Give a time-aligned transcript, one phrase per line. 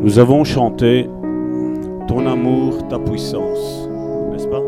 [0.00, 1.10] Nous avons chanté
[2.06, 3.88] Ton amour, ta puissance,
[4.30, 4.62] n'est-ce pas?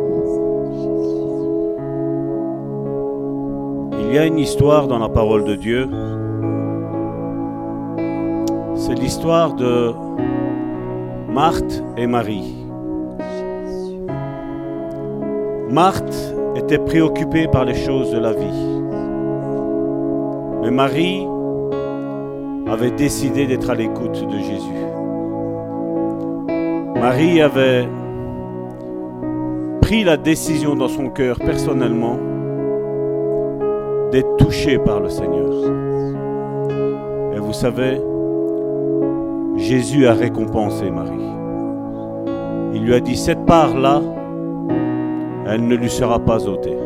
[4.01, 5.89] Il y a une histoire dans la parole de Dieu.
[8.75, 9.93] C'est l'histoire de
[11.33, 12.57] Marthe et Marie.
[15.71, 18.81] Marthe était préoccupée par les choses de la vie.
[20.63, 21.25] Mais Marie
[22.67, 25.00] avait décidé d'être à l'écoute de Jésus.
[27.01, 27.89] Marie avait
[29.81, 32.19] pris la décision dans son cœur personnellement
[34.13, 35.51] d'être touchée par le Seigneur.
[37.35, 37.99] Et vous savez,
[39.57, 41.25] Jésus a récompensé Marie.
[42.75, 44.03] Il lui a dit, cette part-là,
[45.47, 46.77] elle ne lui sera pas ôtée.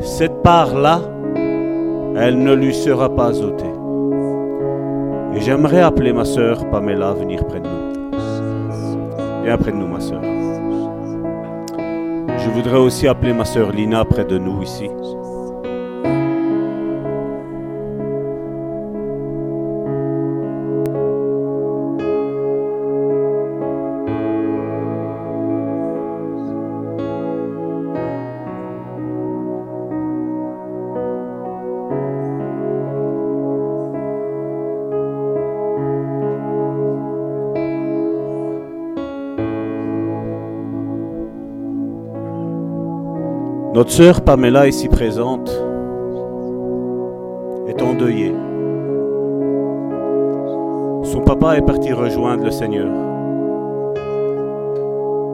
[0.00, 1.00] Cette part-là,
[2.16, 3.64] elle ne lui sera pas ôtée.
[5.36, 7.95] Et j'aimerais appeler ma sœur Pamela à venir près de nous.
[9.46, 10.20] Viens près de nous, ma sœur.
[12.36, 14.90] Je voudrais aussi appeler ma sœur Lina près de nous ici.
[43.76, 45.50] Notre sœur Pamela, ici présente,
[47.68, 48.32] est endeuillée.
[51.02, 52.88] Son papa est parti rejoindre le Seigneur.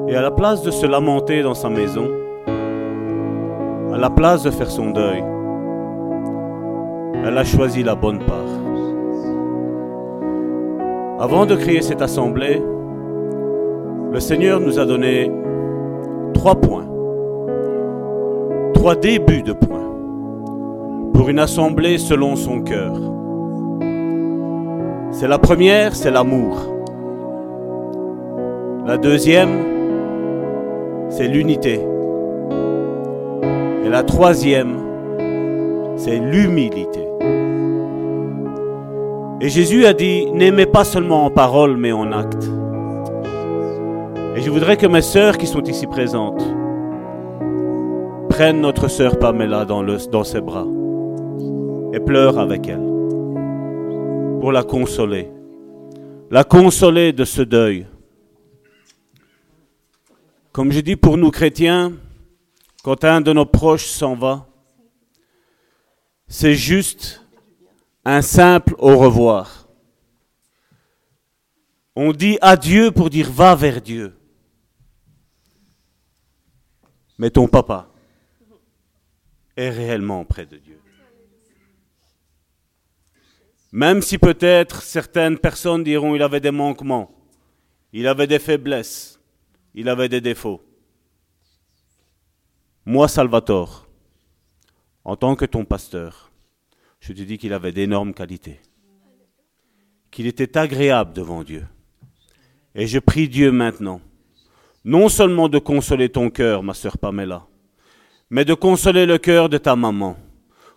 [0.08, 2.08] Et à la place de se lamenter dans sa maison,
[3.94, 5.22] à la place de faire son deuil,
[7.24, 8.50] elle a choisi la bonne part.
[11.20, 12.60] Avant de créer cette assemblée,
[14.10, 15.30] le Seigneur nous a donné
[16.34, 16.81] trois points
[18.82, 19.94] trois débuts de points
[21.14, 22.92] pour une assemblée selon son cœur.
[25.12, 26.56] C'est la première, c'est l'amour.
[28.84, 29.50] La deuxième,
[31.10, 31.80] c'est l'unité.
[33.84, 34.78] Et la troisième,
[35.94, 37.06] c'est l'humilité.
[39.40, 42.50] Et Jésus a dit, n'aimez pas seulement en parole, mais en acte.
[44.34, 46.42] Et je voudrais que mes sœurs qui sont ici présentes,
[48.32, 50.66] prennent notre sœur Pamela dans, le, dans ses bras
[51.92, 52.80] et pleurent avec elle
[54.40, 55.30] pour la consoler,
[56.30, 57.86] la consoler de ce deuil.
[60.50, 61.92] Comme je dis pour nous chrétiens,
[62.82, 64.48] quand un de nos proches s'en va,
[66.26, 67.22] c'est juste
[68.06, 69.68] un simple au revoir.
[71.94, 74.16] On dit adieu pour dire va vers Dieu.
[77.18, 77.91] Mais ton papa,
[79.56, 80.78] est réellement près de Dieu.
[83.72, 87.10] Même si peut-être certaines personnes diront il avait des manquements,
[87.92, 89.18] il avait des faiblesses,
[89.74, 90.62] il avait des défauts.
[92.84, 93.86] Moi, Salvatore,
[95.04, 96.30] en tant que ton pasteur,
[97.00, 98.60] je te dis qu'il avait d'énormes qualités,
[100.10, 101.66] qu'il était agréable devant Dieu.
[102.74, 104.00] Et je prie Dieu maintenant,
[104.84, 107.46] non seulement de consoler ton cœur, ma sœur Pamela,
[108.32, 110.16] mais de consoler le cœur de ta maman,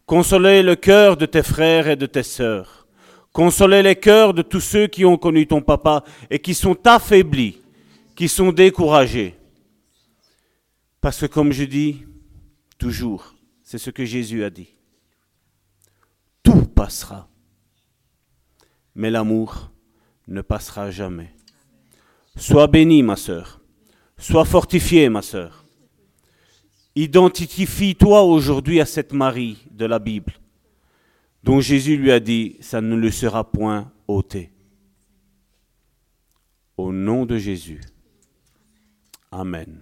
[0.05, 2.85] consoler le cœur de tes frères et de tes sœurs,
[3.31, 7.61] consoler les cœurs de tous ceux qui ont connu ton papa et qui sont affaiblis,
[8.13, 9.38] qui sont découragés.
[10.99, 12.03] Parce que comme je dis
[12.77, 13.33] toujours,
[13.63, 14.75] c'est ce que Jésus a dit.
[16.44, 17.29] Tout passera,
[18.95, 19.71] mais l'amour
[20.27, 21.31] ne passera jamais.
[22.35, 23.61] Sois béni, ma sœur.
[24.17, 25.64] Sois fortifiée, ma sœur.
[26.95, 30.33] Identifie-toi aujourd'hui à cette Marie de la Bible,
[31.44, 34.51] dont Jésus lui a dit, ça ne le sera point ôté.
[36.77, 37.81] Au nom de Jésus.
[39.31, 39.81] Amen.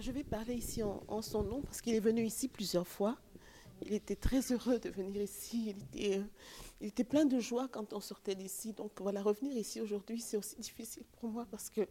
[0.00, 3.18] Je vais parler ici en, en son nom parce qu'il est venu ici plusieurs fois.
[3.82, 5.74] Il était très heureux de venir ici.
[5.96, 6.22] Euh,
[6.80, 8.72] il était, plein de joie quand on sortait d'ici.
[8.72, 11.82] Donc voilà, revenir ici aujourd'hui, c'est aussi difficile pour moi parce que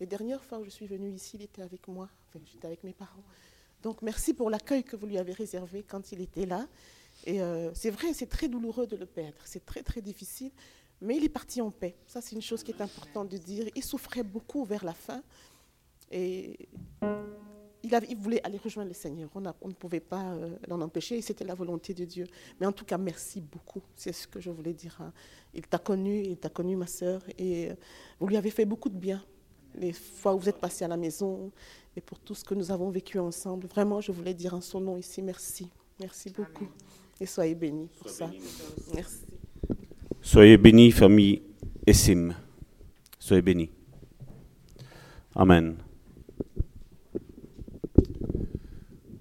[0.00, 2.08] les dernières fois où je suis venue ici, il était avec moi.
[2.28, 3.24] Enfin, j'étais avec mes parents.
[3.82, 6.66] Donc merci pour l'accueil que vous lui avez réservé quand il était là.
[7.24, 9.38] Et euh, c'est vrai, c'est très douloureux de le perdre.
[9.44, 10.50] C'est très, très difficile.
[11.00, 11.96] Mais il est parti en paix.
[12.06, 13.68] Ça, c'est une chose qui est importante de dire.
[13.74, 15.22] Il souffrait beaucoup vers la fin.
[16.12, 16.68] Et
[17.82, 19.28] il, avait- il voulait aller rejoindre le Seigneur.
[19.34, 22.26] On, a- on ne pouvait pas euh, l'en empêcher et c'était la volonté de Dieu.
[22.60, 23.82] Mais en tout cas, merci beaucoup.
[23.94, 24.96] C'est ce que je voulais dire.
[25.00, 25.12] hein.
[25.54, 27.74] Il t'a connu, il t'a connu, ma sœur, et euh,
[28.20, 29.22] vous lui avez fait beaucoup de bien.
[29.74, 31.50] Les fois où vous êtes passés à la maison
[31.96, 33.66] et pour tout ce que nous avons vécu ensemble.
[33.66, 35.68] Vraiment, je voulais dire en son nom ici, merci.
[36.00, 36.68] Merci beaucoup.
[37.20, 38.30] Et soyez bénis pour ça.
[38.94, 39.20] Merci.
[40.20, 41.42] Soyez bénis, famille
[41.86, 42.34] Essim.
[43.18, 43.70] Soyez bénis.
[45.34, 45.76] Amen.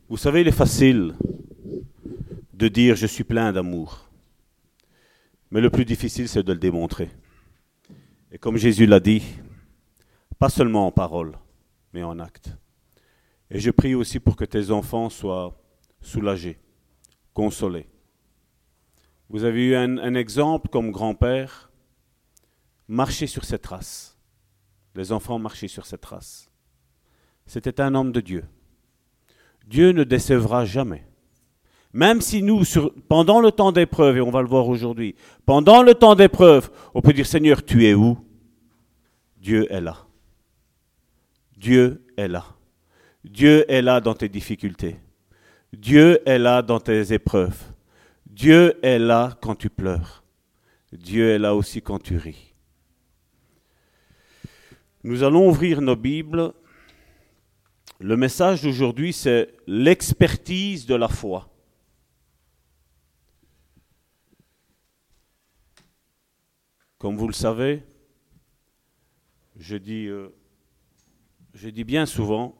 [0.10, 1.16] Vous savez, il est facile
[2.54, 4.10] de dire je suis plein d'amour.
[5.50, 7.10] Mais le plus difficile, c'est de le démontrer.
[8.32, 9.24] Et comme Jésus l'a dit,
[10.40, 11.38] pas seulement en parole,
[11.94, 12.56] mais en acte.
[13.50, 15.62] Et je prie aussi pour que tes enfants soient
[16.00, 16.58] soulagés,
[17.34, 17.88] consolés.
[19.30, 21.72] Vous avez eu un, exemple comme grand-père,
[22.88, 24.18] marcher sur cette trace.
[24.96, 26.50] Les enfants marchaient sur cette trace.
[27.46, 28.46] C'était un homme de Dieu.
[29.68, 31.06] Dieu ne décevra jamais.
[31.94, 32.64] Même si nous,
[33.10, 35.16] pendant le temps d'épreuve, et on va le voir aujourd'hui,
[35.46, 38.18] pendant le temps d'épreuve, on peut dire Seigneur, tu es où?
[39.38, 39.98] Dieu est là.
[41.58, 42.46] Dieu est là.
[43.24, 44.98] Dieu est là dans tes difficultés.
[45.74, 47.58] Dieu est là dans tes épreuves.
[48.26, 50.24] Dieu est là quand tu pleures.
[50.92, 52.54] Dieu est là aussi quand tu ris.
[55.04, 56.54] Nous allons ouvrir nos Bibles.
[58.02, 61.48] Le message d'aujourd'hui, c'est l'expertise de la foi.
[66.98, 67.84] Comme vous le savez,
[69.56, 70.30] je dis, euh,
[71.54, 72.60] je dis bien souvent,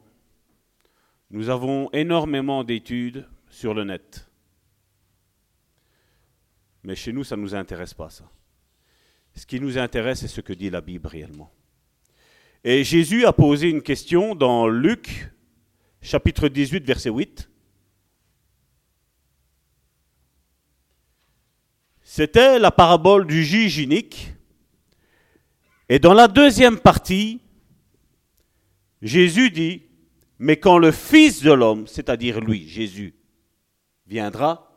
[1.32, 4.30] nous avons énormément d'études sur le net.
[6.84, 8.30] Mais chez nous, ça ne nous intéresse pas, ça.
[9.34, 11.52] Ce qui nous intéresse, c'est ce que dit la Bible réellement.
[12.62, 15.31] Et Jésus a posé une question dans Luc,
[16.02, 17.48] chapitre 18, verset 8.
[22.02, 24.34] C'était la parabole du juge inique.
[25.88, 27.40] Et dans la deuxième partie,
[29.00, 29.82] Jésus dit,
[30.38, 33.14] mais quand le Fils de l'homme, c'est-à-dire lui, Jésus,
[34.06, 34.70] viendra,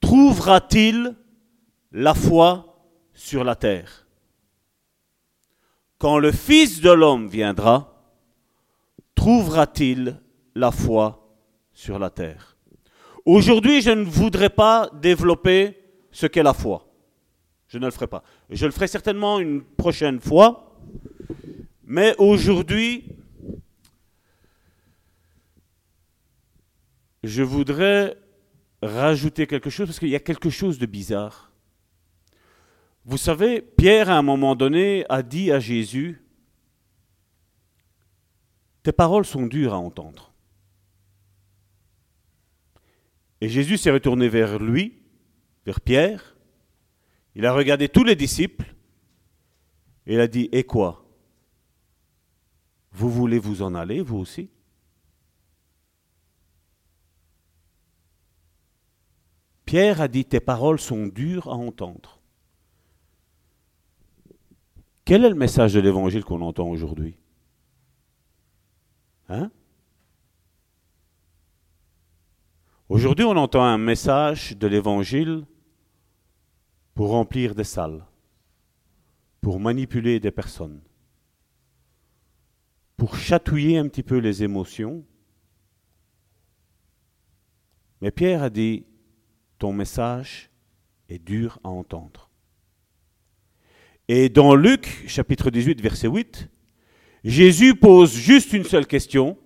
[0.00, 1.16] trouvera-t-il
[1.92, 4.06] la foi sur la terre?
[5.98, 7.91] Quand le Fils de l'homme viendra,
[9.22, 10.20] trouvera-t-il
[10.56, 11.32] la foi
[11.72, 12.56] sur la terre?
[13.24, 15.78] Aujourd'hui, je ne voudrais pas développer
[16.10, 16.92] ce qu'est la foi.
[17.68, 18.24] Je ne le ferai pas.
[18.50, 20.76] Je le ferai certainement une prochaine fois.
[21.84, 23.14] Mais aujourd'hui,
[27.22, 28.18] je voudrais
[28.82, 31.52] rajouter quelque chose parce qu'il y a quelque chose de bizarre.
[33.04, 36.21] Vous savez, Pierre, à un moment donné, a dit à Jésus,
[38.82, 40.32] Tes paroles sont dures à entendre.
[43.40, 45.02] Et Jésus s'est retourné vers lui,
[45.66, 46.36] vers Pierre,
[47.34, 48.74] il a regardé tous les disciples,
[50.06, 51.04] et il a dit, Et quoi?
[52.92, 54.50] Vous voulez vous en aller, vous aussi?
[59.64, 62.20] Pierre a dit, tes paroles sont dures à entendre.
[65.06, 67.16] Quel est le message de l'évangile qu'on entend aujourd'hui?
[69.32, 69.50] Hein?
[72.90, 75.46] Aujourd'hui, on entend un message de l'évangile
[76.94, 78.04] pour remplir des salles,
[79.40, 80.82] pour manipuler des personnes,
[82.98, 85.02] pour chatouiller un petit peu les émotions.
[88.02, 88.84] Mais Pierre a dit,
[89.58, 90.50] ton message
[91.08, 92.28] est dur à entendre.
[94.08, 96.50] Et dans Luc, chapitre 18, verset 8,
[97.24, 99.38] Jésus pose juste une seule question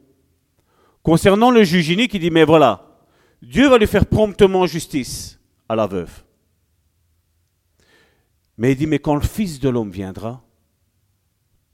[1.03, 2.15] concernant le juge inique.
[2.15, 3.01] Il dit, mais voilà,
[3.43, 6.25] Dieu va lui faire promptement justice à la veuve.
[8.59, 10.43] Mais il dit, mais quand le Fils de l'homme viendra,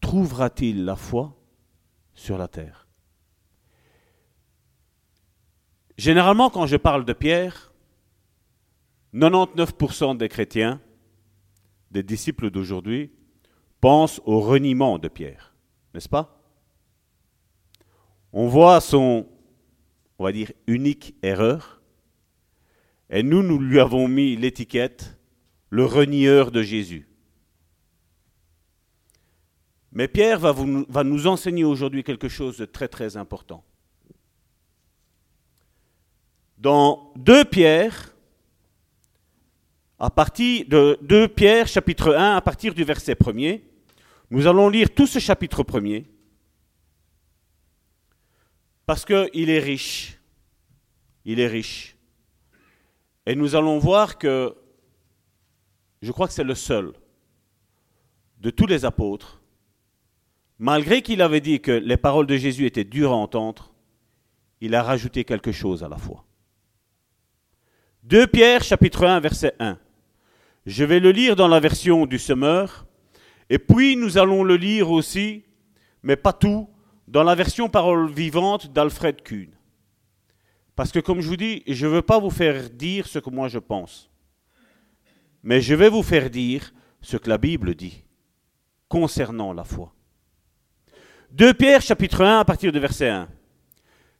[0.00, 1.36] trouvera-t-il la foi
[2.14, 2.88] sur la terre?
[5.96, 7.72] Généralement, quand je parle de Pierre,
[9.14, 10.80] 99% des chrétiens,
[11.90, 13.12] des disciples d'aujourd'hui,
[13.80, 15.51] pensent au reniement de Pierre,
[15.94, 16.40] n'est-ce pas?
[18.32, 19.26] On voit son,
[20.18, 21.82] on va dire, unique erreur,
[23.10, 25.18] et nous, nous lui avons mis l'étiquette
[25.68, 27.06] le renieur de Jésus.
[29.92, 33.62] Mais Pierre va, nous enseigner aujourd'hui quelque chose de très très important.
[36.56, 38.14] Dans 2 Pierre,
[39.98, 43.62] à partir de 2 Pierre chapitre 1, à partir du verset 1er,
[44.32, 46.06] nous allons lire tout ce chapitre 1er.
[48.86, 50.18] Parce qu'il est riche.
[51.26, 51.98] Il est riche.
[53.26, 54.56] Et nous allons voir que,
[56.00, 56.94] je crois que c'est le seul
[58.38, 59.42] de tous les apôtres,
[60.58, 63.74] malgré qu'il avait dit que les paroles de Jésus étaient dures à entendre,
[64.62, 66.24] il a rajouté quelque chose à la foi.
[68.04, 69.78] 2 Pierre chapitre 1 verset 1.
[70.64, 72.86] Je vais le lire dans la version du semeur,
[73.50, 75.44] et puis nous allons le lire aussi,
[76.02, 76.68] mais pas tout,
[77.08, 79.50] dans la version parole vivante d'Alfred Kuhn.
[80.74, 83.30] Parce que comme je vous dis, je ne veux pas vous faire dire ce que
[83.30, 84.10] moi je pense,
[85.42, 88.04] mais je vais vous faire dire ce que la Bible dit
[88.88, 89.94] concernant la foi.
[91.32, 93.28] 2 Pierre chapitre 1 à partir de verset 1.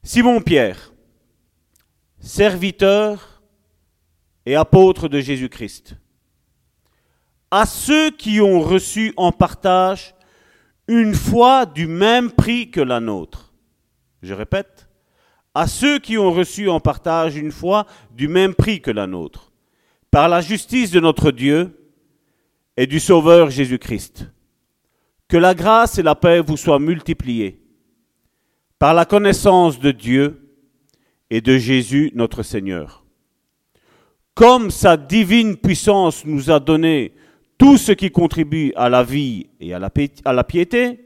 [0.02, 0.93] Simon Pierre,
[2.19, 3.43] serviteur
[4.47, 5.97] et apôtre de Jésus-Christ,
[7.52, 10.14] à ceux qui ont reçu en partage
[10.88, 13.52] une foi du même prix que la nôtre.
[14.23, 14.88] Je répète,
[15.54, 19.52] à ceux qui ont reçu en partage une foi du même prix que la nôtre,
[20.11, 21.78] par la justice de notre Dieu
[22.78, 24.30] et du Sauveur Jésus-Christ.
[25.28, 27.61] Que la grâce et la paix vous soient multipliées
[28.78, 30.56] par la connaissance de Dieu
[31.28, 33.04] et de Jésus notre Seigneur.
[34.35, 37.14] Comme sa divine puissance nous a donné
[37.62, 40.99] tout ce qui contribue à la vie et à la, piété,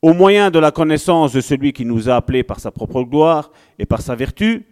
[0.00, 3.52] au moyen de la connaissance de celui qui nous a appelés par sa propre gloire
[3.78, 4.64] et par sa vertu,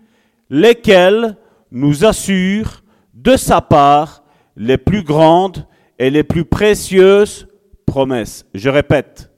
[0.48, 1.36] lesquels
[1.70, 4.24] nous assurent de sa part
[4.56, 5.66] les plus grandes
[5.98, 7.46] et les plus précieuses
[7.84, 8.46] promesses.
[8.54, 9.30] Je répète,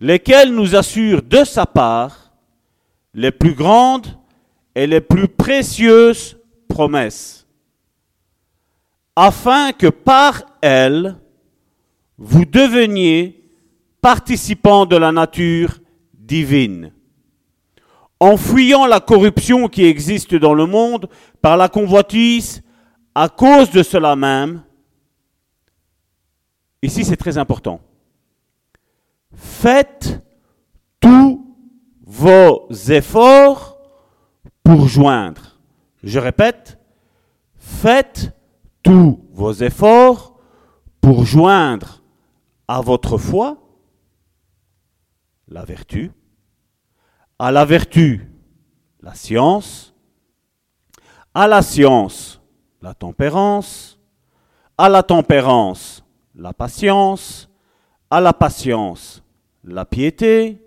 [0.00, 2.32] lesquels nous assurent de sa part
[3.12, 4.06] les plus grandes
[4.74, 7.41] et les plus précieuses promesses,
[9.16, 11.16] afin que par elles,
[12.18, 13.50] vous deveniez
[14.00, 15.80] participants de la nature
[16.14, 16.92] divine,
[18.20, 21.08] en fuyant la corruption qui existe dans le monde
[21.40, 22.62] par la convoitise,
[23.14, 24.62] à cause de cela même,
[26.82, 27.80] ici c'est très important,
[29.34, 30.20] faites
[31.00, 31.44] tous
[32.06, 33.78] vos efforts
[34.62, 35.58] pour joindre.
[36.02, 36.78] Je répète,
[37.58, 38.32] faites
[38.82, 40.38] tous vos efforts
[41.00, 42.02] pour joindre
[42.68, 43.58] à votre foi
[45.48, 46.10] la vertu,
[47.38, 48.30] à la vertu
[49.00, 49.94] la science,
[51.34, 52.40] à la science
[52.80, 54.00] la tempérance,
[54.78, 57.48] à la tempérance la patience,
[58.10, 59.22] à la patience
[59.64, 60.60] la piété,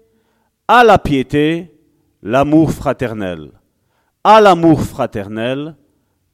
[0.67, 1.77] à la piété
[2.21, 3.51] l'amour fraternel,
[4.23, 5.75] à l'amour fraternel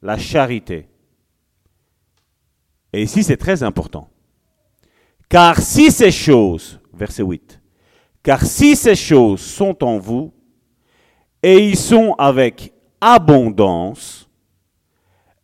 [0.02, 0.91] la charité.
[2.94, 4.10] Et ici c'est très important.
[5.30, 7.62] Car si ces choses, verset 8,
[8.24, 10.34] car si ces choses sont en vous,
[11.44, 14.30] et y sont avec abondance,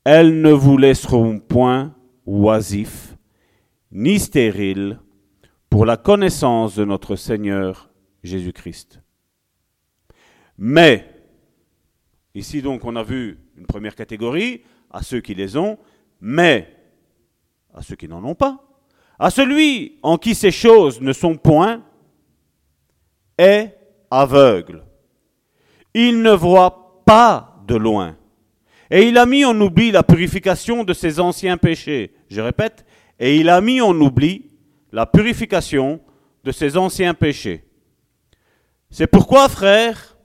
[0.03, 3.15] elles ne vous laisseront point oisifs,
[3.91, 4.99] ni stériles,
[5.69, 7.89] pour la connaissance de notre Seigneur
[8.23, 9.01] Jésus-Christ.
[10.57, 11.09] Mais,
[12.35, 15.77] ici donc on a vu une première catégorie, à ceux qui les ont,
[16.21, 16.76] mais
[17.77, 18.59] à ceux qui n'en ont pas,
[19.19, 21.83] à celui en qui ces choses ne sont point,
[23.37, 23.77] est
[24.09, 24.83] aveugle.
[25.93, 28.15] Il ne voit pas de loin.
[28.89, 32.15] Et il a mis en oubli la purification de ses anciens péchés.
[32.29, 32.83] Je répète,
[33.19, 34.49] et il a mis en oubli
[34.91, 36.01] la purification
[36.43, 37.63] de ses anciens péchés.
[38.89, 40.17] C'est pourquoi, frères,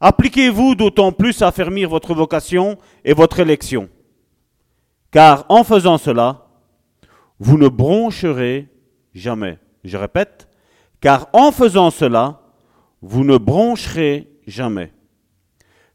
[0.00, 3.88] appliquez-vous d'autant plus à affermir votre vocation et votre élection.
[5.10, 6.47] Car en faisant cela,
[7.38, 8.68] vous ne broncherez
[9.14, 9.58] jamais.
[9.84, 10.48] Je répète,
[11.00, 12.40] car en faisant cela,
[13.02, 14.92] vous ne broncherez jamais.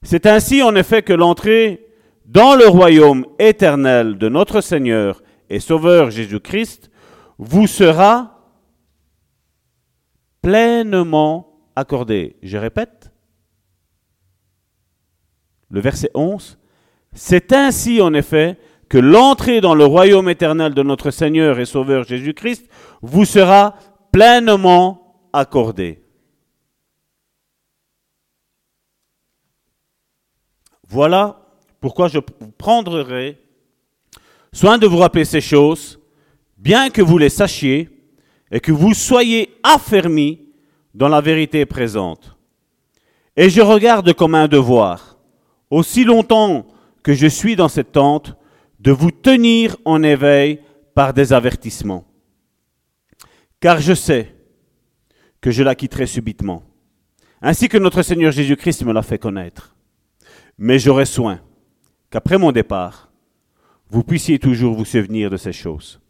[0.01, 1.87] C'est ainsi en effet que l'entrée
[2.25, 6.89] dans le royaume éternel de notre Seigneur et Sauveur Jésus-Christ
[7.37, 8.49] vous sera
[10.41, 12.37] pleinement accordée.
[12.43, 13.11] Je répète,
[15.69, 16.57] le verset 11,
[17.13, 18.57] c'est ainsi en effet
[18.93, 22.69] que l'entrée dans le royaume éternel de notre Seigneur et Sauveur Jésus-Christ
[23.01, 23.73] vous sera
[24.11, 26.03] pleinement accordée.
[30.87, 31.41] Voilà
[31.81, 32.19] pourquoi je
[32.59, 33.41] prendrai
[34.51, 35.99] soin de vous rappeler ces choses,
[36.59, 37.89] bien que vous les sachiez
[38.51, 40.39] et que vous soyez affermis
[40.93, 42.37] dans la vérité présente.
[43.35, 45.17] Et je regarde comme un devoir,
[45.71, 46.67] aussi longtemps
[47.01, 48.37] que je suis dans cette tente,
[48.83, 50.59] de vous tenir en éveil
[50.93, 52.03] par des avertissements.
[53.61, 54.35] Car je sais
[55.39, 56.63] que je la quitterai subitement,
[57.41, 59.77] ainsi que notre Seigneur Jésus-Christ me l'a fait connaître.
[60.57, 61.39] Mais j'aurai soin
[62.09, 63.09] qu'après mon départ,
[63.89, 66.01] vous puissiez toujours vous souvenir de ces choses.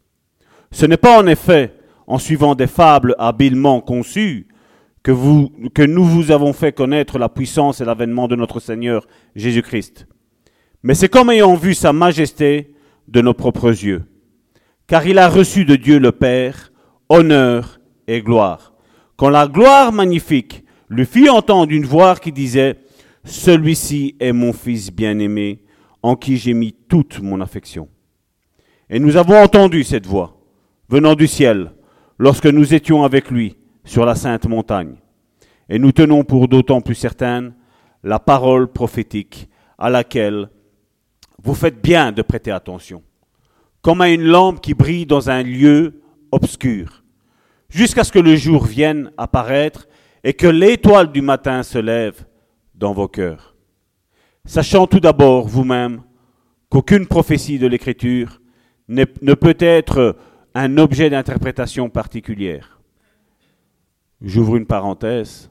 [0.72, 1.74] Ce n'est pas en effet
[2.08, 4.48] en suivant des fables habilement conçues
[5.04, 5.12] que,
[5.86, 10.08] nous vous avons fait connaître la puissance et l'avènement de notre Seigneur Jésus-Christ.
[10.84, 12.74] Mais c'est comme ayant vu sa majesté
[13.08, 14.04] de nos propres yeux.
[14.86, 16.72] Car il a reçu de Dieu le Père
[17.08, 18.74] honneur et gloire.
[19.16, 22.76] Quand la gloire magnifique lui fit entendre une voix qui disait,
[23.24, 25.62] Celui-ci est mon Fils bien-aimé,
[26.02, 27.88] en qui j'ai mis toute mon affection.
[28.90, 30.38] Et nous avons entendu cette voix,
[30.90, 31.72] venant du ciel,
[32.18, 34.96] lorsque nous étions avec lui sur la sainte montagne.
[35.70, 37.54] Et nous tenons pour d'autant plus certaine
[38.02, 39.48] la parole prophétique
[39.78, 40.50] à laquelle
[41.44, 43.02] vous faites bien de prêter attention,
[43.82, 46.00] comme à une lampe qui brille dans un lieu
[46.32, 47.04] obscur,
[47.68, 49.86] jusqu'à ce que le jour vienne apparaître
[50.24, 52.24] et que l'étoile du matin se lève
[52.74, 53.54] dans vos cœurs.
[54.46, 56.02] Sachant tout d'abord vous-même
[56.70, 58.40] qu'aucune prophétie de l'Écriture
[58.88, 60.16] ne peut être
[60.54, 62.80] un objet d'interprétation particulière.
[64.22, 65.50] J'ouvre une parenthèse.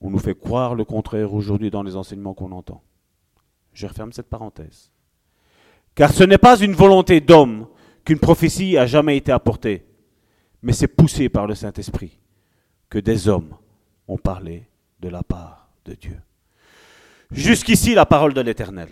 [0.00, 2.82] On nous fait croire le contraire aujourd'hui dans les enseignements qu'on entend.
[3.72, 4.91] Je referme cette parenthèse.
[5.94, 7.66] Car ce n'est pas une volonté d'homme
[8.04, 9.84] qu'une prophétie a jamais été apportée,
[10.62, 12.18] mais c'est poussé par le Saint-Esprit
[12.88, 13.54] que des hommes
[14.08, 14.68] ont parlé
[15.00, 16.20] de la part de Dieu.
[17.30, 18.90] Jusqu'ici la parole de l'Éternel.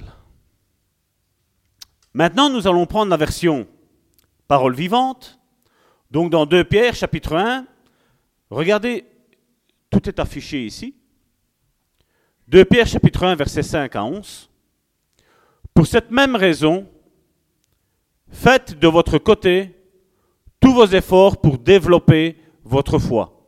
[2.15, 3.69] Maintenant, nous allons prendre la version
[4.49, 5.39] parole vivante.
[6.11, 7.67] Donc dans 2 Pierre chapitre 1,
[8.51, 9.05] regardez,
[9.91, 10.97] tout est affiché ici.
[12.49, 14.50] 2 Pierre chapitre 1 versets 5 à 11.
[15.75, 16.87] Pour cette même raison,
[18.31, 19.77] faites de votre côté
[20.61, 23.47] tous vos efforts pour développer votre foi,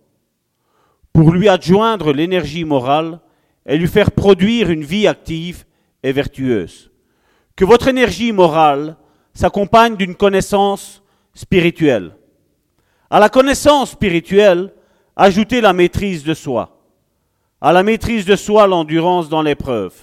[1.13, 3.21] pour lui adjoindre l'énergie morale
[3.67, 5.65] et lui faire produire une vie active
[6.03, 6.91] et vertueuse.
[7.55, 8.97] Que votre énergie morale
[9.35, 11.03] s'accompagne d'une connaissance
[11.35, 12.17] spirituelle.
[13.11, 14.73] À la connaissance spirituelle,
[15.17, 16.81] ajoutez la maîtrise de soi.
[17.61, 19.95] À la maîtrise de soi, l'endurance dans l'épreuve.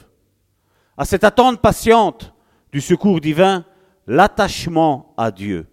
[0.99, 2.33] À cette attente patiente
[2.73, 3.63] du secours divin,
[4.05, 5.65] l'attachement à Dieu.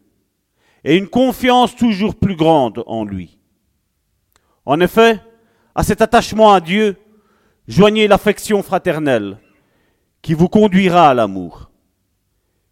[0.84, 3.36] Et une confiance toujours plus grande en lui.
[4.64, 5.20] En effet,
[5.74, 6.96] à cet attachement à Dieu,
[7.66, 9.38] joignez l'affection fraternelle
[10.22, 11.72] qui vous conduira à l'amour.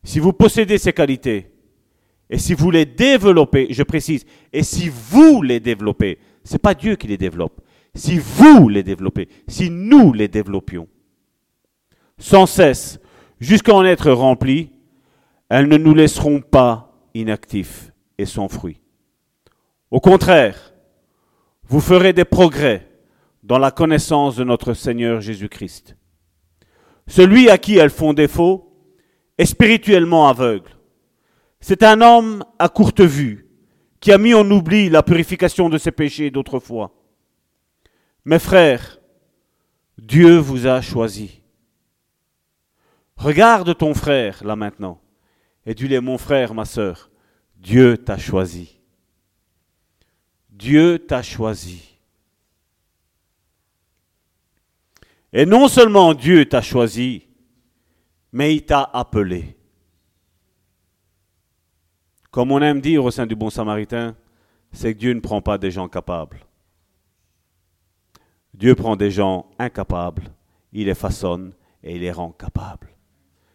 [0.04, 1.50] Si vous possédez ces qualités,
[2.30, 6.74] et si vous les développez, je précise, et si vous les développez, ce n'est pas
[6.74, 7.60] Dieu qui les développe,
[7.96, 10.86] si vous les développez, si nous les développions,
[12.24, 12.98] sans cesse,
[13.38, 14.70] jusqu'à en être remplis,
[15.50, 18.80] elles ne nous laisseront pas inactifs et sans fruit.
[19.90, 20.72] Au contraire,
[21.64, 22.88] vous ferez des progrès
[23.42, 25.98] dans la connaissance de notre Seigneur Jésus-Christ.
[27.06, 28.72] Celui à qui elles font défaut,
[29.36, 30.70] est spirituellement aveugle.
[31.60, 33.50] C'est un homme à courte vue
[34.00, 36.94] qui a mis en oubli la purification de ses péchés d'autrefois.
[38.24, 38.98] Mes frères,
[39.98, 41.43] Dieu vous a choisi.
[43.16, 45.00] Regarde ton frère là maintenant
[45.66, 47.10] et dis-lui, mon frère, ma sœur,
[47.56, 48.78] Dieu t'a choisi.
[50.50, 51.98] Dieu t'a choisi.
[55.32, 57.26] Et non seulement Dieu t'a choisi,
[58.32, 59.56] mais il t'a appelé.
[62.30, 64.16] Comme on aime dire au sein du bon samaritain,
[64.72, 66.40] c'est que Dieu ne prend pas des gens capables.
[68.52, 70.32] Dieu prend des gens incapables,
[70.72, 72.93] il les façonne et il les rend capables.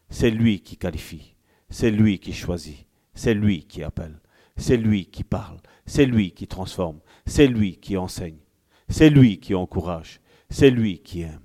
[0.10, 1.36] C'est lui qui qualifie,
[1.70, 4.20] c'est lui qui choisit, c'est lui qui appelle,
[4.58, 8.40] c'est lui qui parle, c'est lui qui transforme, c'est lui qui enseigne,
[8.88, 10.20] c'est lui qui encourage,
[10.50, 11.42] c'est lui qui aime.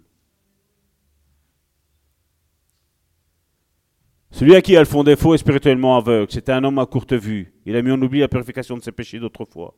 [4.34, 6.32] Celui à qui elles font défaut est spirituellement aveugle.
[6.32, 7.54] C'était un homme à courte vue.
[7.66, 9.76] Il a mis en oubli la purification de ses péchés d'autrefois.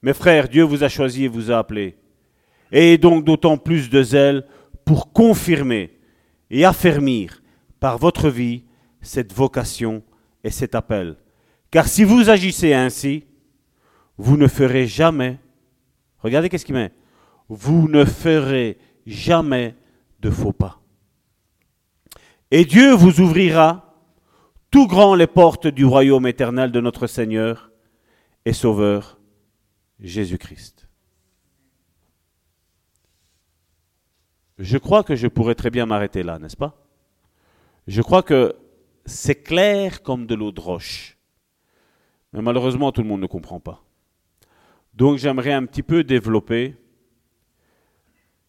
[0.00, 1.96] Mes frères, Dieu vous a choisi et vous a appelés.
[2.70, 4.46] Et donc d'autant plus de zèle
[4.86, 5.98] pour confirmer
[6.50, 7.41] et affermir
[7.82, 8.62] par votre vie
[9.00, 10.04] cette vocation
[10.44, 11.16] et cet appel.
[11.72, 13.24] Car si vous agissez ainsi,
[14.18, 15.40] vous ne ferez jamais,
[16.20, 16.92] regardez qu'est-ce qu'il met,
[17.48, 19.74] vous ne ferez jamais
[20.20, 20.80] de faux pas.
[22.52, 23.98] Et Dieu vous ouvrira
[24.70, 27.72] tout grand les portes du royaume éternel de notre Seigneur
[28.44, 29.18] et Sauveur
[29.98, 30.86] Jésus-Christ.
[34.58, 36.81] Je crois que je pourrais très bien m'arrêter là, n'est-ce pas?
[37.86, 38.54] Je crois que
[39.04, 41.18] c'est clair comme de l'eau de roche.
[42.32, 43.84] Mais malheureusement, tout le monde ne comprend pas.
[44.94, 46.76] Donc j'aimerais un petit peu développer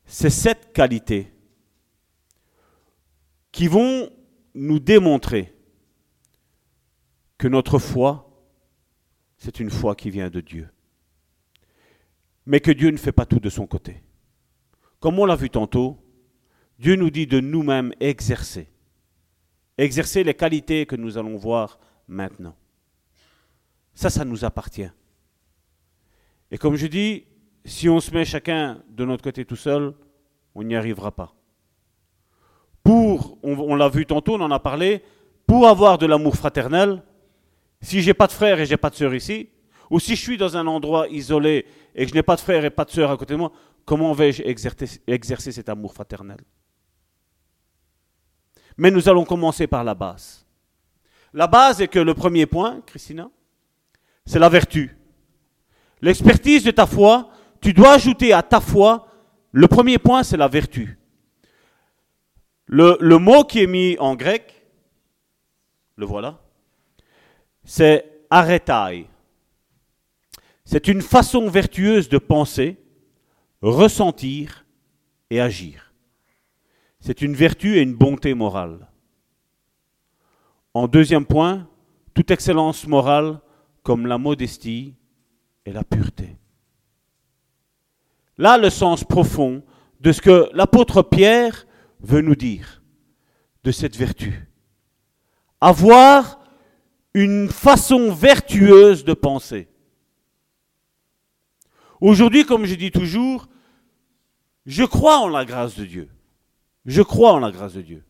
[0.05, 1.31] ces sept qualités
[3.51, 4.09] qui vont
[4.53, 5.55] nous démontrer
[7.37, 8.29] que notre foi,
[9.37, 10.69] c'est une foi qui vient de Dieu.
[12.45, 14.01] Mais que Dieu ne fait pas tout de son côté.
[14.99, 15.97] Comme on l'a vu tantôt,
[16.79, 18.72] Dieu nous dit de nous-mêmes exercer.
[19.77, 22.55] Exercer les qualités que nous allons voir maintenant.
[23.93, 24.89] Ça, ça nous appartient.
[26.51, 27.25] Et comme je dis,
[27.65, 29.93] si on se met chacun de notre côté tout seul,
[30.53, 31.33] on n'y arrivera pas.
[32.83, 35.01] Pour, on, l'a vu tantôt, on en a parlé,
[35.47, 37.01] pour avoir de l'amour fraternel,
[37.81, 39.49] si j'ai pas de frère et j'ai pas de sœur ici,
[39.89, 42.65] ou si je suis dans un endroit isolé et que je n'ai pas de frère
[42.65, 43.51] et pas de sœur à côté de moi,
[43.85, 46.37] comment vais-je exercer, exercer cet amour fraternel?
[48.77, 50.45] Mais nous allons commencer par la base.
[51.33, 53.29] La base est que le premier point, Christina,
[54.25, 54.95] c'est la vertu.
[56.01, 57.29] L'expertise de ta foi,
[57.61, 59.07] tu dois ajouter à ta foi,
[59.51, 60.97] le premier point, c'est la vertu.
[62.65, 64.65] Le, mot qui est mis en grec,
[65.95, 66.41] le voilà,
[67.63, 69.07] c'est aretai.
[70.65, 72.77] C'est une façon vertueuse de penser,
[73.61, 74.65] ressentir
[75.29, 75.92] et agir.
[77.05, 78.87] C'est une vertu et une bonté morale.
[80.73, 81.67] En deuxième point,
[82.13, 83.41] toute excellence morale
[83.83, 84.95] comme la modestie
[85.65, 86.37] et la pureté.
[88.37, 89.63] Là, le sens profond
[89.99, 91.67] de ce que l'apôtre Pierre
[91.99, 92.81] veut nous dire
[93.65, 94.47] de cette vertu.
[95.59, 96.39] Avoir
[97.13, 99.67] une façon vertueuse de penser.
[101.99, 103.49] Aujourd'hui, comme je dis toujours,
[104.65, 106.09] je crois en la grâce de Dieu.
[106.85, 108.03] Je crois en la grâce de Dieu.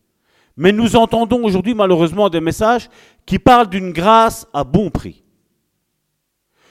[0.56, 2.88] Mais nous entendons aujourd'hui malheureusement des messages
[3.26, 5.22] qui parlent d'une grâce à bon prix.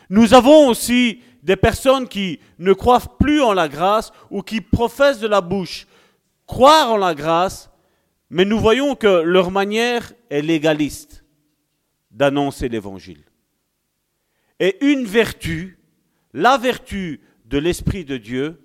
[0.09, 5.19] Nous avons aussi des personnes qui ne croient plus en la grâce ou qui professent
[5.19, 5.87] de la bouche
[6.45, 7.69] croire en la grâce,
[8.29, 11.23] mais nous voyons que leur manière est légaliste
[12.11, 13.23] d'annoncer l'évangile.
[14.59, 15.79] Et une vertu,
[16.33, 18.61] la vertu de l'Esprit de Dieu,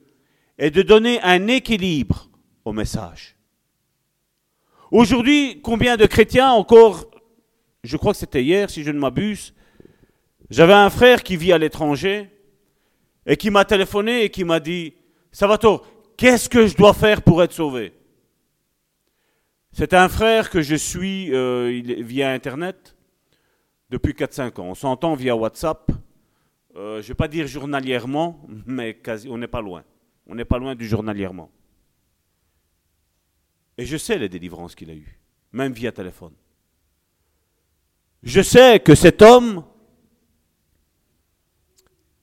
[0.58, 2.27] est de donner un équilibre
[2.68, 3.34] au message.
[4.90, 7.10] Aujourd'hui, combien de chrétiens encore,
[7.82, 9.54] je crois que c'était hier si je ne m'abuse,
[10.50, 12.30] j'avais un frère qui vit à l'étranger
[13.26, 14.94] et qui m'a téléphoné et qui m'a dit,
[15.32, 17.94] Salvatore, qu'est-ce que je dois faire pour être sauvé?
[19.72, 22.96] C'est un frère que je suis euh, via Internet
[23.90, 24.66] depuis 4-5 ans.
[24.66, 25.90] On s'entend via WhatsApp,
[26.76, 29.84] euh, je ne vais pas dire journalièrement, mais quasi, on n'est pas loin.
[30.26, 31.50] On n'est pas loin du journalièrement.
[33.78, 35.18] Et je sais les délivrances qu'il a eues,
[35.52, 36.34] même via téléphone.
[38.24, 39.64] Je sais que cet homme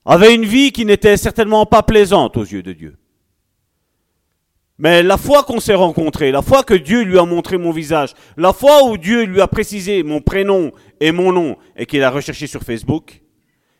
[0.04, 2.98] avait une vie qui n'était certainement pas plaisante aux yeux de Dieu.
[4.78, 8.12] Mais la fois qu'on s'est rencontrés, la fois que Dieu lui a montré mon visage,
[8.36, 12.10] la fois où Dieu lui a précisé mon prénom et mon nom et qu'il a
[12.10, 13.22] recherché sur Facebook,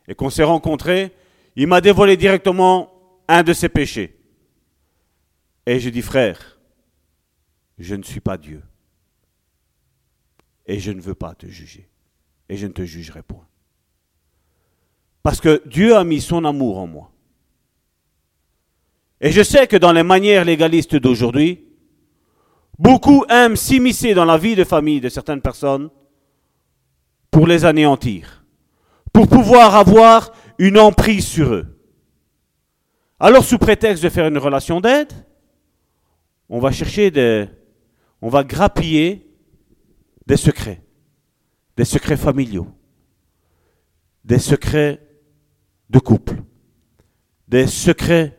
[0.09, 1.13] et qu'on s'est rencontrés,
[1.55, 2.93] il m'a dévoilé directement
[3.29, 4.17] un de ses péchés.
[5.67, 6.56] Et je dis, frère,
[7.79, 8.63] je ne suis pas Dieu.
[10.67, 11.89] Et je ne veux pas te juger.
[12.49, 13.47] Et je ne te jugerai point.
[15.23, 17.11] Parce que Dieu a mis son amour en moi.
[19.21, 21.65] Et je sais que dans les manières légalistes d'aujourd'hui,
[22.79, 25.91] beaucoup aiment s'immiscer dans la vie de famille de certaines personnes
[27.31, 28.45] pour les anéantir,
[29.13, 31.67] pour pouvoir avoir une emprise sur eux.
[33.19, 35.13] Alors sous prétexte de faire une relation d'aide,
[36.49, 37.49] on va chercher des...
[38.23, 39.27] on va grappiller
[40.27, 40.83] des secrets,
[41.77, 42.69] des secrets familiaux,
[44.25, 45.01] des secrets
[45.91, 46.43] de couple,
[47.49, 48.39] des secrets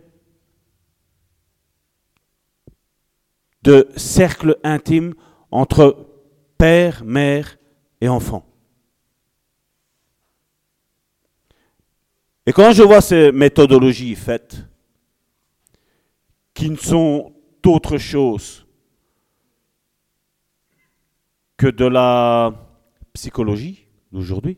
[3.63, 5.13] de cercle intime
[5.51, 6.07] entre
[6.57, 7.57] père, mère
[8.01, 8.45] et enfant.
[12.45, 14.57] Et quand je vois ces méthodologies faites,
[16.53, 17.33] qui ne sont
[17.65, 18.66] autre chose
[21.57, 22.53] que de la
[23.13, 24.57] psychologie d'aujourd'hui,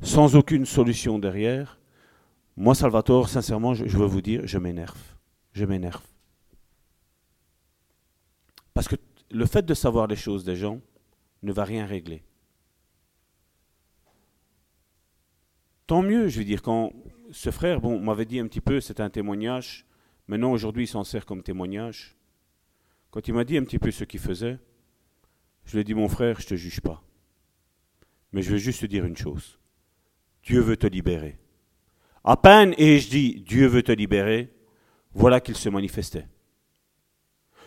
[0.00, 1.78] sans aucune solution derrière,
[2.56, 5.14] moi, Salvatore, sincèrement, je veux vous dire, je m'énerve
[5.54, 6.02] je m'énerve.
[8.74, 8.96] Parce que
[9.30, 10.80] le fait de savoir les choses des gens
[11.42, 12.22] ne va rien régler.
[15.86, 16.92] Tant mieux, je veux dire, quand
[17.30, 19.86] ce frère, bon, m'avait dit un petit peu, c'est un témoignage,
[20.26, 22.16] maintenant aujourd'hui il s'en sert comme témoignage.
[23.14, 24.58] Quand il m'a dit un petit peu ce qu'il faisait,
[25.66, 27.00] je lui ai dit, mon frère, je ne te juge pas.
[28.32, 29.60] Mais je veux juste te dire une chose.
[30.42, 31.38] Dieu veut te libérer.
[32.24, 34.50] À peine ai-je dit Dieu veut te libérer,
[35.12, 36.26] voilà qu'il se manifestait.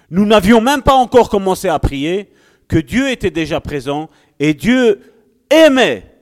[0.09, 2.29] Nous n'avions même pas encore commencé à prier
[2.67, 4.99] que Dieu était déjà présent et Dieu
[5.49, 6.13] aimait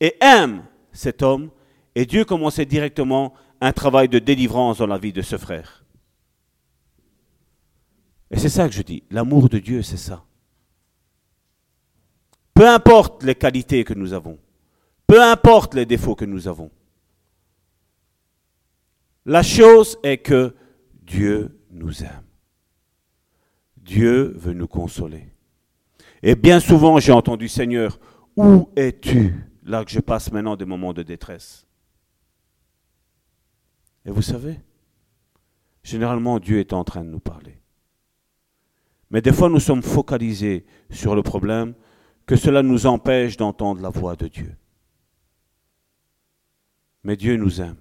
[0.00, 1.52] et aime cet homme
[1.94, 5.81] et Dieu commençait directement un travail de délivrance dans la vie de ce frère.
[8.32, 10.24] Et c'est ça que je dis, l'amour de Dieu, c'est ça.
[12.54, 14.38] Peu importe les qualités que nous avons,
[15.06, 16.70] peu importe les défauts que nous avons,
[19.26, 20.54] la chose est que
[21.02, 22.24] Dieu nous aime.
[23.76, 25.28] Dieu veut nous consoler.
[26.22, 27.98] Et bien souvent, j'ai entendu, Seigneur,
[28.36, 29.34] où es-tu?
[29.64, 31.66] Là que je passe maintenant des moments de détresse
[34.04, 34.58] Et vous savez,
[35.84, 37.61] généralement, Dieu est en train de nous parler.
[39.12, 41.74] Mais des fois, nous sommes focalisés sur le problème,
[42.24, 44.56] que cela nous empêche d'entendre la voix de Dieu.
[47.04, 47.76] Mais Dieu nous aime,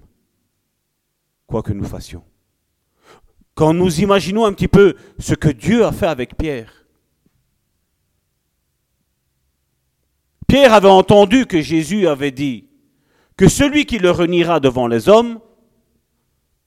[1.48, 2.24] quoi que nous fassions.
[3.56, 6.86] Quand nous imaginons un petit peu ce que Dieu a fait avec Pierre,
[10.48, 12.68] Pierre avait entendu que Jésus avait dit
[13.38, 15.40] que celui qui le reniera devant les hommes,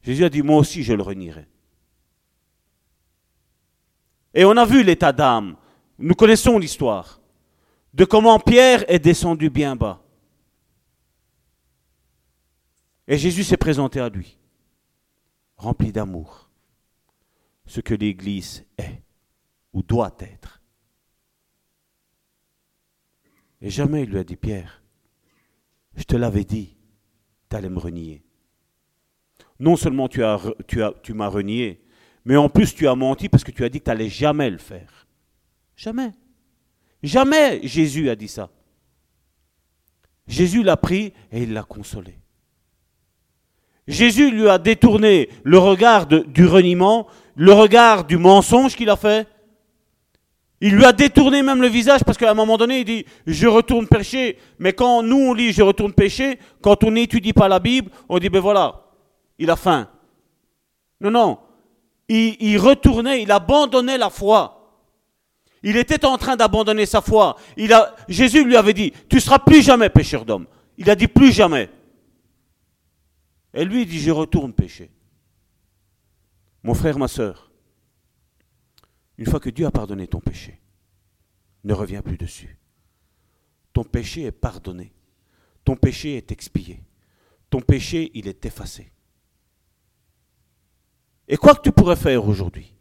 [0.03, 1.49] Jésus a dit, moi aussi je le renierai.
[4.35, 5.57] Et on a vu l'état d'âme,
[5.99, 7.21] nous connaissons l'histoire,
[7.93, 10.03] de comment Pierre est descendu bien bas.
[13.07, 14.37] Et Jésus s'est présenté à lui,
[15.57, 16.49] rempli d'amour,
[17.67, 19.03] ce que l'Église est
[19.73, 20.63] ou doit être.
[23.61, 24.83] Et jamais il lui a dit, Pierre,
[25.95, 26.77] je te l'avais dit,
[27.49, 28.25] tu allais me renier.
[29.61, 30.23] Non seulement tu,
[30.67, 31.84] tu m'as renié,
[32.25, 34.51] mais en plus tu as menti parce que tu as dit que tu n'allais jamais
[34.51, 35.07] le faire.
[35.77, 36.13] Jamais.
[37.03, 38.51] Jamais Jésus a dit ça.
[40.27, 42.19] Jésus l'a pris et il l'a consolé.
[43.87, 47.07] Jésus lui a détourné le regard du reniement,
[47.37, 49.29] le regard du mensonge qu'il a fait,
[50.61, 53.47] il lui a détourné même le visage parce qu'à un moment donné, il dit Je
[53.47, 54.39] retourne pécher.
[54.59, 58.19] Mais quand nous on lit Je retourne pécher, quand on n'étudie pas la Bible, on
[58.19, 58.85] dit Ben voilà,
[59.39, 59.91] il a faim.
[61.03, 61.39] Non, non.
[62.09, 64.61] Il, retournait, il abandonnait la foi.
[65.63, 67.37] Il était en train d'abandonner sa foi.
[68.09, 70.47] Jésus lui avait dit Tu seras plus jamais pécheur d'homme.
[70.77, 71.71] Il a dit Plus jamais.
[73.55, 74.91] Et lui, dit Je retourne pécher.
[76.63, 77.51] Mon frère, ma soeur,
[79.17, 80.61] une fois que Dieu a pardonné ton péché,
[81.63, 82.59] ne reviens plus dessus.
[83.73, 84.93] Ton péché est pardonné.
[85.65, 86.83] Ton péché est expié.
[87.51, 88.93] Ton péché, il est effacé.
[91.29, 92.75] Et quoi que tu pourrais faire aujourd'hui,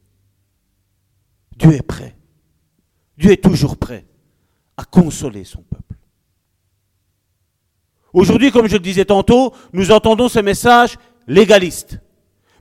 [1.56, 2.15] Dieu est prêt.
[3.17, 4.06] Dieu est toujours prêt
[4.75, 5.95] à consoler son peuple.
[8.12, 11.99] Aujourd'hui, comme je le disais tantôt, nous entendons ces messages légalistes.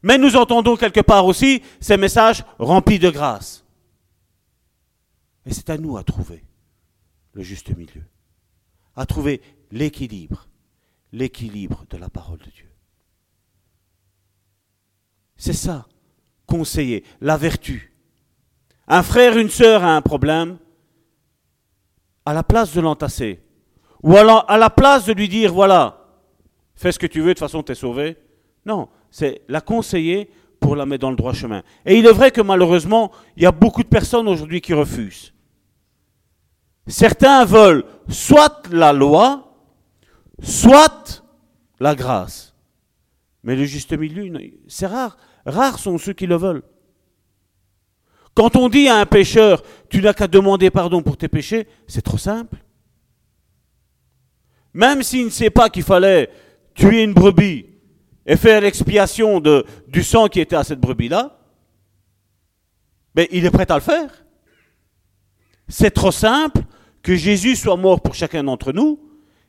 [0.03, 3.64] Mais nous entendons quelque part aussi ces messages remplis de grâce.
[5.47, 6.45] Et c'est à nous à trouver
[7.35, 8.05] le juste milieu,
[8.97, 9.40] à trouver
[9.71, 10.49] l'équilibre,
[11.12, 12.72] l'équilibre de la parole de Dieu.
[15.42, 15.87] C'est ça,
[16.46, 17.92] conseiller, la vertu.
[18.87, 20.57] Un frère, une sœur a un problème,
[22.24, 23.40] à la place de l'entasser,
[24.05, 26.07] ou à la place de lui dire, voilà,
[26.76, 28.16] fais ce que tu veux, de toute façon tu es sauvé.
[28.64, 31.64] Non, c'est la conseiller pour la mettre dans le droit chemin.
[31.85, 35.35] Et il est vrai que malheureusement, il y a beaucoup de personnes aujourd'hui qui refusent.
[36.87, 39.57] Certains veulent soit la loi,
[40.40, 41.24] soit
[41.81, 42.55] la grâce.
[43.42, 44.33] Mais le juste milieu,
[44.68, 45.16] c'est rare.
[45.44, 46.62] Rares sont ceux qui le veulent.
[48.35, 52.02] Quand on dit à un pécheur, tu n'as qu'à demander pardon pour tes péchés, c'est
[52.02, 52.57] trop simple.
[54.72, 56.31] Même s'il ne sait pas qu'il fallait
[56.74, 57.66] tuer une brebis
[58.24, 59.42] et faire l'expiation
[59.88, 61.38] du sang qui était à cette brebis-là,
[63.14, 64.24] mais il est prêt à le faire.
[65.68, 66.62] C'est trop simple
[67.02, 69.00] que Jésus soit mort pour chacun d'entre nous,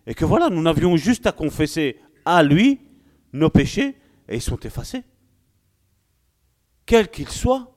[0.06, 2.82] et que voilà, nous n'avions juste à confesser à lui
[3.32, 3.96] nos péchés,
[4.28, 5.04] et ils sont effacés.
[6.86, 7.72] Quels qu'ils soient.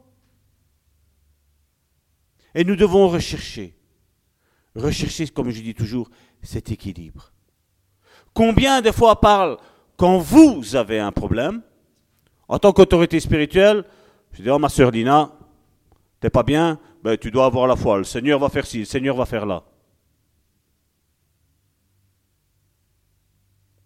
[2.54, 3.76] Et nous devons rechercher,
[4.74, 6.08] rechercher, comme je dis toujours,
[6.42, 7.32] cet équilibre.
[8.32, 9.58] Combien de fois parle
[9.96, 11.62] quand vous avez un problème,
[12.48, 13.84] en tant qu'autorité spirituelle,
[14.32, 15.32] je dis, oh ma soeur Dina,
[16.20, 17.98] t'es pas bien, ben, tu dois avoir la foi.
[17.98, 19.64] Le Seigneur va faire ci, le Seigneur va faire là.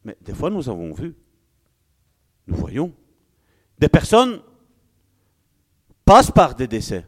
[0.04, 1.14] Mais des fois, nous avons vu,
[2.46, 2.92] nous voyons,
[3.78, 4.40] des personnes
[6.10, 7.06] passent par des décès.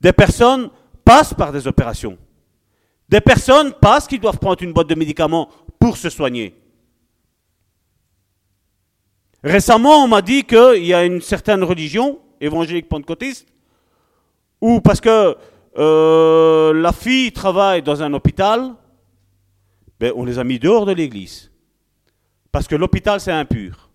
[0.00, 0.70] Des personnes
[1.04, 2.16] passent par des opérations.
[3.08, 5.48] Des personnes passent qu'ils doivent prendre une boîte de médicaments
[5.80, 6.54] pour se soigner.
[9.42, 13.48] Récemment, on m'a dit qu'il y a une certaine religion, évangélique pentecôtiste,
[14.60, 15.36] où parce que
[15.76, 18.76] euh, la fille travaille dans un hôpital,
[19.98, 21.50] ben, on les a mis dehors de l'église.
[22.52, 23.85] Parce que l'hôpital, c'est impur.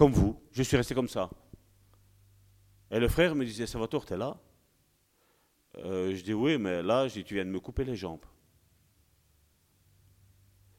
[0.00, 1.28] Comme vous, je suis resté comme ça.
[2.90, 4.34] Et le frère me disait, Salvatore, t'es là?
[5.76, 8.24] Euh, Je dis, oui, mais là, tu viens de me couper les jambes.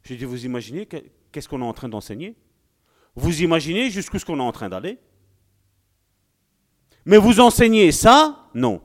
[0.02, 2.36] Je dis, vous imaginez qu'est-ce qu'on est en train d'enseigner?
[3.14, 4.98] Vous imaginez jusqu'où ce qu'on est en train d'aller?
[7.06, 8.50] Mais vous enseignez ça?
[8.56, 8.82] Non.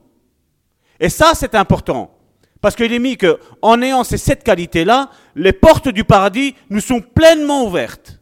[0.99, 2.15] Et ça, c'est important.
[2.61, 7.01] Parce qu'il est mis qu'en ayant ces sept qualités-là, les portes du paradis nous sont
[7.01, 8.16] pleinement ouvertes.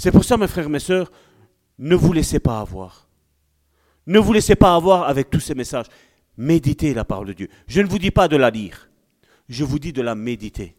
[0.00, 1.12] C'est pour ça, mes frères et mes sœurs,
[1.78, 3.06] ne vous laissez pas avoir.
[4.06, 5.84] Ne vous laissez pas avoir avec tous ces messages.
[6.38, 7.48] Méditez la parole de Dieu.
[7.66, 8.88] Je ne vous dis pas de la lire.
[9.50, 10.74] Je vous dis de la méditer.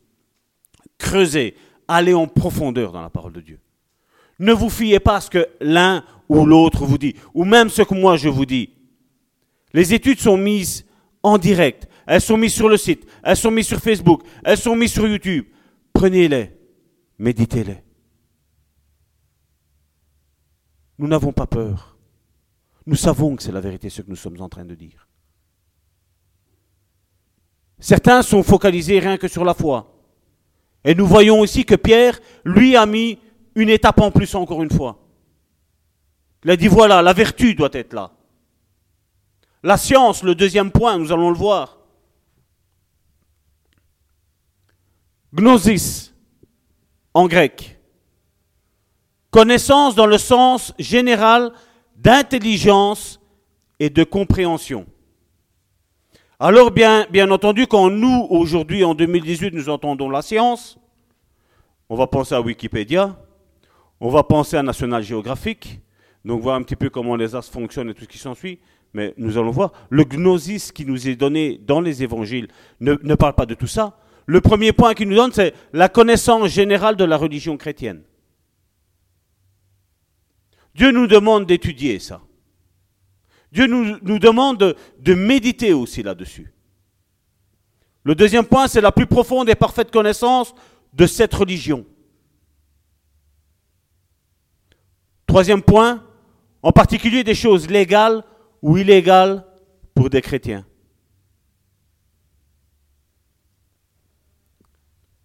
[0.98, 1.54] Creusez.
[1.88, 3.60] Allez en profondeur dans la parole de Dieu.
[4.40, 7.84] Ne vous fiez pas à ce que l'un ou l'autre vous dit, ou même ce
[7.84, 8.72] que moi je vous dis.
[9.72, 10.84] Les études sont mises
[11.22, 14.76] en direct, elles sont mises sur le site, elles sont mises sur Facebook, elles sont
[14.76, 15.46] mises sur YouTube.
[15.94, 16.50] Prenez-les,
[17.20, 17.84] méditez-les.
[21.02, 21.98] Nous n'avons pas peur.
[22.86, 25.08] Nous savons que c'est la vérité ce que nous sommes en train de dire.
[27.80, 29.96] Certains sont focalisés rien que sur la foi.
[30.84, 33.18] Et nous voyons aussi que Pierre, lui, a mis
[33.56, 35.00] une étape en plus encore une fois.
[36.44, 38.12] Il a dit voilà, la vertu doit être là.
[39.64, 41.80] La science, le deuxième point, nous allons le voir.
[45.34, 46.14] Gnosis,
[47.16, 47.81] en grec.
[49.32, 51.54] Connaissance dans le sens général
[51.96, 53.22] d'intelligence
[53.80, 54.86] et de compréhension.
[56.38, 60.78] Alors bien, entendu, quand nous, aujourd'hui, en 2018, nous entendons la science,
[61.88, 63.15] on va penser à Wikipédia,
[64.02, 65.80] on va penser à National Geographic,
[66.26, 68.60] donc voir un petit peu comment les astres fonctionnent et tout ce qui s'ensuit.
[68.94, 72.50] Mais nous allons voir, le gnosis qui nous est donné dans les évangiles
[72.82, 73.98] ne, ne parle pas de tout ça.
[74.26, 78.02] Le premier point qu'il nous donne, c'est la connaissance générale de la religion chrétienne.
[80.76, 82.22] Dieu nous demande d'étudier ça.
[83.52, 86.54] Dieu nous, demande de, de méditer aussi là-dessus.
[88.04, 90.56] Le deuxième point, c'est la plus profonde et parfaite connaissance
[90.94, 91.86] de cette religion.
[95.28, 96.04] Troisième point,
[96.64, 98.24] en particulier des choses légales
[98.62, 99.46] ou illégales
[99.94, 100.66] pour des chrétiens.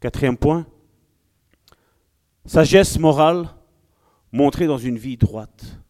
[0.01, 0.67] Quatrième point,
[2.45, 3.49] sagesse morale
[4.37, 5.81] montrée dans une vie droite.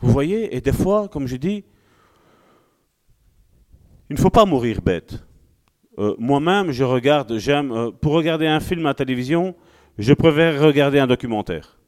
[0.00, 1.64] Vous voyez, et des fois, comme je dis,
[4.10, 5.24] il ne faut pas mourir bête.
[5.98, 9.56] Euh, moi-même, je regarde, j'aime, euh, pour regarder un film à télévision,
[9.96, 11.78] je préfère regarder un documentaire.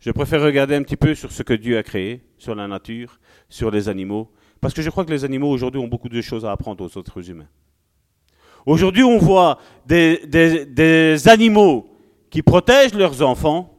[0.00, 3.20] Je préfère regarder un petit peu sur ce que Dieu a créé, sur la nature,
[3.50, 6.46] sur les animaux, parce que je crois que les animaux aujourd'hui ont beaucoup de choses
[6.46, 7.48] à apprendre aux autres humains.
[8.66, 11.90] Aujourd'hui, on voit des, animaux
[12.30, 13.70] qui protègent leurs enfants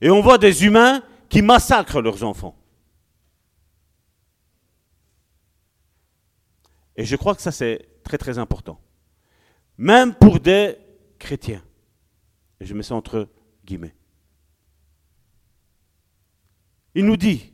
[0.00, 2.56] et on voit des humains qui massacrent leurs enfants.
[6.96, 8.80] Et je crois que ça, c'est très très important.
[9.76, 10.76] Même pour des
[11.18, 11.62] chrétiens.
[12.60, 13.28] Et je mets ça entre
[13.64, 13.94] guillemets.
[16.94, 17.52] Il nous dit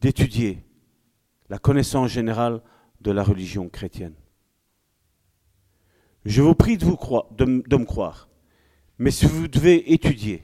[0.00, 0.62] d'étudier
[1.48, 2.62] la connaissance générale
[3.00, 4.14] de la religion chrétienne.
[6.26, 8.28] Je vous prie de, me croire,
[8.98, 10.42] mais si vous devez étudier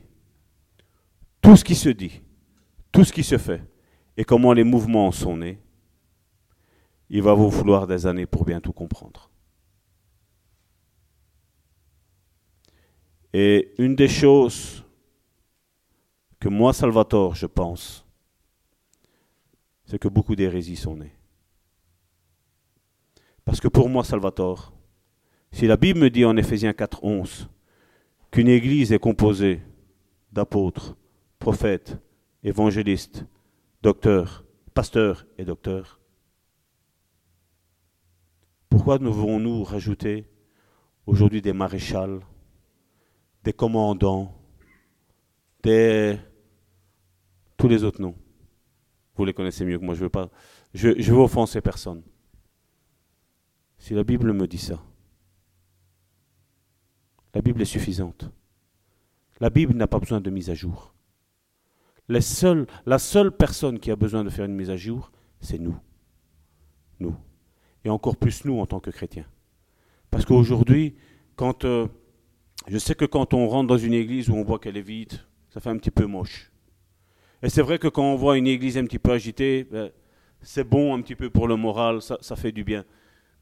[1.40, 2.23] tout ce qui se dit,
[2.92, 3.61] tout ce qui se fait,
[4.16, 5.61] et comment les mouvements sont nés,
[7.11, 9.29] il va vous falloir des années pour bien tout comprendre.
[13.33, 14.85] Et une des choses
[16.38, 18.07] que moi, Salvatore, je pense,
[19.87, 21.17] c'est que beaucoup d'hérésies sont nées.
[23.44, 24.73] Parce que pour moi, Salvatore,
[25.53, 27.48] si la Bible me dit en Éphésiens 4, 11
[28.31, 29.61] qu'une église est composée
[30.33, 30.96] d'apôtres,
[31.38, 31.98] prophètes,
[32.42, 33.27] évangélistes,
[33.83, 36.00] docteurs, pasteurs et docteurs,
[38.71, 40.27] pourquoi devons-nous rajouter
[41.07, 42.21] aujourd'hui des maréchals,
[43.44, 44.35] des commandants,
[45.63, 46.19] des
[47.59, 48.17] tous les autres noms?
[49.15, 50.31] Vous les connaissez mieux que moi, je veux pas
[50.73, 52.03] je, je veux offenser personne.
[53.77, 54.83] Si la Bible me dit ça,
[57.35, 58.31] la Bible est suffisante.
[59.41, 60.95] La Bible n'a pas besoin de mise à jour.
[62.09, 65.11] La seule personne qui a besoin de faire une mise à jour,
[65.41, 65.77] c'est nous.
[67.01, 67.17] nous.
[67.85, 69.27] Et encore plus nous en tant que chrétiens.
[70.11, 70.95] Parce qu'aujourd'hui,
[71.37, 71.89] quand euh,
[72.69, 75.15] je sais que quand on rentre dans une église où on voit qu'elle est vide,
[75.51, 76.53] ça fait un petit peu moche.
[77.43, 79.91] Et c'est vrai que quand on voit une église un petit peu agitée, ben,
[80.43, 82.85] c'est bon un petit peu pour le moral, ça fait du bien.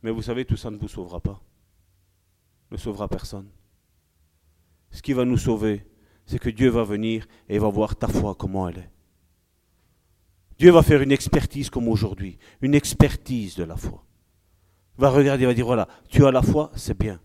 [0.03, 1.43] Mais vous savez, tout ça ne vous sauvera pas.
[2.70, 3.49] Ne sauvera personne.
[4.91, 5.84] Ce qui va nous sauver,
[6.26, 8.91] c'est que Dieu va venir et va voir ta foi comment elle est.
[10.59, 14.05] Dieu va faire une expertise comme aujourd'hui, une expertise de la foi.
[14.99, 17.20] Il va regarder, il va dire voilà, tu as la foi, c'est bien.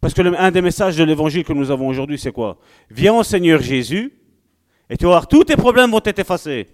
[0.00, 2.58] Parce que un des messages de l'évangile que nous avons aujourd'hui, c'est quoi?
[2.90, 4.12] Viens au Seigneur Jésus
[4.90, 6.68] et tu vas voir, tous tes problèmes vont être effacés.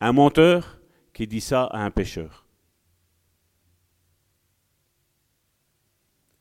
[0.00, 0.78] Un menteur
[1.12, 2.45] qui dit ça à un pécheur.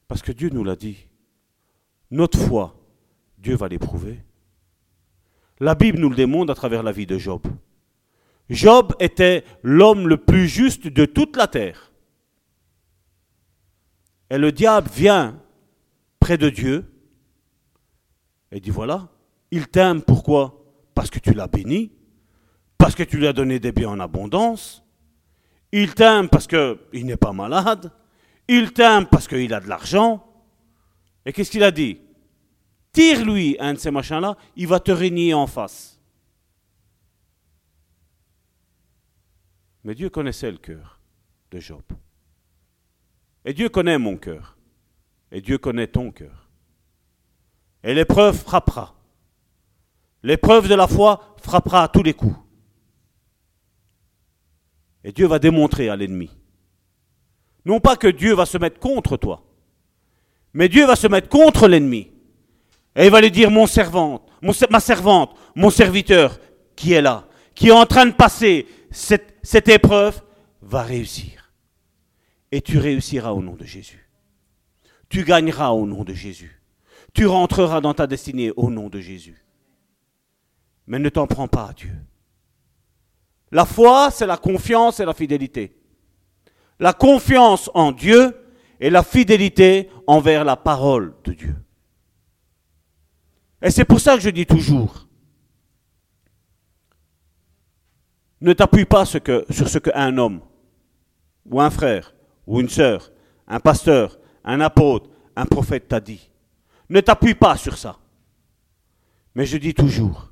[0.07, 1.07] Parce que Dieu nous l'a dit.
[2.11, 2.79] Notre foi,
[3.37, 4.23] Dieu va l'éprouver.
[5.59, 7.41] La Bible nous le démontre à travers la vie de Job.
[8.49, 11.91] Job était l'homme le plus juste de toute la terre.
[14.29, 15.41] Et le diable vient
[16.19, 16.85] près de Dieu
[18.51, 19.09] et dit voilà,
[19.51, 20.63] il t'aime pourquoi?
[20.93, 21.91] Parce que tu l'as béni,
[22.77, 24.83] parce que tu lui as donné des biens en abondance.
[25.71, 27.91] Il t'aime parce qu'il n'est pas malade.
[28.47, 30.25] Il t'aime parce qu'il a de l'argent.
[31.25, 31.99] Et qu'est-ce qu'il a dit?
[32.91, 35.99] Tire-lui un de ces machins-là, il va te régner en face.
[39.83, 40.99] Mais Dieu connaissait le cœur
[41.51, 41.83] de Job.
[43.43, 44.57] Et Dieu connaît mon cœur.
[45.31, 46.49] Et Dieu connaît ton cœur.
[47.83, 48.95] Et l'épreuve frappera.
[50.23, 52.35] L'épreuve de la foi frappera à tous les coups.
[55.03, 56.31] Et Dieu va démontrer à l'ennemi.
[57.65, 59.43] Non pas que Dieu va se mettre contre toi,
[60.53, 62.11] mais Dieu va se mettre contre l'ennemi.
[62.95, 64.29] Et il va lui dire, mon servante,
[64.69, 66.39] ma servante, mon serviteur
[66.75, 70.21] qui est là, qui est en train de passer cette, cette épreuve,
[70.61, 71.51] va réussir.
[72.51, 74.09] Et tu réussiras au nom de Jésus.
[75.09, 76.61] Tu gagneras au nom de Jésus.
[77.13, 79.45] Tu rentreras dans ta destinée au nom de Jésus.
[80.87, 81.95] Mais ne t'en prends pas à Dieu.
[83.51, 85.75] La foi, c'est la confiance et la fidélité.
[86.79, 88.35] La confiance en Dieu
[88.79, 91.55] et la fidélité envers la parole de Dieu.
[93.61, 95.07] Et c'est pour ça que je dis toujours,
[98.41, 100.41] ne t'appuie pas sur ce qu'un homme,
[101.45, 102.13] ou un frère,
[102.45, 103.11] ou une sœur,
[103.47, 106.29] un pasteur, un apôtre, un prophète t'a dit.
[106.89, 107.97] Ne t'appuie pas sur ça.
[109.33, 110.31] Mais je dis toujours,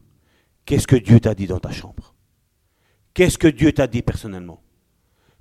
[0.65, 2.13] qu'est-ce que Dieu t'a dit dans ta chambre?
[3.13, 4.62] Qu'est-ce que Dieu t'a dit personnellement?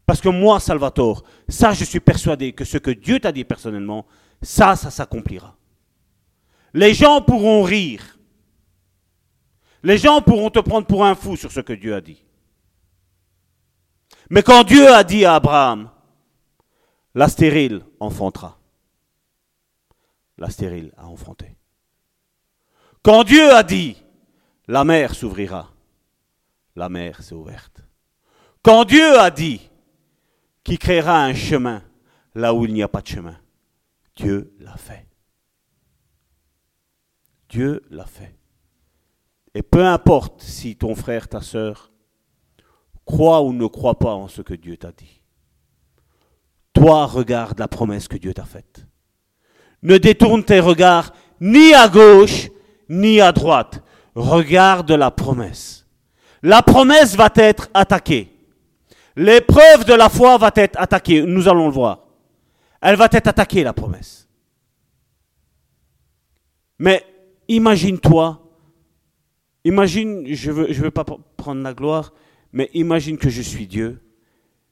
[0.06, 4.06] Parce que moi, Salvatore, ça, je suis persuadé que ce que Dieu t'a dit personnellement,
[4.40, 5.56] ça, ça s'accomplira.
[6.74, 8.18] Les gens pourront rire.
[9.82, 12.24] Les gens pourront te prendre pour un fou sur ce que Dieu a dit.
[14.30, 15.90] Mais quand Dieu a dit à Abraham,
[17.14, 18.58] la stérile enfantera,
[20.38, 21.56] la stérile a enfanté.
[23.02, 23.96] Quand Dieu a dit,
[24.68, 25.72] la mer s'ouvrira,
[26.76, 27.82] la mer s'est ouverte.
[28.62, 29.68] Quand Dieu a dit
[30.64, 31.82] qu'il créera un chemin
[32.34, 33.36] là où il n'y a pas de chemin,
[34.16, 35.06] Dieu l'a fait.
[37.48, 38.34] Dieu l'a fait.
[39.54, 41.92] Et peu importe si ton frère, ta sœur,
[43.04, 45.20] croit ou ne croit pas en ce que Dieu t'a dit.
[46.72, 48.86] Toi, regarde la promesse que Dieu t'a faite.
[49.82, 52.48] Ne détourne tes regards ni à gauche
[52.88, 53.82] ni à droite.
[54.14, 55.86] Regarde la promesse.
[56.42, 58.31] La promesse va être attaquée.
[59.16, 61.22] L'épreuve de la foi va être attaquée.
[61.22, 62.06] Nous allons le voir.
[62.80, 64.28] Elle va être attaquée, la promesse.
[66.78, 67.06] Mais
[67.48, 68.42] imagine-toi,
[69.64, 72.12] imagine, je ne veux, je veux pas prendre la gloire,
[72.52, 74.02] mais imagine que je suis Dieu.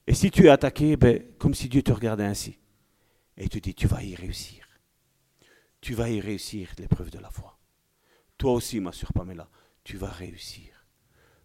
[0.06, 2.58] Et si tu es attaqué, ben, comme si Dieu te regardait ainsi.
[3.36, 4.66] Et te dit, tu vas y réussir.
[5.80, 7.56] Tu vas y réussir l'épreuve de la foi.
[8.36, 9.48] Toi aussi, ma soeur Pamela,
[9.84, 10.84] tu vas réussir.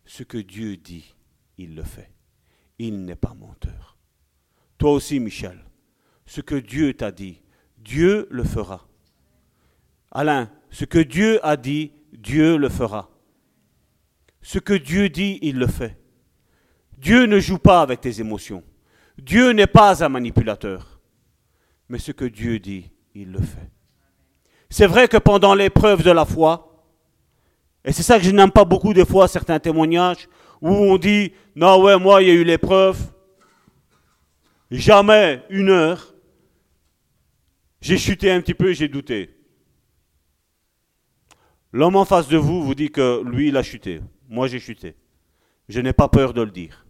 [0.04, 1.14] Ce que Dieu dit,
[1.58, 2.15] il le fait.
[2.80, 3.98] Il n'est pas menteur.
[4.78, 5.58] Toi aussi, Michel,
[6.26, 7.42] ce que Dieu t'a dit,
[7.78, 8.88] Dieu le fera.
[10.12, 13.10] Alain, ce que Dieu a dit, Dieu le fera.
[14.42, 15.98] Ce que Dieu dit, il le fait.
[16.98, 18.64] Dieu ne joue pas avec tes émotions.
[19.18, 21.00] Dieu n'est pas un manipulateur.
[21.90, 23.72] Mais ce que Dieu dit, il le fait.
[24.70, 26.84] C'est vrai que pendant l'épreuve de la foi,
[27.84, 30.28] et c'est ça que je n'aime pas beaucoup des fois, certains témoignages,
[30.62, 33.00] où on dit, non ouais, moi il y a eu l'épreuve,
[34.72, 36.16] jamais une heure,
[37.82, 39.30] j'ai chuté un petit peu, j'ai douté.
[41.72, 44.02] L'homme en face de vous vous dit que lui, il a chuté.
[44.30, 44.96] Moi, j'ai chuté.
[45.68, 46.86] Je n'ai pas peur de le dire.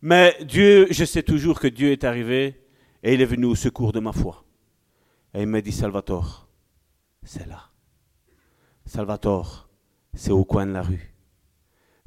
[0.00, 2.64] Mais Dieu, je sais toujours que Dieu est arrivé
[3.02, 4.44] et il est venu au secours de ma foi.
[5.34, 6.48] Et il m'a dit, Salvatore,
[7.22, 7.70] c'est là.
[8.84, 9.68] Salvatore,
[10.14, 11.14] c'est au coin de la rue.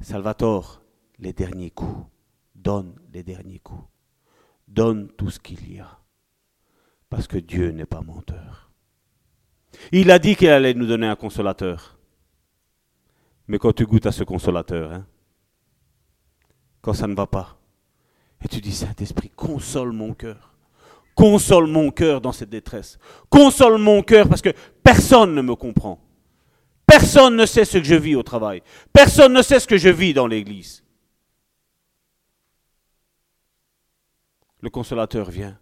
[0.00, 0.82] Salvatore,
[1.18, 2.06] les derniers coups.
[2.54, 3.84] Donne les derniers coups.
[4.68, 5.98] Donne tout ce qu'il y a.
[7.08, 8.70] Parce que Dieu n'est pas menteur.
[9.92, 11.98] Il a dit qu'il allait nous donner un consolateur.
[13.48, 15.06] Mais quand tu goûtes à ce consolateur, hein,
[16.82, 17.58] quand ça ne va pas,
[18.42, 20.54] et tu dis, Saint-Esprit, console mon cœur.
[21.14, 22.98] Console mon cœur dans cette détresse.
[23.28, 26.00] Console mon cœur parce que personne ne me comprend.
[26.90, 28.62] Personne ne sait ce que je vis au travail.
[28.92, 30.82] Personne ne sait ce que je vis dans l'église.
[34.60, 35.56] Le consolateur vient.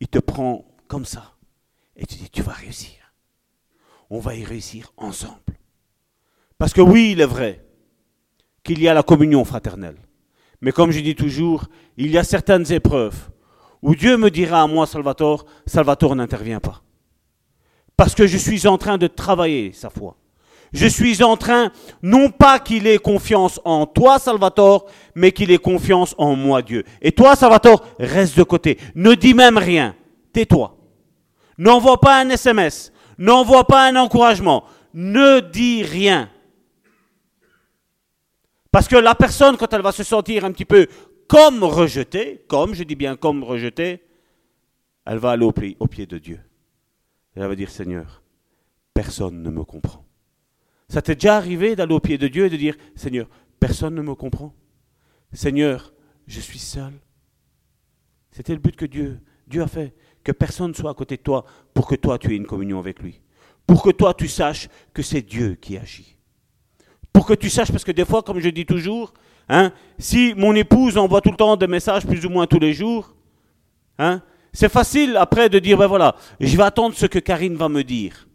[0.00, 1.34] Il te prend comme ça.
[1.94, 3.12] Et tu dis, tu vas réussir.
[4.08, 5.40] On va y réussir ensemble.
[6.56, 7.62] Parce que oui, il est vrai
[8.62, 9.98] qu'il y a la communion fraternelle.
[10.62, 11.66] Mais comme je dis toujours,
[11.98, 13.28] il y a certaines épreuves
[13.82, 16.83] où Dieu me dira à moi, Salvatore, Salvatore n'intervient pas.
[17.96, 20.16] Parce que je suis en train de travailler sa foi.
[20.72, 21.70] Je suis en train,
[22.02, 26.82] non pas qu'il ait confiance en toi, Salvatore, mais qu'il ait confiance en moi, Dieu.
[27.00, 28.78] Et toi, Salvatore, reste de côté.
[28.96, 29.94] Ne dis même rien.
[30.32, 30.76] Tais-toi.
[31.58, 32.92] N'envoie pas un SMS.
[33.18, 34.64] N'envoie pas un encouragement.
[34.92, 36.28] Ne dis rien.
[38.72, 40.88] Parce que la personne, quand elle va se sentir un petit peu
[41.28, 44.02] comme rejetée, comme, je dis bien comme rejetée,
[45.06, 46.40] elle va aller au pied, au pied de Dieu.
[47.34, 48.22] Elle va dire, Seigneur,
[48.92, 50.04] personne ne me comprend.
[50.88, 53.28] Ça t'est déjà arrivé d'aller au pied de Dieu et de dire, Seigneur,
[53.58, 54.54] personne ne me comprend.
[55.32, 55.92] Seigneur,
[56.26, 56.92] je suis seul.
[58.30, 61.44] C'était le but que Dieu, Dieu a fait, que personne soit à côté de toi
[61.72, 63.20] pour que toi tu aies une communion avec lui.
[63.66, 66.14] Pour que toi tu saches que c'est Dieu qui agit
[67.14, 69.14] pour que tu saches, parce que des fois, comme je dis toujours,
[69.48, 72.74] hein, si mon épouse envoie tout le temps des messages plus ou moins tous les
[72.74, 73.14] jours,
[73.98, 74.20] hein,
[74.54, 77.82] c'est facile après de dire, ben voilà, je vais attendre ce que Karine va me
[77.82, 78.28] dire.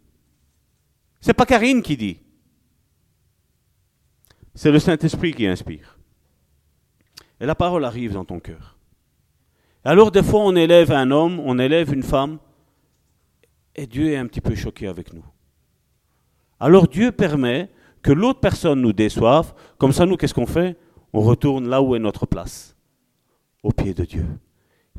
[1.22, 2.20] C'est pas Karine qui dit.
[4.54, 5.98] C'est le Saint-Esprit qui inspire.
[7.40, 8.78] Et la parole arrive dans ton cœur.
[9.86, 12.40] Alors des fois on élève un homme, on élève une femme,
[13.76, 15.24] et Dieu est un petit peu choqué avec nous.
[16.60, 17.70] Alors Dieu permet
[18.02, 20.78] que l'autre personne nous déçoive, comme ça nous, qu'est-ce qu'on fait?
[21.14, 22.76] On retourne là où est notre place,
[23.64, 24.26] au pied de Dieu.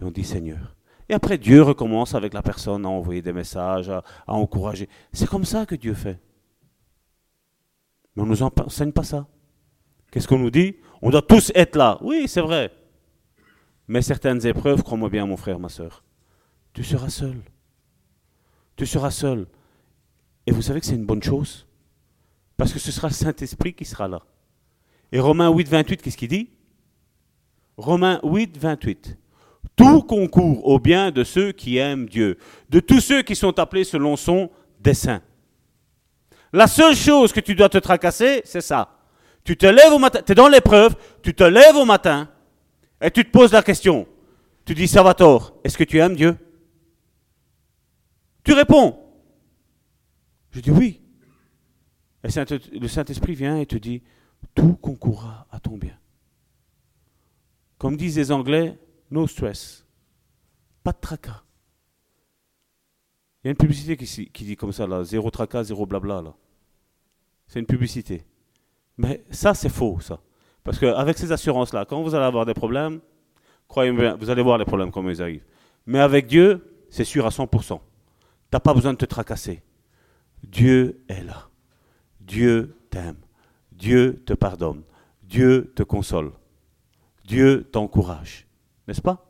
[0.01, 0.75] Et on dit Seigneur.
[1.11, 4.89] Et après, Dieu recommence avec la personne à envoyer des messages, à, encourager.
[5.13, 6.21] C'est comme ça que Dieu fait.
[8.15, 9.27] Mais on ne nous enseigne pas ça.
[10.13, 10.77] Qu'est-ce qu'on nous dit?
[11.03, 11.99] On doit tous être là.
[12.01, 12.71] Oui, c'est vrai.
[13.89, 16.05] Mais certaines épreuves, crois-moi bien, mon frère, ma soeur,
[16.75, 17.43] tu seras seul.
[18.77, 19.49] Tu seras seul.
[20.47, 21.67] Et vous savez que c'est une bonne chose?
[22.57, 24.23] Parce que ce sera le Saint-Esprit qui sera là.
[25.11, 26.51] Et Romains 8, 28, qu'est-ce qu'il dit?
[27.77, 29.20] Romains 8, 28.
[29.81, 32.37] Tout concourt au bien de ceux qui aiment Dieu,
[32.69, 35.23] de tous ceux qui sont appelés selon son dessein.
[36.53, 38.99] La seule chose que tu dois te tracasser, c'est ça.
[39.43, 42.29] Tu te lèves au matin, tu es dans l'épreuve, tu te lèves au matin
[43.01, 44.07] et tu te poses la question.
[44.67, 46.37] Tu dis, Salvatore, est-ce que tu aimes Dieu?
[48.45, 48.99] Tu réponds.
[50.51, 51.01] Je dis oui.
[52.23, 52.29] Et
[52.79, 54.03] le Saint-Esprit vient et te dit,
[54.55, 55.97] tout concourra à ton bien.
[57.79, 58.79] Comme disent les Anglais,
[59.11, 59.85] no stress.
[60.83, 61.43] Pas de tracas.
[63.43, 66.23] Il y a une publicité qui, dit comme ça, là, zéro tracas, zéro blabla.
[66.23, 66.35] Là.
[67.47, 68.25] C'est une publicité.
[68.99, 70.21] Mais ça, c'est faux, ça.
[70.63, 73.01] Parce qu'avec ces assurances-là, quand vous allez avoir des problèmes,
[73.67, 75.45] croyez-moi, vous allez voir les problèmes comment ils arrivent.
[75.87, 77.79] Mais avec Dieu, c'est sûr à 100%.
[77.79, 77.83] Tu
[78.53, 79.63] n'as pas besoin de te tracasser.
[80.43, 81.49] Dieu est là.
[82.21, 83.17] Dieu t'aime.
[83.73, 84.83] Dieu te pardonne.
[85.23, 86.33] Dieu te console.
[87.25, 88.47] Dieu t'encourage.
[88.91, 89.25] N'est-ce pas?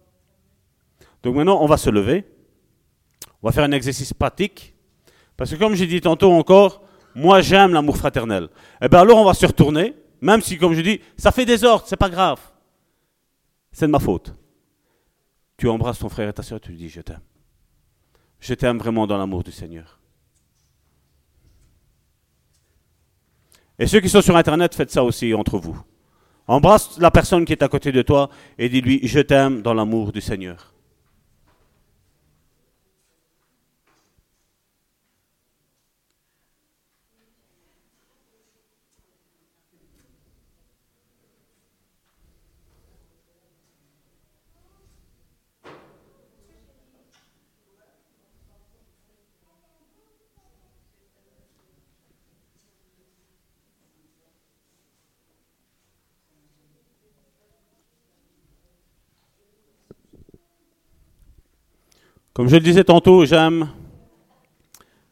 [1.22, 2.24] Donc maintenant, on va se lever.
[3.42, 4.74] On va faire un exercice pratique.
[5.36, 6.82] Parce que comme j'ai dit tantôt encore,
[7.14, 8.48] moi j'aime l'amour fraternel.
[8.80, 11.62] Eh bien alors on va se retourner, même si comme je dis, ça fait des
[11.62, 12.40] ordres, c'est pas grave.
[13.70, 14.34] C'est de ma faute.
[15.58, 17.20] Tu embrasses ton frère et ta soeur, tu lui dis je t'aime.
[18.38, 20.00] Je t'aime vraiment dans l'amour du Seigneur.
[23.78, 25.78] Et ceux qui sont sur Internet, faites ça aussi entre vous.
[26.46, 30.12] Embrasse la personne qui est à côté de toi et dis-lui, je t'aime dans l'amour
[30.12, 30.72] du Seigneur.
[62.40, 63.68] Comme je le disais tantôt, j'aime,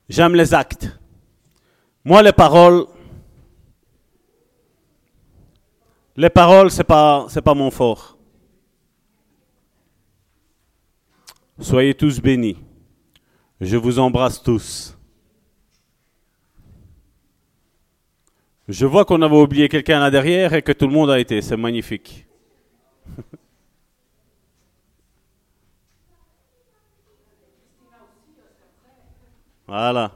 [0.08, 0.98] j'aime les actes.
[2.02, 2.86] Moi, les paroles,
[6.16, 8.16] les paroles, c'est pas, pas mon fort.
[11.60, 12.56] Soyez tous bénis.
[13.60, 14.96] Je vous embrasse tous.
[18.68, 21.42] Je vois qu'on avait oublié quelqu'un là derrière et que tout le monde a été.
[21.42, 22.26] C'est magnifique.
[29.68, 30.10] voilà.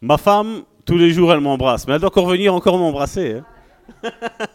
[0.00, 3.42] Ma femme, tous les jours, elle m'embrasse, mais elle doit encore venir encore m'embrasser.
[4.02, 4.10] Hein.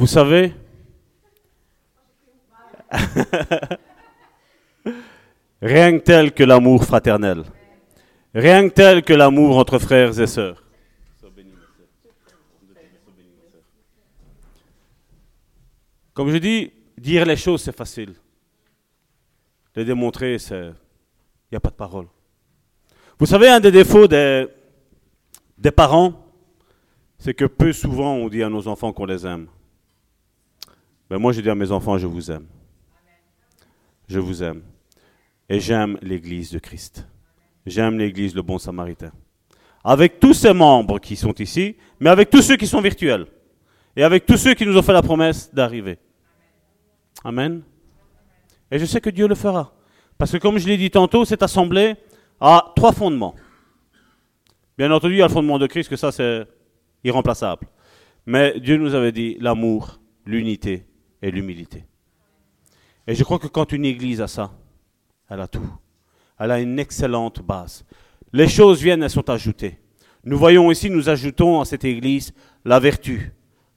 [0.00, 0.54] Vous savez?
[5.60, 7.44] Rien que tel que l'amour fraternel.
[8.34, 10.64] Rien que tel que l'amour entre frères et sœurs.
[16.14, 18.14] Comme je dis, dire les choses, c'est facile.
[19.76, 20.68] Les démontrer, c'est...
[20.68, 22.06] Il n'y a pas de parole.
[23.18, 24.48] Vous savez, un des défauts des,
[25.58, 26.14] des parents,
[27.18, 29.46] c'est que peu souvent on dit à nos enfants qu'on les aime.
[31.10, 32.46] Mais ben, moi, je dis à mes enfants, je vous aime.
[34.06, 34.62] Je vous aime.
[35.48, 37.04] Et j'aime l'Église de Christ.
[37.66, 39.10] J'aime l'Église, le bon samaritain.
[39.82, 43.26] Avec tous ces membres qui sont ici, mais avec tous ceux qui sont virtuels.
[43.96, 45.98] Et avec tous ceux qui nous ont fait la promesse d'arriver.
[47.24, 47.62] Amen.
[48.70, 49.74] Et je sais que Dieu le fera.
[50.16, 51.96] Parce que comme je l'ai dit tantôt, cette assemblée
[52.40, 53.34] a trois fondements.
[54.78, 56.46] Bien entendu, il y a le fondement de Christ, que ça c'est
[57.02, 57.66] irremplaçable.
[58.26, 60.86] Mais Dieu nous avait dit l'amour, l'unité
[61.22, 61.84] et l'humilité.
[63.06, 64.52] Et je crois que quand une église a ça,
[65.28, 65.68] elle a tout.
[66.38, 67.84] Elle a une excellente base.
[68.32, 69.78] Les choses viennent, elles sont ajoutées.
[70.24, 72.32] Nous voyons ici, nous ajoutons à cette église
[72.64, 73.32] la vertu,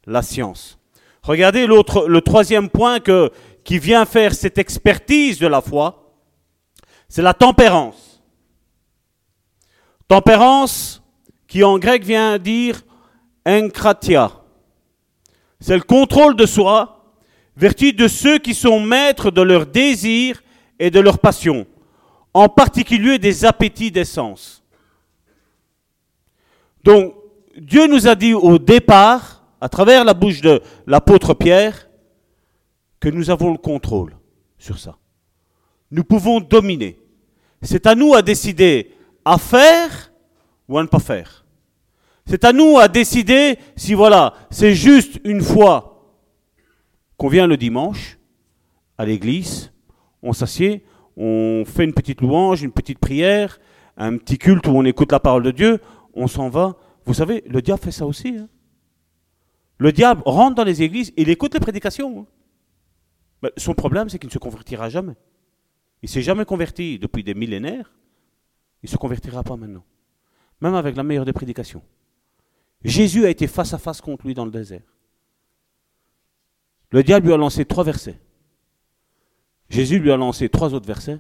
[0.05, 0.79] la science,
[1.23, 3.31] Regardez l'autre, le troisième point que,
[3.63, 6.13] qui vient faire cette expertise de la foi,
[7.07, 8.21] c'est la tempérance.
[10.09, 11.01] Tempérance
[11.47, 12.81] qui en grec vient dire
[13.47, 14.31] enkratia.
[15.61, 17.02] C'est le contrôle de soi,
[17.55, 20.43] vertu de ceux qui sont maîtres de leurs désirs
[20.79, 21.65] et de leurs passions,
[22.33, 24.63] en particulier des appétits des sens.
[26.83, 27.13] Donc,
[27.57, 31.87] Dieu nous a dit au départ, à travers la bouche de l'apôtre Pierre,
[32.99, 34.17] que nous avons le contrôle
[34.57, 34.97] sur ça.
[35.91, 36.99] Nous pouvons dominer.
[37.61, 38.91] C'est à nous à décider
[39.23, 40.11] à faire
[40.67, 41.45] ou à ne pas faire.
[42.25, 45.92] C'est à nous à décider si voilà, c'est juste une fois
[47.23, 48.19] qu'on vient le dimanche
[48.97, 49.71] à l'église,
[50.23, 50.83] on s'assied,
[51.15, 53.59] on fait une petite louange, une petite prière,
[53.95, 55.79] un petit culte où on écoute la parole de Dieu,
[56.13, 56.75] on s'en va.
[57.05, 58.35] Vous savez, le diable fait ça aussi.
[58.35, 58.49] Hein.
[59.77, 62.27] Le diable rentre dans les églises, il écoute les prédications.
[63.41, 65.15] Mais son problème, c'est qu'il ne se convertira jamais.
[66.01, 67.93] Il s'est jamais converti depuis des millénaires.
[68.83, 69.85] Il ne se convertira pas maintenant.
[70.59, 71.83] Même avec la meilleure des prédications.
[72.83, 74.92] Jésus a été face à face contre lui dans le désert.
[76.93, 78.19] Le diable lui a lancé trois versets.
[79.67, 81.19] Jésus lui a lancé trois autres versets.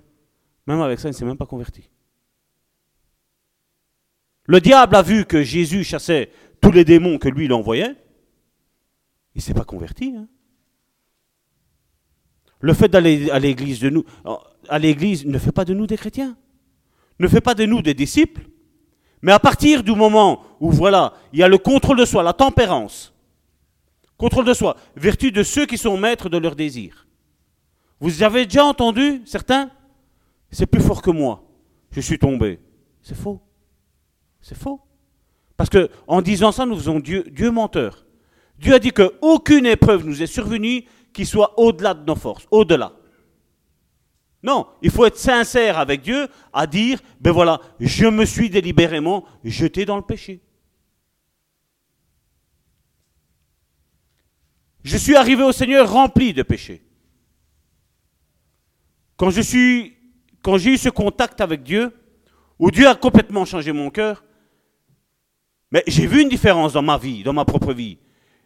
[0.67, 1.89] Même avec ça, il ne s'est même pas converti.
[4.45, 7.95] Le diable a vu que Jésus chassait tous les démons que lui il envoyait.
[9.33, 10.13] Il ne s'est pas converti.
[10.15, 10.27] Hein.
[12.59, 14.05] Le fait d'aller à l'église de nous,
[14.69, 16.37] à l'église ne fait pas de nous des chrétiens,
[17.17, 18.47] ne fait pas de nous des disciples.
[19.23, 22.33] Mais à partir du moment où voilà, il y a le contrôle de soi, la
[22.33, 23.12] tempérance,
[24.17, 27.07] contrôle de soi, vertu de ceux qui sont maîtres de leurs désirs.
[27.99, 29.71] Vous avez déjà entendu certains
[30.51, 31.43] C'est plus fort que moi.
[31.91, 32.59] Je suis tombé.
[33.01, 33.41] C'est faux.
[34.41, 34.81] C'est faux.
[35.55, 38.05] Parce que en disant ça, nous faisons Dieu, Dieu menteur.
[38.57, 42.93] Dieu a dit qu'aucune épreuve nous est survenue qui soit au-delà de nos forces, au-delà.
[44.41, 49.23] Non, il faut être sincère avec Dieu à dire, ben voilà, je me suis délibérément
[49.45, 50.41] jeté dans le péché.
[54.83, 56.83] Je suis arrivé au Seigneur rempli de péché.
[59.15, 59.95] Quand je suis,
[60.41, 61.91] quand j'ai eu ce contact avec Dieu,
[62.59, 64.23] où Dieu a complètement changé mon cœur,
[65.71, 67.97] mais j'ai vu une différence dans ma vie, dans ma propre vie.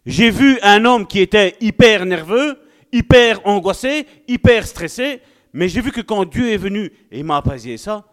[0.06, 2.58] J'ai vu un homme qui était hyper nerveux,
[2.94, 5.22] hyper angoissé, hyper stressé,
[5.54, 8.06] Mais j'ai vu que quand Dieu est venu et il m'a apaisé ça,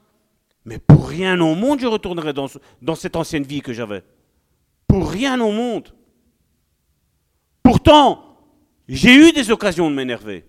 [0.64, 4.02] mais pour rien au monde je retournerai dans cette ancienne vie que j'avais.
[4.86, 5.92] Pour rien au monde.
[7.64, 8.36] Pourtant,
[8.86, 10.46] j'ai eu des occasions de m'énerver.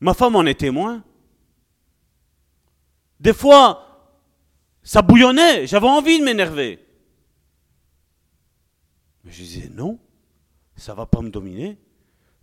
[0.00, 1.04] Ma femme en est témoin.
[3.20, 4.10] Des fois,
[4.82, 6.84] ça bouillonnait, j'avais envie de m'énerver.
[9.22, 10.00] Mais je disais non,
[10.74, 11.78] ça va pas me dominer.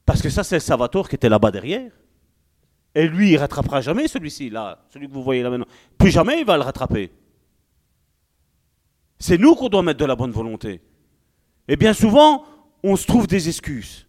[0.06, 1.92] Parce que ça, c'est Salvatore qui était là-bas derrière.
[2.96, 5.68] Et lui, il rattrapera jamais celui-ci, là, celui que vous voyez là maintenant.
[5.98, 7.12] Plus jamais il va le rattraper.
[9.20, 10.82] C'est nous qu'on doit mettre de la bonne volonté.
[11.70, 12.46] Et bien souvent,
[12.82, 14.08] on se trouve des excuses.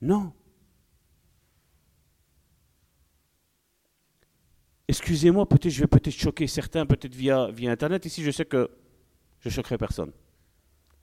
[0.00, 0.32] Non.
[4.88, 8.04] Excusez-moi, peut-être je vais peut-être choquer certains, peut-être via, Internet.
[8.04, 8.68] Ici, je sais que
[9.38, 10.10] je choquerai personne.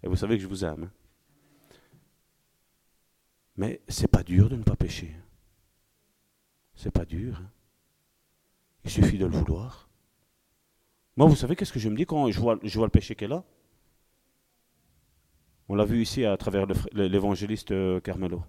[0.03, 0.83] Et vous savez que je vous aime.
[0.83, 1.77] Hein.
[3.55, 5.15] Mais c'est pas dur de ne pas pécher.
[6.75, 7.39] C'est pas dur.
[7.41, 7.49] Hein.
[8.83, 9.89] Il suffit de le vouloir.
[11.15, 13.15] Moi, vous savez qu'est-ce que je me dis quand je vois, je vois le péché
[13.15, 13.45] qu'elle a?
[15.71, 18.41] On l'a vu ici à travers l'évangéliste euh, Carmelo.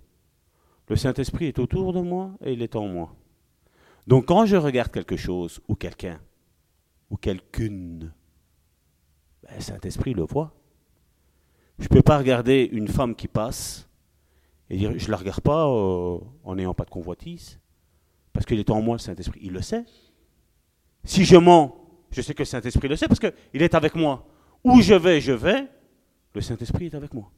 [0.89, 3.15] Le Saint-Esprit est autour de moi et il est en moi.
[4.07, 6.19] Donc quand je regarde quelque chose ou quelqu'un
[7.11, 8.11] ou quelqu'une,
[9.43, 10.55] ben, le Saint-Esprit le voit.
[11.79, 13.87] Je ne peux pas regarder une femme qui passe
[14.71, 17.61] et dire je ne la regarde pas euh, en n'ayant pas de convoitise,
[18.33, 19.41] parce qu'il est en moi le Saint-Esprit.
[19.43, 19.85] Il le sait.
[21.05, 21.77] Si je mens,
[22.11, 24.27] je sais que le Saint-Esprit le sait, parce qu'il est avec moi.
[24.65, 25.69] Où je vais, je vais,
[26.35, 27.31] le Saint-Esprit est avec moi.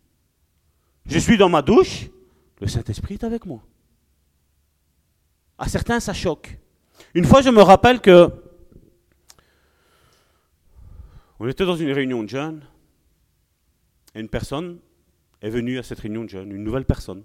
[1.07, 2.09] Je suis dans ma douche,
[2.61, 3.63] le Saint-Esprit est avec moi.
[5.59, 6.59] À certains, ça choque.
[7.15, 8.29] Une fois, je me rappelle que
[11.39, 12.65] on était dans une réunion de jeunes
[14.15, 14.79] et une personne
[15.41, 17.25] est venue à cette réunion de jeunes, une nouvelle personne.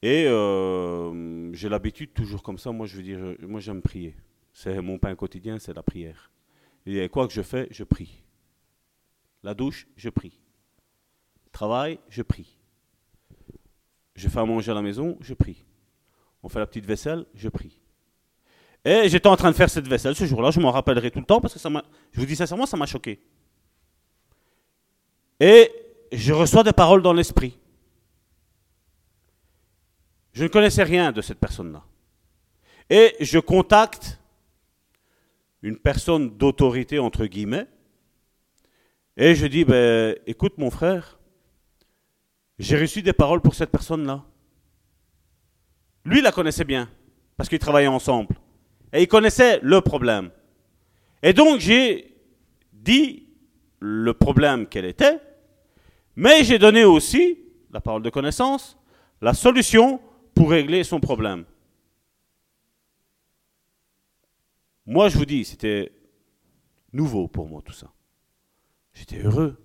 [0.00, 4.14] Et euh, j'ai l'habitude, toujours comme ça, moi je veux dire, moi j'aime prier.
[4.52, 6.30] C'est mon pain quotidien, c'est la prière.
[6.86, 8.22] Et quoi que je fais, je prie.
[9.42, 10.40] La douche, je prie.
[11.52, 12.56] Travail, je prie.
[14.14, 15.64] Je fais à manger à la maison, je prie.
[16.42, 17.80] On fait la petite vaisselle, je prie.
[18.84, 21.24] Et j'étais en train de faire cette vaisselle ce jour-là, je m'en rappellerai tout le
[21.24, 23.20] temps parce que ça m'a, je vous dis sincèrement, ça m'a choqué.
[25.40, 25.70] Et
[26.12, 27.58] je reçois des paroles dans l'esprit.
[30.32, 31.84] Je ne connaissais rien de cette personne-là.
[32.90, 34.20] Et je contacte
[35.62, 37.66] une personne d'autorité, entre guillemets,
[39.18, 41.18] et je dis, ben, écoute mon frère,
[42.60, 44.24] j'ai reçu des paroles pour cette personne-là.
[46.04, 46.88] Lui, la connaissait bien,
[47.36, 48.36] parce qu'ils travaillaient ensemble.
[48.92, 50.30] Et il connaissait le problème.
[51.20, 52.14] Et donc, j'ai
[52.72, 53.26] dit
[53.80, 55.20] le problème qu'elle était,
[56.14, 57.40] mais j'ai donné aussi,
[57.72, 58.78] la parole de connaissance,
[59.20, 60.00] la solution
[60.32, 61.44] pour régler son problème.
[64.86, 65.92] Moi, je vous dis, c'était
[66.92, 67.92] nouveau pour moi tout ça.
[68.98, 69.56] J'étais heureux.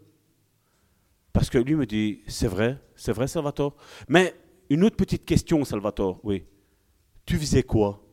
[1.31, 3.75] Parce que lui me dit, c'est vrai, c'est vrai, Salvatore.
[4.07, 4.35] Mais
[4.69, 6.45] une autre petite question, Salvatore, oui.
[7.25, 8.05] Tu faisais quoi?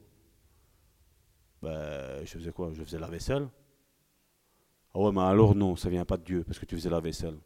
[1.63, 2.73] Ben, Je faisais quoi?
[2.73, 3.49] Je faisais la vaisselle.
[4.95, 7.01] Ah ouais, mais alors non, ça vient pas de Dieu, parce que tu faisais la
[7.01, 7.37] vaisselle.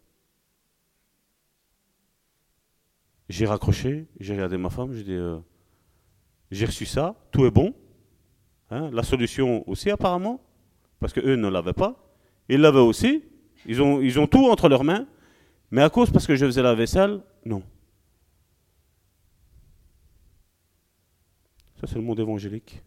[3.28, 5.38] J'ai raccroché, j'ai regardé ma femme, j'ai dit, euh,
[6.50, 7.74] j'ai reçu ça, tout est bon.
[8.70, 10.40] Hein, la solution aussi apparemment,
[11.00, 12.16] parce qu'eux ne l'avaient pas.
[12.48, 13.24] Ils l'avaient aussi,
[13.66, 15.06] ils ont, ils ont tout entre leurs mains,
[15.70, 17.62] mais à cause parce que je faisais la vaisselle, non.
[21.80, 22.82] Ça, c'est le monde évangélique.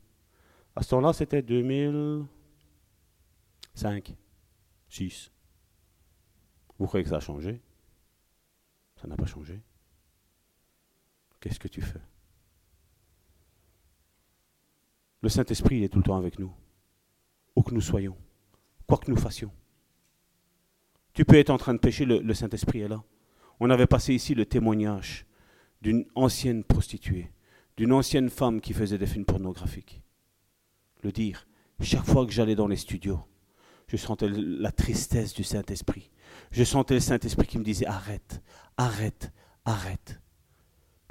[0.75, 4.15] À ce temps-là, c'était 2005,
[4.89, 5.31] 6.
[6.79, 7.59] Vous croyez que ça a changé?
[9.01, 9.59] Ça n'a pas changé.
[11.39, 11.99] Qu'est-ce que tu fais?
[15.21, 16.53] Le Saint-Esprit est tout le temps avec nous,
[17.55, 18.15] où que nous soyons,
[18.87, 19.51] quoi que nous fassions.
[21.17, 23.01] Tu peux être en train de pécher, le, Saint-Esprit est là.
[23.59, 25.25] On avait passé ici le témoignage
[25.81, 27.31] d'une ancienne prostituée
[27.75, 30.03] d'une ancienne femme qui faisait des films pornographiques.
[31.01, 31.47] Le dire,
[31.79, 33.19] chaque fois que j'allais dans les studios,
[33.87, 36.11] je sentais la tristesse du Saint-Esprit.
[36.51, 38.43] Je sentais le Saint-Esprit qui me disait arrête,
[38.77, 39.31] arrête,
[39.65, 40.21] arrête.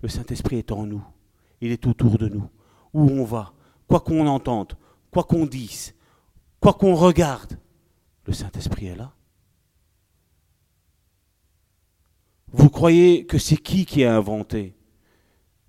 [0.02, 1.04] Le Saint-Esprit est en nous.
[1.60, 2.48] Il est autour de nous.
[2.92, 3.54] Où on va,
[3.88, 4.74] quoi qu'on entende,
[5.10, 5.96] quoi qu'on dise,
[6.60, 7.58] quoi qu'on regarde,
[8.24, 9.12] le Saint-Esprit est là.
[12.56, 14.74] Vous croyez que c'est qui qui a inventé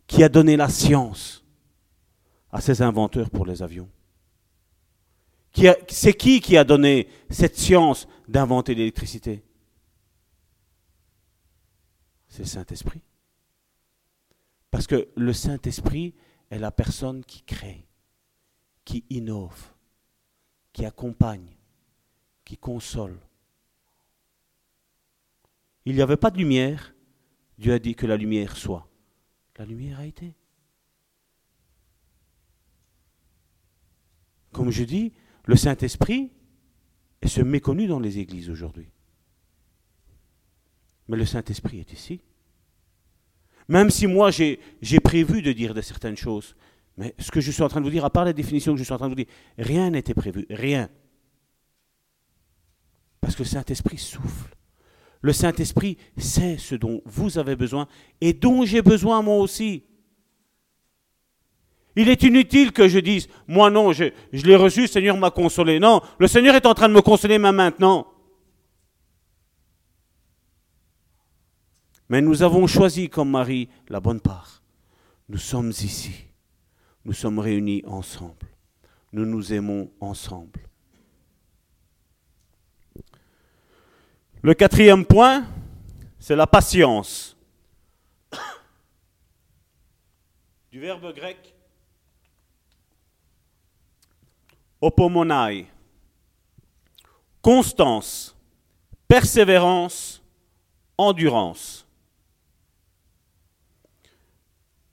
[0.07, 1.43] qui a donné la science
[2.49, 3.89] à ces inventeurs pour les avions?
[5.89, 9.43] C'est qui qui a donné cette science d'inventer l'électricité?
[12.29, 13.01] C'est le Saint-Esprit.
[14.71, 16.13] Parce que le Saint-Esprit
[16.49, 17.85] est la personne qui crée,
[18.85, 19.73] qui innove,
[20.71, 21.57] qui accompagne,
[22.45, 23.19] qui console.
[25.87, 26.93] Il n'y avait pas de lumière,
[27.57, 28.89] Dieu a dit que la lumière soit.
[29.57, 30.35] La lumière a été.
[34.51, 35.13] Comme je dis,
[35.45, 36.33] le Saint-Esprit
[37.21, 38.91] est se méconnu dans les églises aujourd'hui.
[41.07, 42.19] Mais le Saint-Esprit est ici.
[43.69, 46.57] Même si moi j'ai prévu de dire de certaines choses,
[46.97, 48.79] mais ce que je suis en train de vous dire, à part la définition que
[48.79, 50.89] je suis en train de vous dire, rien n'était prévu, rien.
[53.21, 54.56] Parce que le Saint-Esprit souffle.
[55.27, 57.89] Le Saint-Esprit sait ce dont vous avez besoin
[58.21, 59.83] et dont j'ai besoin moi aussi.
[61.97, 65.81] Il est inutile que je dise, moi non, je, l'ai reçu, le Seigneur m'a consolé.
[65.81, 68.07] Non, le Seigneur est en train de me consoler maintenant.
[72.07, 74.63] Mais nous avons choisi comme Marie la bonne part.
[75.27, 76.13] Nous sommes ici.
[77.03, 78.47] Nous sommes réunis ensemble.
[79.11, 80.61] Nous nous aimons ensemble.
[84.41, 85.45] Le quatrième point,
[86.19, 87.35] c'est la patience.
[90.71, 91.55] Du verbe grec
[94.79, 95.67] opomonai.
[97.41, 98.35] Constance,
[99.07, 100.21] persévérance,
[100.97, 101.87] endurance.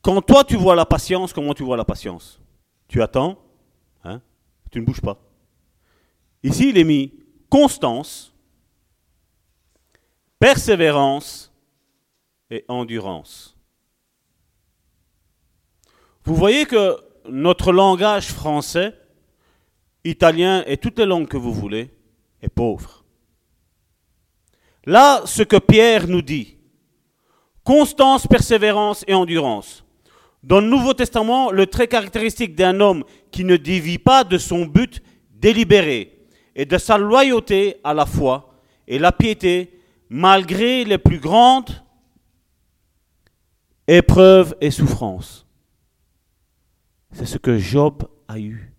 [0.00, 2.40] Quand toi tu vois la patience, comment tu vois la patience?
[2.88, 3.38] Tu attends,
[4.04, 4.20] hein?
[4.70, 5.18] Tu ne bouges pas.
[6.42, 7.12] Ici, il est mis
[7.48, 8.33] constance,
[10.44, 11.50] persévérance
[12.50, 13.56] et endurance.
[16.22, 16.98] Vous voyez que
[17.30, 18.92] notre langage français,
[20.04, 21.88] italien et toutes les langues que vous voulez,
[22.42, 23.06] est pauvre.
[24.84, 26.58] Là, ce que Pierre nous dit,
[27.62, 29.82] constance, persévérance et endurance.
[30.42, 34.66] Dans le Nouveau Testament, le trait caractéristique d'un homme qui ne dévie pas de son
[34.66, 36.18] but délibéré
[36.54, 39.74] et de sa loyauté à la foi et la piété,
[40.08, 41.82] malgré les plus grandes
[43.86, 45.46] épreuves et souffrances.
[47.12, 48.72] C'est ce que Job a eu.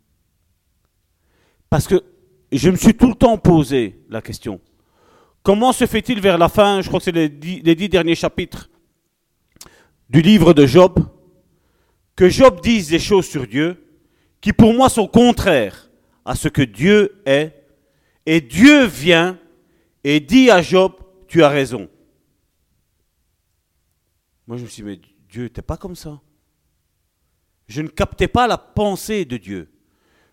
[1.69, 2.03] Parce que
[2.51, 4.59] je me suis tout le temps posé la question.
[5.43, 8.69] Comment se fait-il vers la fin, je crois que c'est les dix derniers chapitres
[10.09, 10.99] du livre de Job,
[12.15, 13.81] que Job dise des choses sur Dieu
[14.41, 15.89] qui pour moi sont contraires
[16.23, 17.51] à ce que Dieu est,
[18.25, 19.39] et Dieu vient
[20.03, 20.93] et dit à Job,
[21.35, 21.89] tu as raison.
[24.47, 26.21] Moi je me suis dit, mais Dieu n'était pas comme ça.
[27.67, 29.69] Je ne captais pas la pensée de Dieu.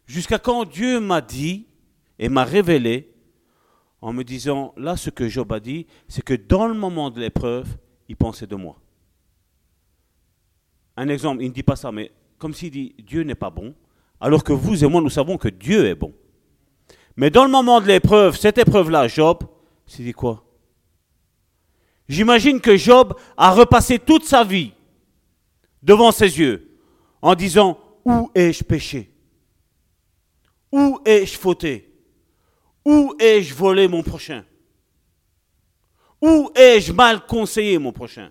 [0.06, 1.66] Jusqu'à quand Dieu m'a dit
[2.20, 3.12] et m'a révélé
[4.00, 7.18] en me disant, là ce que Job a dit, c'est que dans le moment de
[7.18, 7.66] l'épreuve,
[8.08, 8.80] il pensait de moi.
[10.96, 13.74] Un exemple, il ne dit pas ça, mais comme s'il dit Dieu n'est pas bon,
[14.20, 16.14] alors que vous et moi, nous savons que Dieu est bon.
[17.16, 19.42] Mais dans le moment de l'épreuve, cette épreuve-là, Job,
[19.84, 20.44] s'est dit quoi?
[22.12, 24.74] J'imagine que Job a repassé toute sa vie
[25.82, 26.78] devant ses yeux
[27.22, 29.10] en disant Où ai-je péché?
[30.70, 31.90] Où ai-je fauté?
[32.84, 34.44] Où ai-je volé mon prochain?
[36.20, 38.30] Où ai-je mal conseillé mon prochain?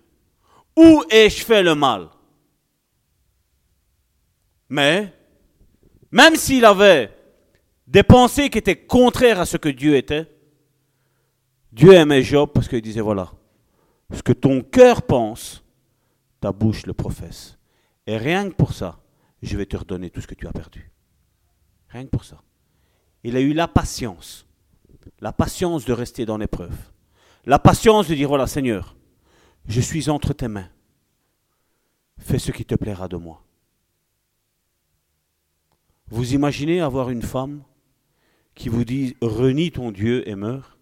[0.77, 2.09] Où ai-je fait le mal?
[4.69, 5.11] Mais,
[6.11, 7.11] même s'il avait
[7.87, 10.27] des pensées qui étaient contraires à ce que Dieu était,
[11.71, 13.31] Dieu aimait Job parce qu'il disait, voilà,
[14.11, 15.63] ce que ton cœur pense,
[16.39, 17.57] ta bouche le professe.
[18.07, 18.99] Et rien que pour ça,
[19.41, 20.91] je vais te redonner tout ce que tu as perdu.
[21.89, 22.41] Rien que pour ça.
[23.23, 24.47] Il a eu la patience,
[25.19, 26.75] la patience de rester dans l'épreuve,
[27.45, 28.95] la patience de dire, voilà Seigneur,
[29.67, 30.69] je suis entre tes mains,
[32.17, 33.43] fais ce qui te plaira de moi.
[36.07, 37.63] Vous imaginez avoir une femme
[38.55, 40.77] qui vous dit renie ton Dieu et meurs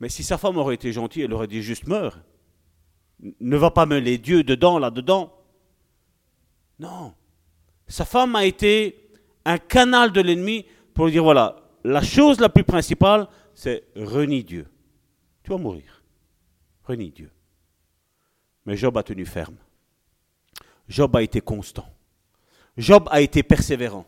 [0.00, 2.18] Mais si sa femme aurait été gentille, elle aurait dit juste meurs.
[3.40, 5.32] Ne va pas mêler Dieu dedans, là-dedans.
[6.78, 7.14] Non.
[7.86, 9.10] Sa femme a été
[9.44, 14.44] un canal de l'ennemi pour lui dire voilà, la chose la plus principale, c'est renie
[14.44, 14.66] Dieu.
[15.42, 16.02] Tu vas mourir.
[16.84, 17.30] Renie Dieu.
[18.64, 19.56] Mais Job a tenu ferme.
[20.88, 21.86] Job a été constant.
[22.76, 24.06] Job a été persévérant.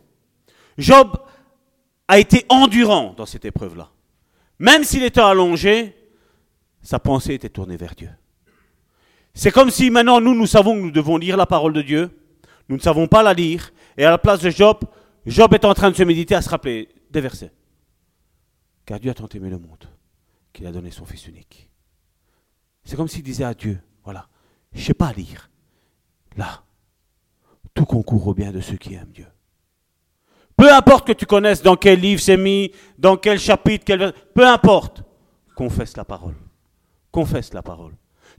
[0.77, 1.17] Job
[2.07, 3.89] a été endurant dans cette épreuve-là.
[4.59, 5.95] Même s'il était allongé,
[6.81, 8.09] sa pensée était tournée vers Dieu.
[9.33, 12.19] C'est comme si maintenant nous, nous savons que nous devons lire la parole de Dieu.
[12.69, 13.71] Nous ne savons pas la lire.
[13.97, 14.79] Et à la place de Job,
[15.25, 17.51] Job est en train de se méditer à se rappeler des versets.
[18.85, 19.89] Car Dieu a tant aimé le monde
[20.51, 21.69] qu'il a donné son Fils unique.
[22.83, 24.27] C'est comme s'il disait à Dieu, voilà,
[24.73, 25.49] Je ne sais pas lire.
[26.35, 26.63] Là,
[27.73, 29.27] tout concourt au bien de ceux qui aiment Dieu.
[30.63, 34.13] Peu importe que tu connaisses dans quel livre c'est mis, dans quel chapitre, quel...
[34.33, 35.03] peu importe.
[35.57, 36.35] Confesse la parole.
[37.11, 37.91] Confesse la parole.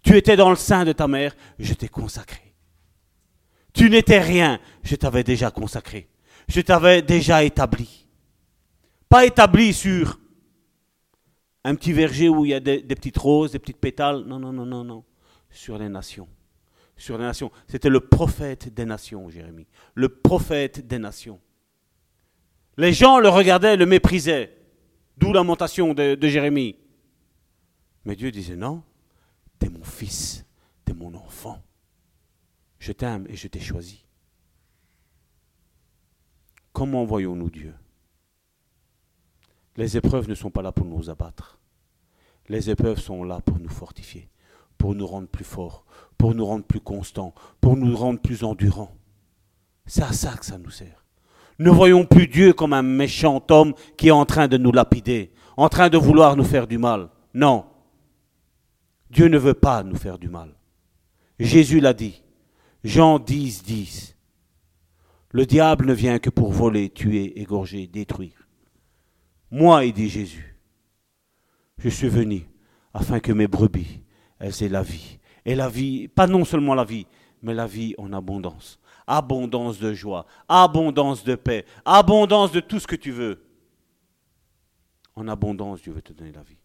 [0.02, 2.54] Tu étais dans le sein de ta mère, je t'ai consacré.
[3.74, 6.08] Tu n'étais rien, je t'avais déjà consacré.
[6.48, 8.08] Je t'avais déjà établi.
[9.10, 10.18] Pas établi sur
[11.62, 14.24] un petit verger où il y a des, petites roses, des petites pétales.
[14.24, 15.04] Non, non, non, non, non.
[15.50, 16.28] Sur les nations.
[16.96, 17.52] Sur les nations.
[17.68, 19.66] C'était le prophète des nations, Jérémie.
[19.94, 21.38] Le prophète des nations.
[22.76, 24.56] Les gens le regardaient, le méprisaient.
[25.16, 26.76] D'où la montation de, de Jérémie.
[28.04, 28.82] Mais Dieu disait non,
[29.58, 30.44] t'es mon fils,
[30.84, 31.62] t'es mon enfant.
[32.78, 34.04] Je t'aime et je t'ai choisi.
[36.72, 37.74] Comment voyons-nous Dieu?
[39.76, 41.58] Les épreuves ne sont pas là pour nous abattre.
[42.48, 44.28] Les épreuves sont là pour nous fortifier,
[44.76, 45.86] pour nous rendre plus forts,
[46.18, 48.94] pour nous rendre plus constants, pour nous rendre plus endurants.
[49.86, 51.03] C'est à ça que ça nous sert.
[51.58, 55.32] Ne voyons plus Dieu comme un méchant homme qui est en train de nous lapider,
[55.56, 57.10] en train de vouloir nous faire du mal.
[57.32, 57.66] Non.
[59.10, 60.54] Dieu ne veut pas nous faire du mal.
[61.38, 62.22] Jésus l'a dit.
[62.82, 64.16] Jean 10, 10.
[65.30, 68.48] Le diable ne vient que pour voler, tuer, égorger, détruire.
[69.50, 70.56] Moi, il dit Jésus,
[71.78, 72.46] je suis venu
[72.92, 74.02] afin que mes brebis,
[74.38, 75.18] elles aient la vie.
[75.44, 77.06] Et la vie, pas non seulement la vie,
[77.42, 82.86] mais la vie en abondance abondance de joie, abondance de paix, abondance de tout ce
[82.86, 83.44] que tu veux.
[85.16, 86.58] En abondance, Dieu veut te donner la vie.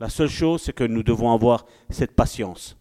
[0.00, 2.76] La seule chose, c'est que nous devons avoir cette patience.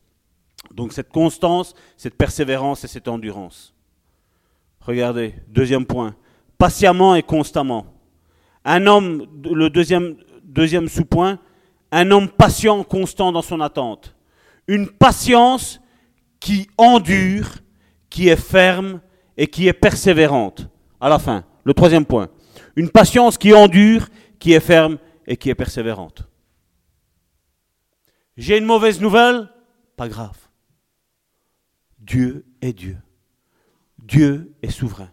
[0.71, 3.73] Donc cette constance, cette persévérance et cette endurance.
[4.81, 6.15] Regardez, deuxième point,
[6.57, 7.85] patiemment et constamment.
[8.65, 11.39] Un homme, le deuxième, deuxième sous-point,
[11.91, 14.15] un homme patient, constant dans son attente.
[14.67, 15.79] Une patience
[16.39, 17.47] qui endure
[18.09, 19.01] qui est ferme
[19.35, 20.67] et qui est persévérante.
[20.99, 22.29] À la fin, le troisième point.
[22.75, 24.07] Une patience qui endure,
[24.39, 26.27] qui est ferme et qui est persévérante.
[28.35, 29.49] J'ai une mauvaise nouvelle?
[29.95, 30.37] Pas grave.
[31.99, 32.97] Dieu est Dieu.
[33.97, 35.09] Dieu est souverain.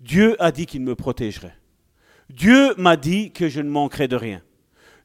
[0.00, 1.56] Dieu a dit qu'il me protégerait.
[2.30, 4.42] Dieu m'a dit que je ne manquerai de rien.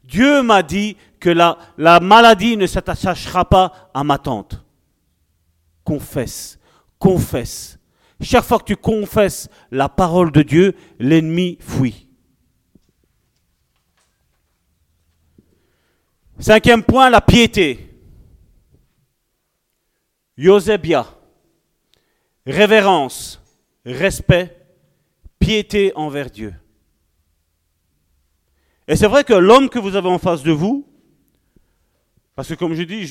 [0.04, 4.64] Dieu m'a dit que la, la maladie ne s'attachera pas à ma tante.
[5.84, 6.59] Confesse
[7.00, 7.80] confesse.
[8.22, 12.08] Chaque fois que tu confesses la parole de Dieu, l'ennemi fuit.
[16.38, 17.90] Cinquième point, la piété.
[20.38, 21.06] Yosebia.
[22.46, 23.42] Révérence,
[23.86, 24.58] respect,
[25.38, 26.54] piété envers Dieu.
[28.88, 30.88] Et c'est vrai que l'homme que vous avez en face de vous,
[32.36, 33.06] parce que comme je dis,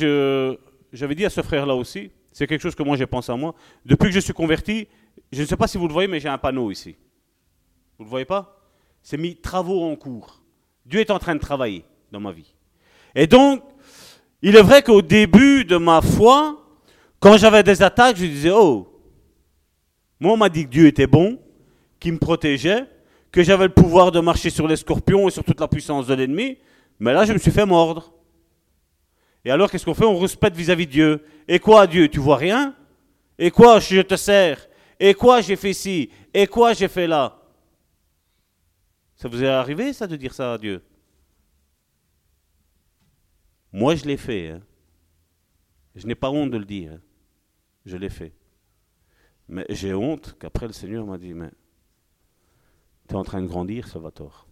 [0.93, 3.53] j'avais dit à ce frère-là aussi, c'est quelque chose que moi j'ai pensé à moi.
[3.85, 4.87] Depuis que je suis converti,
[5.33, 6.95] je ne sais pas si vous le voyez, mais j'ai un panneau ici.
[7.99, 8.63] Vous ne le voyez pas?
[9.03, 10.41] C'est mis travaux en cours.
[10.87, 12.55] Dieu est en train de travailler dans ma vie.
[13.17, 13.65] Et donc,
[14.41, 16.65] il est vrai qu'au début de ma foi,
[17.19, 18.89] quand j'avais des attaques, je disais, oh,
[20.21, 21.41] moi on m'a dit que Dieu était bon,
[21.99, 22.85] qu'il me protégeait,
[23.33, 26.15] que j'avais le pouvoir de marcher sur les scorpions et sur toute la puissance de
[26.15, 26.59] l'ennemi,
[27.01, 28.13] mais là je me suis fait mordre.
[29.45, 30.05] Et alors, qu'est-ce qu'on fait?
[30.05, 31.25] On respecte vis-à-vis de Dieu.
[31.47, 32.09] Et quoi, Dieu?
[32.09, 32.75] Tu vois rien?
[33.39, 34.69] Et quoi, je te sers?
[34.99, 36.11] Et quoi, j'ai fait ci?
[36.35, 37.41] Et quoi, j'ai fait là?
[39.15, 40.83] Ça vous est arrivé, ça, de dire ça à Dieu?
[43.73, 44.51] Moi, je l'ai fait.
[44.51, 44.61] Hein.
[45.95, 46.93] Je n'ai pas honte de le dire.
[46.93, 47.01] Hein.
[47.87, 48.33] Je l'ai fait.
[49.49, 51.51] Mais j'ai honte qu'après, le Seigneur m'a dit, mais
[53.09, 54.47] tu es en train de grandir, Salvatore.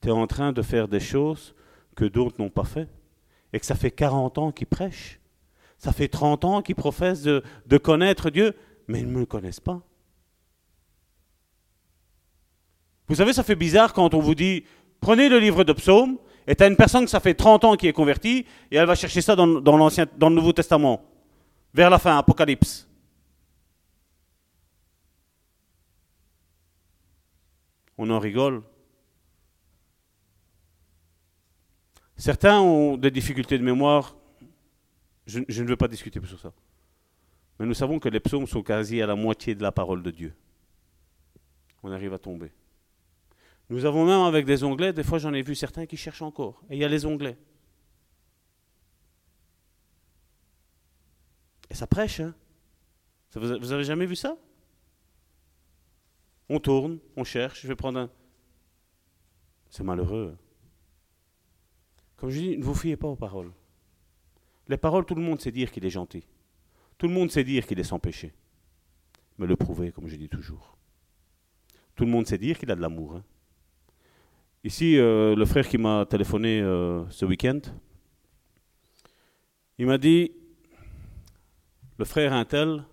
[0.00, 1.54] Tu es en train de faire des choses
[1.96, 2.88] que d'autres n'ont pas fait
[3.52, 5.20] et que ça fait 40 ans qu'ils prêchent.
[5.78, 7.42] Ça fait 30 ans qu'ils professent de,
[7.78, 8.54] connaître Dieu,
[8.86, 9.80] mais ils ne me connaissent pas.
[13.08, 14.64] Vous savez, ça fait bizarre quand on vous dit,
[15.00, 17.76] prenez le livre de psaumes, et tu as une personne que ça fait 30 ans
[17.76, 21.02] qui est convertie, et elle va chercher ça dans le Nouveau Testament,
[21.74, 22.86] vers la fin, Apocalypse.
[27.96, 28.62] On en rigole.
[32.20, 34.14] Certains ont des difficultés de mémoire.
[35.24, 36.52] Je, ne veux pas discuter sur ça.
[37.58, 40.10] Mais nous savons que les psaumes sont quasi à la moitié de la parole de
[40.10, 40.34] Dieu.
[41.82, 42.52] On arrive à tomber.
[43.70, 46.62] Nous avons même avec des onglets, des fois j'en ai vu certains qui cherchent encore.
[46.68, 47.38] Et il y a les onglets.
[51.70, 52.34] Et ça prêche, hein
[53.34, 54.36] Vous avez jamais vu ça?
[56.50, 58.10] On tourne, on cherche, je vais prendre un...
[59.70, 60.36] C'est malheureux.
[62.20, 63.50] Comme je dis, ne vous fiez pas aux paroles.
[64.68, 66.22] Les paroles, tout le monde sait dire qu'il est gentil.
[66.98, 68.34] Tout le monde sait dire qu'il est sans péché.
[69.38, 70.76] Mais le prouver, comme je dis toujours.
[71.96, 73.16] Tout le monde sait dire qu'il a de l'amour.
[73.16, 73.24] hein.
[74.62, 77.60] Ici, euh, le frère qui m'a téléphoné euh, ce week-end,
[79.78, 80.32] il m'a dit,
[81.98, 82.84] le frère Intel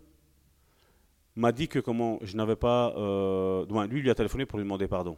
[1.35, 2.93] m'a dit que comment je n'avais pas...
[2.95, 5.17] euh, lui, il lui a téléphoné pour lui demander pardon.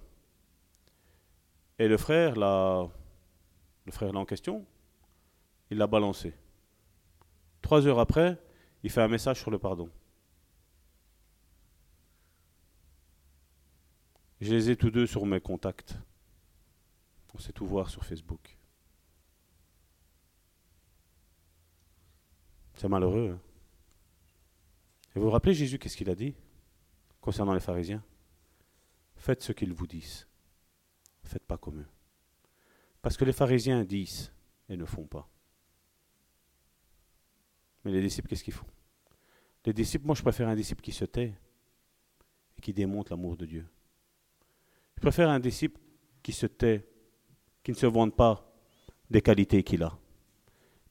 [1.78, 2.90] Et le frère, là,
[3.90, 4.66] le frère là en question,
[5.72, 6.34] il l'a balancé.
[7.64, 8.40] Trois heures après,
[8.84, 9.90] il fait un message sur le pardon.
[14.42, 15.96] Je les ai tous deux sur mes contacts.
[17.34, 18.58] On sait tout voir sur Facebook.
[22.76, 23.32] C'est malheureux.
[23.34, 23.40] hein.
[25.16, 26.36] Et vous vous rappelez Jésus, qu'est-ce qu'il a dit
[27.20, 28.04] concernant les pharisiens?
[29.16, 30.28] Faites ce qu'ils vous disent.
[31.24, 31.88] Faites pas comme eux.
[33.02, 34.32] Parce que les pharisiens disent
[34.68, 35.30] et ne font pas.
[37.84, 38.66] Mais les disciples, qu'est-ce qu'ils font?
[39.66, 41.34] Les disciples, moi je préfère un disciple qui se tait
[42.58, 43.68] et qui démontre l'amour de Dieu.
[44.96, 45.80] Je préfère un disciple
[46.22, 46.88] qui se tait,
[47.64, 48.52] qui ne se vante pas
[49.10, 49.98] des qualités qu'il a,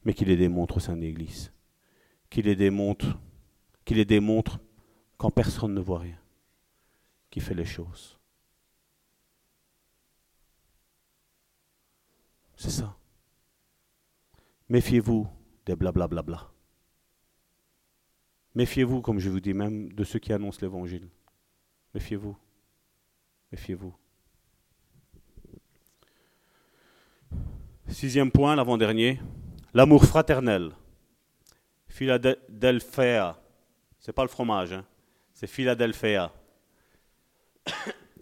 [0.05, 1.53] mais qui les démontre au sein de l'Église.
[2.31, 3.19] Qui les démontre,
[3.85, 4.61] qui les démontre
[5.17, 6.19] quand personne ne voit rien.
[7.31, 8.18] Qui fait les choses.
[12.59, 12.97] C'est ça.
[14.69, 15.29] Méfiez-vous
[15.65, 16.51] des blablabla.
[18.57, 21.09] Méfiez-vous, comme je vous dis même, de ceux qui annoncent l'évangile.
[21.95, 22.37] Méfiez-vous.
[23.53, 23.95] Méfiez-vous.
[27.87, 29.21] Sixième point, l'avant-dernier,
[29.73, 30.73] l'amour fraternel.
[31.87, 33.41] Philadelphia.
[34.01, 34.85] C'est pas le fromage, hein.
[35.33, 36.33] c'est Philadelphia.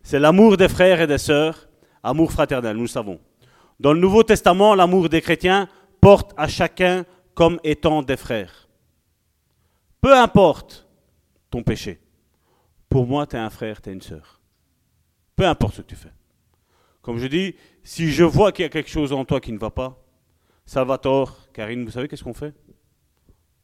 [0.02, 1.68] C'est l'amour des frères et des sœurs,
[2.02, 3.18] amour fraternel, nous le savons.
[3.78, 5.68] Dans le Nouveau Testament, l'amour des chrétiens
[6.00, 7.04] porte à chacun
[7.34, 8.68] comme étant des frères.
[10.00, 10.88] Peu importe
[11.50, 12.00] ton péché.
[12.88, 14.40] Pour moi, tu es un frère, tu es une sœur.
[15.34, 16.12] Peu importe ce que tu fais.
[17.02, 19.58] Comme je dis, si je vois qu'il y a quelque chose en toi qui ne
[19.58, 20.02] va pas,
[20.64, 22.54] Salvatore, Karine, vous savez qu'est-ce qu'on fait?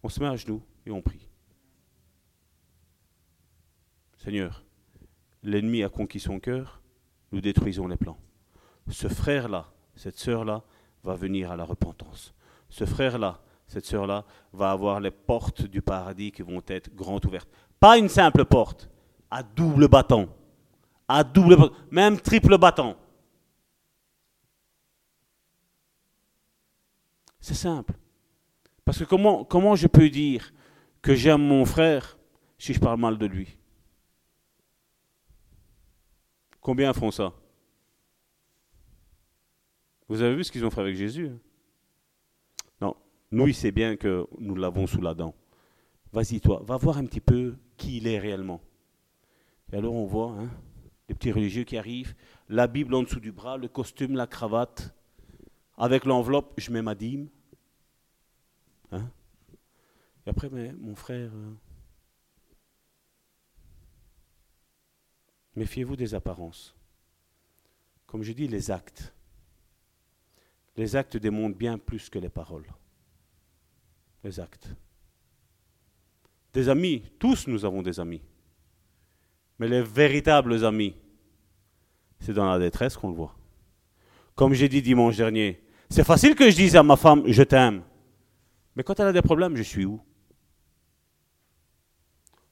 [0.03, 1.29] On se met à genoux et on prie.
[4.17, 4.65] Seigneur,
[5.43, 6.81] l'ennemi a conquis son cœur,
[7.33, 8.19] nous détruisons les plans.
[8.89, 10.63] Ce frère-là, cette sœur-là,
[11.03, 12.35] va venir à la repentance.
[12.69, 17.49] Ce frère-là, cette sœur-là, va avoir les portes du paradis qui vont être grandes ouvertes.
[17.81, 18.89] Pas une simple porte,
[19.31, 20.29] à double bâton.
[21.09, 21.57] À double
[21.91, 22.97] même triple bâton.
[27.41, 27.95] C'est simple.
[28.85, 30.53] Parce que comment, comment je peux dire
[31.01, 32.17] que j'aime mon frère
[32.59, 33.59] si je parle mal de lui?
[36.61, 37.33] Combien font ça?
[40.13, 41.39] Vous avez vu ce qu'ils ont fait avec Jésus hein?
[42.83, 42.97] Non,
[43.31, 45.35] nous, il sait bien que nous l'avons sous la dent.
[46.13, 48.61] Vas-y, toi, va voir un petit peu qui il est réellement.
[49.73, 50.51] Et alors on voit hein,
[51.09, 52.15] les petits religieux qui arrivent,
[52.51, 54.95] la Bible en dessous du bras, le costume, la cravate,
[55.79, 57.31] avec l'enveloppe, je mets ma dîme.
[58.91, 59.11] Hein?
[60.27, 61.55] Et après, mon frère, euh,
[65.57, 66.77] méfiez-vous des apparences.
[68.07, 69.15] Comme je dis, les actes.
[70.77, 72.67] Les actes démontrent bien plus que les paroles.
[74.25, 74.69] Les actes.
[76.53, 78.23] Des amis, tous nous avons des amis.
[79.59, 80.97] Mais les véritables amis,
[82.21, 83.35] c'est dans la détresse qu'on le voit.
[84.35, 87.83] Comme j'ai dit dimanche dernier, c'est facile que je dise à ma femme, je t'aime.
[88.77, 90.01] Mais quand elle a des problèmes, je suis où?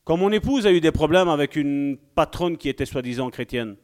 [0.05, 3.77] Quand mon épouse a eu des problèmes avec une patronne qui était soi-disant chrétienne,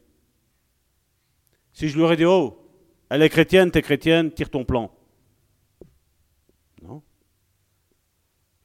[1.73, 2.66] si je lui aurais dit, oh,
[3.09, 4.91] elle est chrétienne, t'es chrétienne, tire ton plan.
[6.81, 7.01] Non.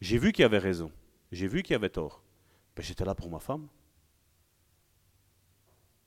[0.00, 0.90] J'ai vu qu'il y avait raison.
[1.30, 2.22] J'ai vu qu'il y avait tort.
[2.76, 3.68] Ben, J'étais là pour ma femme.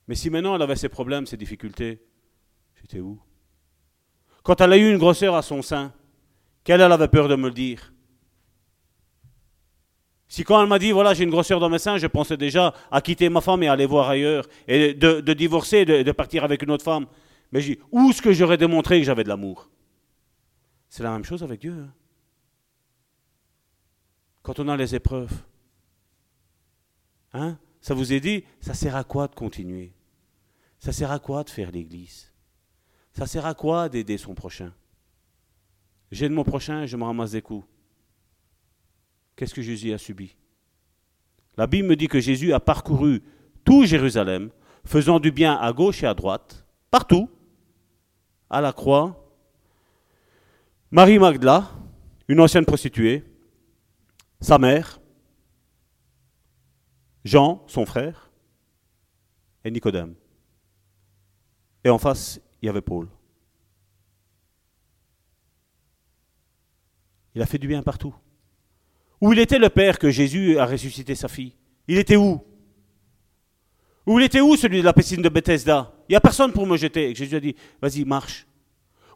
[0.08, 2.00] Mais si maintenant elle avait ses problèmes, ses difficultés,
[2.80, 3.20] j'étais où?
[4.42, 5.92] Quand elle a eu une grosseur à son sein,
[6.62, 7.92] qu'elle elle avait peur de me le dire?
[10.28, 12.74] Si quand elle m'a dit, voilà, j'ai une grosseur dans mes seins, je pensais déjà
[12.90, 16.70] à quitter ma femme et aller voir ailleurs, et de, divorcer, de partir avec une
[16.70, 17.06] autre femme.
[17.52, 19.70] Mais j'ai dit, où est-ce que j'aurais démontré que j'avais de l'amour?
[20.88, 21.72] C'est la même chose avec Dieu.
[21.72, 21.92] hein.
[24.42, 25.42] Quand on a les épreuves,
[27.32, 29.92] hein, ça vous est dit, ça sert à quoi de continuer?
[30.78, 32.32] Ça sert à quoi de faire l'église?
[33.12, 34.72] Ça sert à quoi d'aider son prochain?
[36.12, 37.66] J'aide mon prochain je me ramasse des coups.
[39.34, 40.36] Qu'est-ce que Jésus a subi?
[41.56, 43.22] La Bible me dit que Jésus a parcouru
[43.64, 44.50] tout Jérusalem,
[44.84, 47.28] faisant du bien à gauche et à droite, partout,
[48.50, 49.22] à la croix.
[50.90, 51.70] Marie Magdala,
[52.28, 53.24] une ancienne prostituée,
[54.40, 55.00] sa mère,
[57.24, 58.30] Jean, son frère,
[59.64, 60.14] et Nicodème.
[61.82, 63.08] Et en face, il y avait Paul.
[67.34, 68.14] Il a fait du bien partout.
[69.20, 71.54] Où il était le père que Jésus a ressuscité sa fille?
[71.88, 72.44] Il était où?
[74.06, 75.92] Où il était où celui de la piscine de Bethesda?
[76.08, 77.10] Il n'y a personne pour me jeter.
[77.10, 78.46] Et Jésus a dit, vas-y, marche.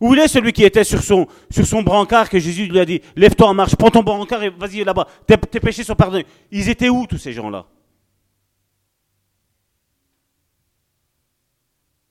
[0.01, 2.85] Où il est celui qui était sur son, sur son brancard que Jésus lui a
[2.85, 6.27] dit, lève-toi en marche, prends ton brancard et vas-y là-bas, tes, tes péchés sont pardonnés.
[6.51, 7.67] Ils étaient où tous ces gens-là?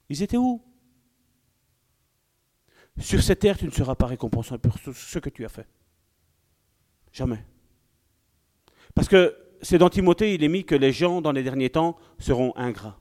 [0.07, 0.61] Ils étaient où?
[2.99, 5.68] Sur cette terre, tu ne seras pas récompensé pour ce que tu as fait.
[7.11, 7.43] Jamais.
[8.93, 11.98] Parce que c'est dans Timothée, il est mis que les gens dans les derniers temps
[12.18, 12.99] seront ingrats.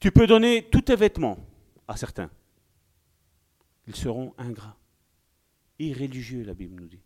[0.00, 1.38] Tu peux donner tous tes vêtements
[1.86, 2.30] à certains.
[3.86, 4.76] Ils seront ingrats.
[5.78, 7.00] Irréligieux, la Bible nous dit.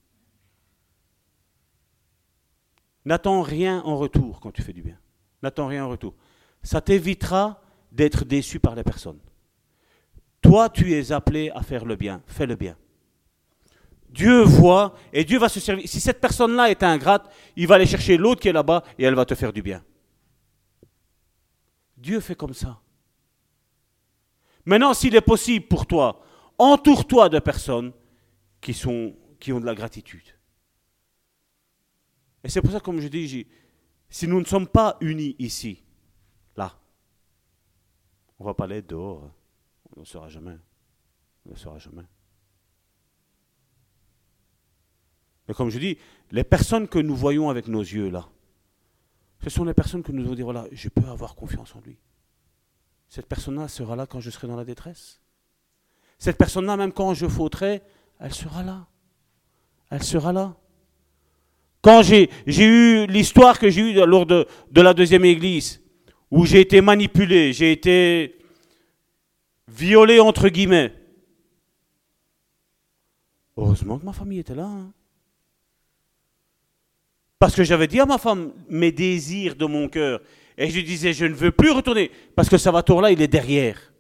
[3.05, 4.99] N'attends rien en retour quand tu fais du bien.
[5.43, 6.15] N'attends rien en retour.
[6.63, 9.19] Ça t'évitera d'être déçu par les personnes.
[10.41, 12.23] Toi, tu es appelé à faire le bien.
[12.27, 12.77] Fais le bien.
[14.13, 15.89] Dieu voit et Dieu va se servir.
[15.89, 19.15] Si cette personne-là est ingrate, il va aller chercher l'autre qui est là-bas et elle
[19.15, 19.83] va te faire du bien.
[21.97, 22.81] Dieu fait comme ça.
[24.67, 26.23] Maintenant, s'il est possible pour toi,
[26.59, 27.93] entoure-toi de personnes
[28.61, 30.27] qui, sont, qui ont de la gratitude.
[32.45, 33.47] Et c'est pour ça, comme je dis,
[34.11, 35.83] si nous ne sommes pas unis ici,
[36.57, 36.79] là,
[38.39, 39.31] on ne va pas aller dehors.
[39.97, 40.59] On ne sera jamais.
[41.47, 42.05] On ne sera jamais.
[45.55, 45.99] Comme je dis,
[46.31, 48.29] les personnes que nous voyons avec nos yeux là,
[49.43, 51.99] ce sont les personnes que nous devons dire, voilà, je peux avoir confiance en lui.
[53.09, 55.21] Cette personne-là sera là quand je serai dans la détresse.
[56.19, 57.83] Cette personne-là, même quand je fauterai,
[58.21, 58.87] elle sera là.
[59.91, 60.57] Elle sera là.
[61.83, 65.83] Quand j'ai eu l'histoire que j'ai eue lors de, de la deuxième église,
[66.31, 68.39] où j'ai été manipulé, j'ai été
[69.69, 70.95] violé entre guillemets,
[73.57, 74.67] heureusement que ma famille était là.
[74.67, 74.93] Hein.
[77.43, 80.21] Parce que j'avais dit à ma femme mes désirs de mon cœur.
[80.57, 82.09] Et je disais, je ne veux plus retourner.
[82.37, 83.93] Parce que Salvatore là, il est derrière.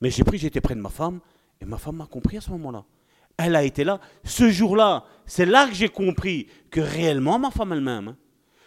[0.00, 1.20] Mais j'ai pris, j'étais près de ma femme.
[1.60, 2.82] Et ma femme m'a compris à ce moment-là.
[3.36, 4.00] Elle a été là.
[4.24, 8.08] Ce jour-là, c'est là que j'ai compris que réellement ma femme elle-même.
[8.08, 8.16] Hein.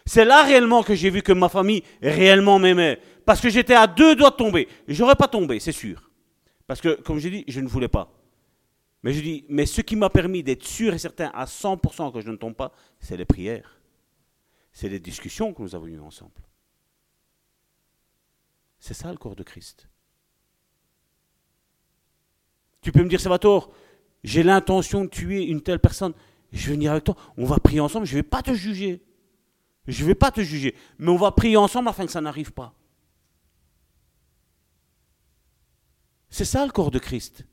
[0.05, 3.01] C'est là réellement que j'ai vu que ma famille réellement m'aimait.
[3.25, 4.69] Parce que j'étais à deux doigts de tomber.
[4.87, 6.09] J'aurais pas tombé, c'est sûr.
[6.65, 8.16] Parce que, comme j'ai dit, je ne voulais pas.
[9.03, 12.21] Mais je dis, mais ce qui m'a permis d'être sûr et certain à 100% que
[12.21, 13.79] je ne tombe pas, c'est les prières.
[14.71, 16.31] C'est les discussions que nous avons eues ensemble.
[18.79, 19.87] C'est ça le corps de Christ.
[22.81, 23.71] Tu peux me dire, Salvatore,
[24.23, 26.13] j'ai l'intention de tuer une telle personne.
[26.51, 29.03] Je vais venir avec toi, on va prier ensemble, je ne vais pas te juger.
[29.87, 32.51] Je ne vais pas te juger, mais on va prier ensemble afin que ça n'arrive
[32.51, 32.73] pas.
[36.29, 37.45] C'est ça le corps de Christ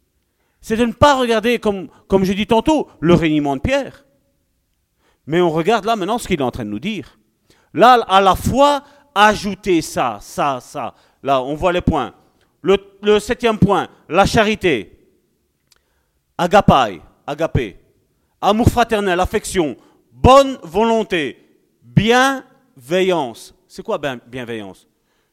[0.64, 1.90] c'est de ne pas regarder, comme,
[2.22, 4.06] je dis tantôt, le réuniment de Pierre.
[5.26, 7.18] Mais on regarde là maintenant ce qu'il est en train de nous dire.
[7.74, 8.82] Là, à la fois,
[9.14, 10.94] ajouter ça, ça, ça.
[11.22, 12.14] Là, on voit les points.
[12.62, 15.06] Le, septième point, la charité.
[16.38, 17.76] Agapai, agapé.
[18.40, 19.76] Amour fraternel, affection,
[20.12, 21.46] bonne volonté,
[21.82, 23.54] bienveillance.
[23.68, 24.88] C'est quoi bienveillance?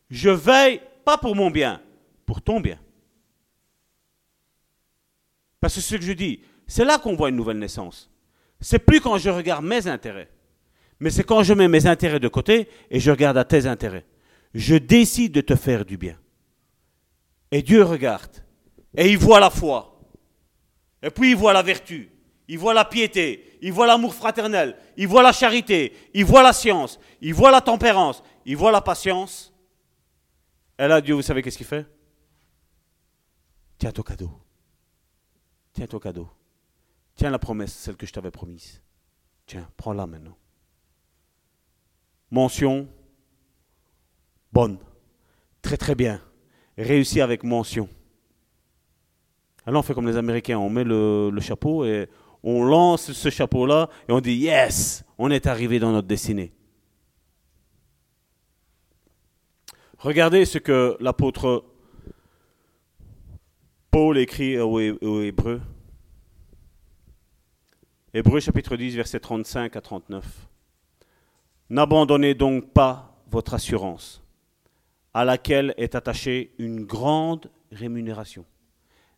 [0.10, 1.80] Je veille pas pour mon bien,
[2.26, 2.80] pour ton bien.
[5.62, 8.10] Parce que ce que je dis, c'est là qu'on voit une nouvelle naissance.
[8.60, 10.30] C'est plus quand je regarde mes intérêts,
[11.00, 14.06] mais c'est quand je mets mes intérêts de côté et je regarde à tes intérêts.
[14.54, 16.18] Je décide de te faire du bien.
[17.52, 18.44] Et Dieu regarde.
[18.96, 20.00] Et il voit la foi.
[21.02, 22.12] Et puis il voit la vertu.
[22.48, 23.58] Il voit la piété.
[23.62, 24.76] Il voit l'amour fraternel.
[24.98, 25.94] Il voit la charité.
[26.14, 27.00] Il voit la science.
[27.22, 28.22] Il voit la tempérance.
[28.46, 29.54] Il voit la patience.
[30.78, 31.86] Et là, Dieu, vous savez qu'est-ce qu'il fait?
[33.78, 34.32] Tiens ton cadeau.
[35.74, 36.30] Tiens ton cadeau.
[37.16, 38.82] Tiens la promesse, celle que je t'avais promise.
[39.46, 40.38] Tiens, prends-la maintenant.
[42.30, 42.88] Mention
[44.52, 44.78] bonne.
[45.62, 46.22] Très très bien.
[46.78, 47.90] Réussi avec mention.
[49.66, 52.10] Alors on fait comme les Américains, on met le, le chapeau et
[52.44, 56.54] on lance ce chapeau-là et on dit Yes, on est arrivé dans notre destinée.
[60.00, 61.64] Regardez ce que l'apôtre
[63.92, 64.80] Paul écrit aux,
[65.22, 65.62] Hébreux.
[68.14, 70.24] Hébreux chapitre 10, verset 35 à 39.
[71.70, 74.24] N'abandonnez donc pas votre assurance,
[75.14, 78.46] à laquelle est attachée une grande rémunération.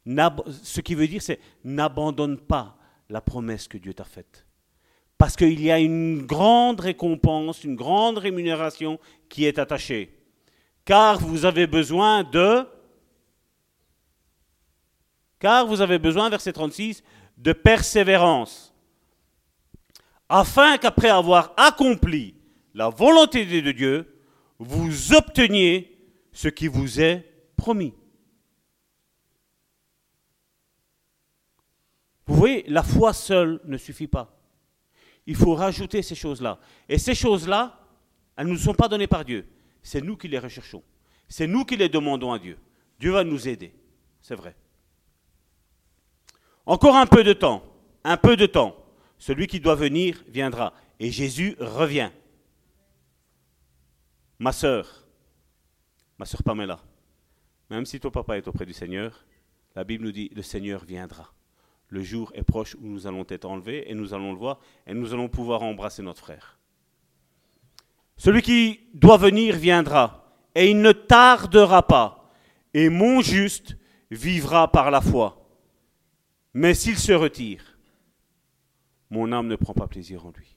[0.07, 2.75] Ce qui veut dire, c'est n'abandonne pas
[3.09, 4.47] la promesse que Dieu t'a faite.
[5.19, 10.17] Parce qu'il y a une grande récompense, une grande rémunération qui est attachée.
[10.83, 12.65] Car vous avez besoin de...
[15.43, 17.03] Car vous avez besoin, verset 36,
[17.37, 18.73] de persévérance.
[20.29, 22.33] Afin qu'après avoir accompli
[22.73, 24.23] la volonté de Dieu,
[24.57, 25.99] vous obteniez
[26.31, 27.93] ce qui vous est promis.
[32.25, 34.39] Vous voyez, la foi seule ne suffit pas.
[35.27, 36.57] Il faut rajouter ces choses-là.
[36.87, 37.81] Et ces choses-là,
[38.37, 39.45] elles ne nous sont pas données par Dieu.
[39.81, 40.83] C'est nous qui les recherchons.
[41.27, 42.57] C'est nous qui les demandons à Dieu.
[42.97, 43.73] Dieu va nous aider.
[44.21, 44.55] C'est vrai.
[46.65, 47.63] Encore un peu de temps.
[48.03, 48.75] Un peu de temps.
[49.17, 50.73] Celui qui doit venir viendra.
[50.99, 52.11] Et Jésus revient.
[54.39, 55.05] Ma sœur,
[56.17, 56.79] ma sœur Pamela,
[57.69, 59.25] même si ton papa est auprès du Seigneur,
[59.75, 61.33] la Bible nous dit le Seigneur viendra
[61.93, 64.95] le jour est proche où nous allons être enlevés et nous allons le voir et
[64.95, 66.57] nous allons pouvoir embrasser notre frère.
[68.17, 72.33] Celui qui doit venir viendra et il ne tardera pas
[72.73, 73.77] et mon juste
[74.09, 75.42] vivra par la foi.
[76.53, 77.77] Mais s'il se retire,
[79.09, 80.55] mon âme ne prend pas plaisir en lui.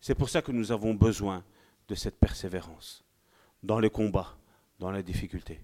[0.00, 1.44] C'est pour ça que nous avons besoin
[1.88, 3.04] de cette persévérance
[3.62, 4.36] dans les combats,
[4.78, 5.60] dans les difficultés.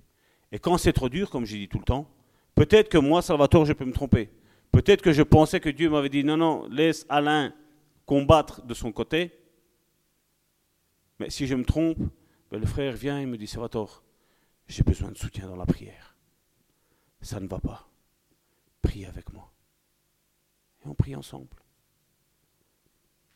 [0.52, 2.08] Et quand c'est trop dur, comme j'ai dit tout le temps,
[2.54, 4.30] peut-être que moi, Salvatore, je peux me tromper.
[4.70, 7.52] Peut-être que je pensais que Dieu m'avait dit non, non, laisse Alain
[8.06, 9.32] combattre de son côté.
[11.18, 11.98] Mais si je me trompe,
[12.50, 14.02] ben, le frère vient et me dit Salvatore,
[14.66, 16.16] j'ai besoin de soutien dans la prière.
[17.20, 17.88] Ça ne va pas.
[18.88, 19.52] Prie avec moi.
[20.82, 21.62] Et on prie ensemble.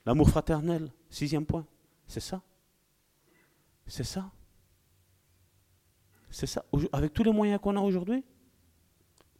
[0.07, 1.67] L'amour fraternel, sixième point,
[2.07, 2.41] c'est ça.
[3.87, 4.33] C'est ça.
[6.31, 6.65] C'est ça.
[6.91, 8.25] Avec tous les moyens qu'on a aujourd'hui,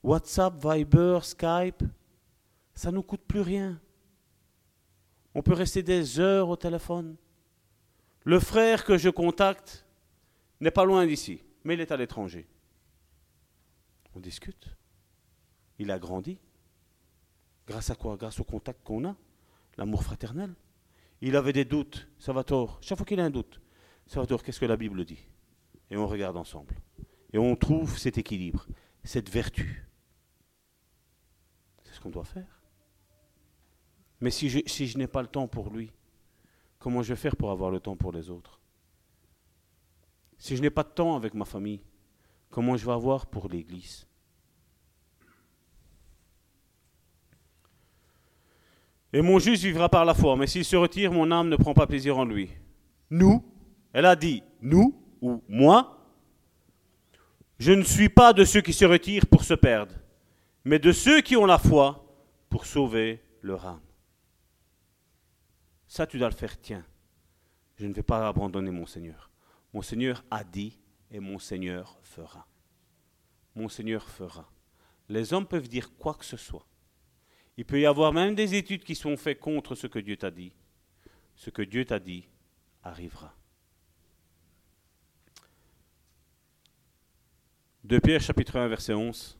[0.03, 1.83] WhatsApp, Viber, Skype,
[2.75, 3.81] ça ne nous coûte plus rien.
[5.35, 7.17] On peut rester des heures au téléphone.
[8.25, 9.87] Le frère que je contacte
[10.61, 12.47] n'est pas loin d'ici, mais il est à l'étranger.
[14.15, 14.77] On discute.
[15.83, 16.39] Il a grandi.
[17.67, 18.17] Grâce à quoi?
[18.17, 19.17] Grâce au contact qu'on a,
[19.77, 20.55] l'amour fraternel.
[21.21, 22.79] Il avait des doutes, Salvatore.
[22.81, 23.61] Chaque fois qu'il a un doute,
[24.07, 25.27] Salvatore, qu'est-ce que la Bible dit?
[25.91, 26.77] Et on regarde ensemble.
[27.33, 28.67] Et on trouve cet équilibre,
[29.03, 29.89] cette vertu
[32.03, 32.61] qu'on doit faire.
[34.21, 35.91] Mais si je, si je n'ai pas le temps pour lui,
[36.79, 38.61] comment je vais faire pour avoir le temps pour les autres?
[40.39, 41.83] Si je n'ai pas de temps avec ma famille,
[42.51, 44.07] comment je vais avoir pour l'Église?
[49.13, 51.75] Et mon juste vivra par la foi, mais s'il se retire, mon âme ne prend
[51.75, 52.51] pas plaisir en lui.
[53.11, 53.45] Nous,
[53.93, 54.99] elle a dit, nous?
[55.23, 55.99] ou moi,
[57.59, 59.95] je ne suis pas de ceux qui se retirent pour se perdre,
[60.65, 62.05] mais de ceux qui ont la foi
[62.51, 63.81] pour sauver leur âme.
[65.87, 66.85] Ça, tu dois le faire, tiens.
[67.77, 69.31] Je ne vais pas abandonner mon Seigneur.
[69.73, 70.79] Mon Seigneur a dit
[71.11, 72.47] et mon Seigneur fera.
[73.55, 74.51] Mon Seigneur fera.
[75.09, 76.67] Les hommes peuvent dire quoi que ce soit.
[77.57, 80.31] Il peut y avoir même des études qui sont faites contre ce que Dieu t'a
[80.31, 80.53] dit.
[81.35, 82.29] Ce que Dieu t'a dit
[82.83, 83.35] arrivera.
[87.85, 89.39] De Pierre chapitre 1 verset 11.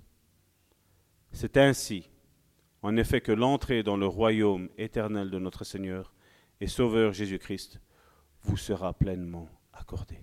[1.31, 2.11] C'est ainsi,
[2.83, 6.13] en effet, que l'entrée dans le royaume éternel de notre Seigneur
[6.61, 7.81] et Sauveur Jésus-Christ
[8.43, 10.21] vous sera pleinement accordée.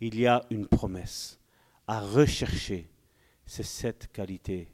[0.00, 1.40] Il y a une promesse
[1.86, 2.88] à rechercher,
[3.44, 4.72] c'est cette qualité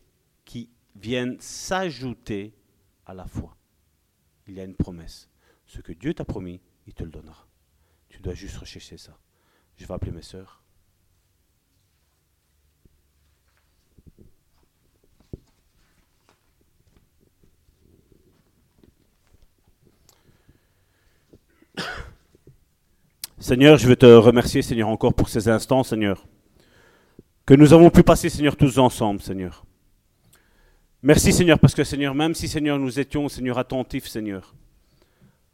[0.95, 2.55] viennent s'ajouter
[3.07, 3.57] à la foi.
[4.47, 5.29] Il y a une promesse.
[5.66, 7.47] Ce que Dieu t'a promis, il te le donnera.
[8.09, 9.19] Tu dois juste rechercher ça.
[9.77, 10.62] Je vais appeler mes sœurs.
[23.45, 26.27] Seigneur, je veux te remercier, Seigneur, encore pour ces instants, Seigneur,
[27.45, 29.66] que nous avons pu passer, Seigneur, tous ensemble, Seigneur.
[31.06, 34.55] Merci, Seigneur, parce que, Seigneur, même si, Seigneur, nous étions, Seigneur, attentifs, Seigneur,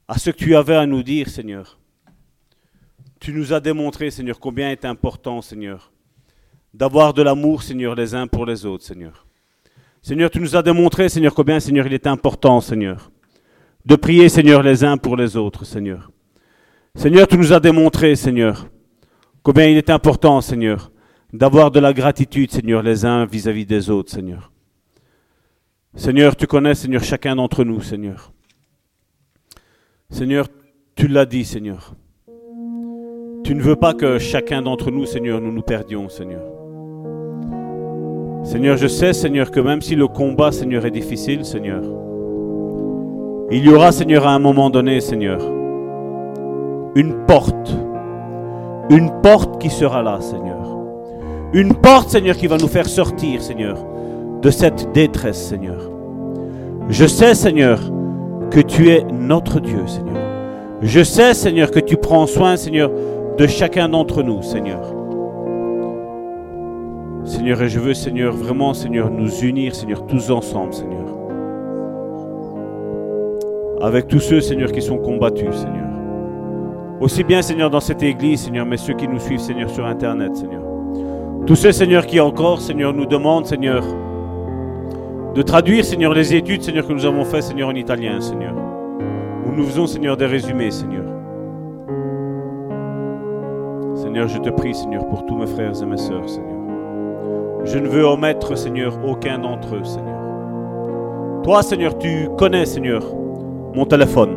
[0.06, 1.81] à ce que tu avais à nous dire, Seigneur,
[3.18, 5.90] tu nous as démontré, Seigneur, combien est important, Seigneur,
[6.72, 9.27] d'avoir de l'amour, Seigneur, les uns pour les autres, Seigneur.
[10.02, 13.10] Seigneur, tu nous as démontré, Seigneur, combien, Seigneur, il est important, Seigneur,
[13.85, 16.12] de prier, Seigneur, les uns pour les autres, Seigneur.
[16.94, 18.68] Seigneur, tu nous as démontré, Seigneur,
[19.43, 20.93] combien il est important, Seigneur,
[21.32, 24.52] d'avoir de la gratitude, Seigneur, les uns vis-à-vis des autres, Seigneur.
[25.95, 28.33] Seigneur, tu connais, Seigneur, chacun d'entre nous, Seigneur.
[30.09, 30.47] Seigneur,
[30.95, 31.95] tu l'as dit, Seigneur.
[33.43, 36.43] Tu ne veux pas que chacun d'entre nous, Seigneur, nous nous perdions, Seigneur.
[38.45, 41.83] Seigneur, je sais, Seigneur, que même si le combat, Seigneur, est difficile, Seigneur,
[43.51, 45.41] il y aura, Seigneur, à un moment donné, Seigneur,
[46.95, 47.77] une porte,
[48.91, 50.79] une porte qui sera là, Seigneur.
[51.53, 53.77] Une porte, Seigneur, qui va nous faire sortir, Seigneur,
[54.43, 55.91] de cette détresse, Seigneur.
[56.89, 57.79] Je sais, Seigneur,
[58.51, 60.17] que tu es notre Dieu, Seigneur.
[60.83, 62.91] Je sais, Seigneur, que tu prends soin, Seigneur,
[63.37, 64.95] de chacun d'entre nous, Seigneur.
[67.25, 71.07] Seigneur, et je veux, Seigneur, vraiment, Seigneur, nous unir, Seigneur, tous ensemble, Seigneur.
[73.83, 75.89] Avec tous ceux, Seigneur, qui sont combattus, Seigneur.
[77.01, 80.37] Aussi bien, Seigneur, dans cette église, Seigneur, mais ceux qui nous suivent, Seigneur, sur Internet,
[80.37, 80.62] Seigneur.
[81.47, 83.85] Tous ceux, Seigneur, qui encore, Seigneur, nous demandent, Seigneur,
[85.35, 88.55] de traduire, Seigneur, les études, Seigneur, que nous avons faites, Seigneur, en italien, Seigneur.
[89.47, 91.05] Où nous faisons, Seigneur, des résumés, Seigneur.
[93.94, 96.59] Seigneur, je te prie, Seigneur, pour tous mes frères et mes sœurs, Seigneur.
[97.65, 100.19] Je ne veux omettre, Seigneur, aucun d'entre eux, Seigneur.
[101.44, 103.02] Toi, Seigneur, tu connais, Seigneur,
[103.74, 104.35] mon téléphone.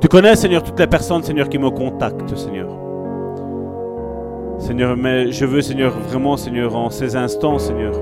[0.00, 2.68] Tu connais, Seigneur, toutes les personnes, Seigneur, qui me contactent, Seigneur.
[4.58, 7.94] Seigneur, mais je veux, Seigneur, vraiment, Seigneur, en ces instants, Seigneur,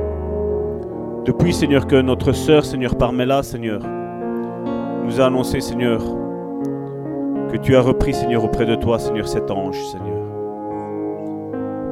[1.29, 3.83] depuis, Seigneur, que notre sœur, Seigneur, Parmela, Seigneur,
[5.05, 6.01] nous a annoncé, Seigneur,
[7.53, 10.23] que tu as repris, Seigneur, auprès de toi, Seigneur, cet ange, Seigneur.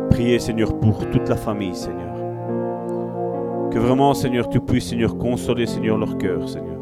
[0.09, 2.15] Priez, Seigneur, pour toute la famille, Seigneur.
[3.71, 6.79] Que vraiment, Seigneur, tu puisses, Seigneur, consoler, Seigneur, leur cœur, Seigneur.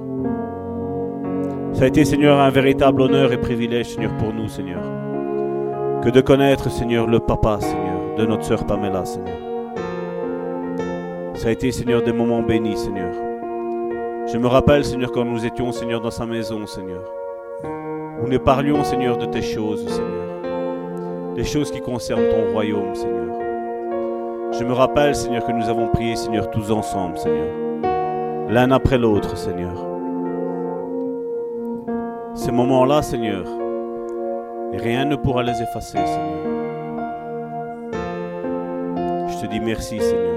[1.72, 4.80] Ça a été, Seigneur, un véritable honneur et privilège, Seigneur, pour nous, Seigneur.
[6.04, 9.53] Que de connaître, Seigneur, le papa, Seigneur, de notre sœur Pamela, Seigneur.
[11.34, 13.12] Ça a été, Seigneur, des moments bénis, Seigneur.
[14.32, 17.02] Je me rappelle, Seigneur, quand nous étions, Seigneur, dans sa maison, Seigneur.
[18.22, 21.34] Où nous parlions, Seigneur, de tes choses, Seigneur.
[21.34, 23.34] Des choses qui concernent ton royaume, Seigneur.
[24.52, 27.52] Je me rappelle, Seigneur, que nous avons prié, Seigneur, tous ensemble, Seigneur.
[28.48, 29.74] L'un après l'autre, Seigneur.
[32.36, 33.44] Ces moments-là, Seigneur,
[34.72, 36.44] rien ne pourra les effacer, Seigneur.
[39.28, 40.33] Je te dis merci, Seigneur.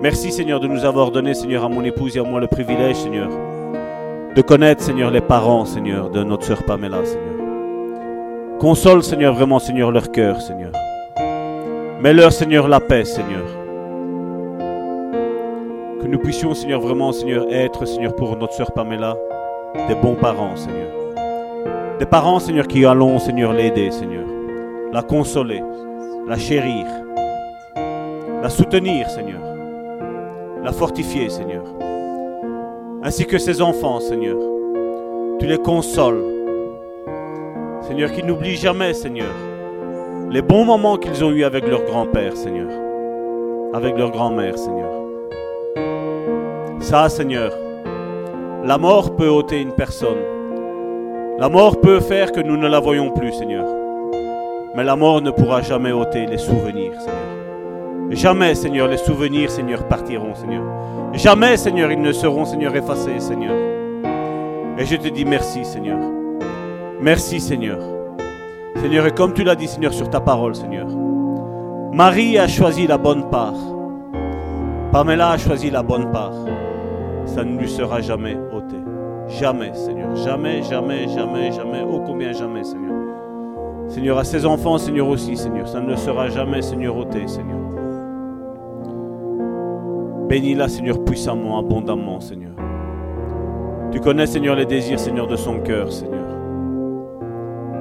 [0.00, 2.94] Merci, Seigneur, de nous avoir donné, Seigneur, à mon épouse et à moi le privilège,
[2.94, 3.28] Seigneur,
[4.32, 8.58] de connaître, Seigneur, les parents, Seigneur, de notre sœur Pamela, Seigneur.
[8.60, 10.70] Console, Seigneur, vraiment, Seigneur, leur cœur, Seigneur.
[12.00, 13.44] Mets-leur, Seigneur, la paix, Seigneur.
[16.00, 19.16] Que nous puissions, Seigneur, vraiment, Seigneur, être, Seigneur, pour notre sœur Pamela,
[19.88, 20.92] des bons parents, Seigneur.
[21.98, 24.26] Des parents, Seigneur, qui allons, Seigneur, l'aider, Seigneur.
[24.92, 25.64] La consoler,
[26.28, 26.86] la chérir,
[28.40, 29.57] la soutenir, Seigneur.
[30.64, 31.64] La fortifier, Seigneur.
[33.02, 34.36] Ainsi que ses enfants, Seigneur.
[35.38, 36.24] Tu les consoles.
[37.82, 39.32] Seigneur, qu'ils n'oublient jamais, Seigneur,
[40.30, 42.68] les bons moments qu'ils ont eus avec leur grand-père, Seigneur.
[43.72, 44.90] Avec leur grand-mère, Seigneur.
[46.80, 47.52] Ça, Seigneur,
[48.64, 50.18] la mort peut ôter une personne.
[51.38, 53.64] La mort peut faire que nous ne la voyons plus, Seigneur.
[54.74, 57.37] Mais la mort ne pourra jamais ôter les souvenirs, Seigneur.
[58.10, 60.64] Jamais, Seigneur, les souvenirs, Seigneur, partiront, Seigneur.
[61.12, 63.54] Jamais, Seigneur, ils ne seront, Seigneur, effacés, Seigneur.
[64.78, 65.98] Et je te dis merci, Seigneur.
[67.00, 67.78] Merci, Seigneur.
[68.76, 70.86] Seigneur, et comme tu l'as dit, Seigneur, sur ta parole, Seigneur.
[71.92, 73.54] Marie a choisi la bonne part.
[74.92, 76.32] Pamela a choisi la bonne part.
[77.26, 78.76] Ça ne lui sera jamais ôté.
[79.28, 80.16] Jamais, Seigneur.
[80.16, 81.84] Jamais, jamais, jamais, jamais.
[81.86, 82.94] Oh combien jamais, Seigneur.
[83.88, 85.68] Seigneur, à ses enfants, Seigneur aussi, Seigneur.
[85.68, 87.58] Ça ne le sera jamais, Seigneur, ôté, Seigneur.
[90.28, 92.52] Bénis-la, Seigneur, puissamment, abondamment, Seigneur.
[93.90, 96.26] Tu connais, Seigneur, les désirs, Seigneur, de son cœur, Seigneur.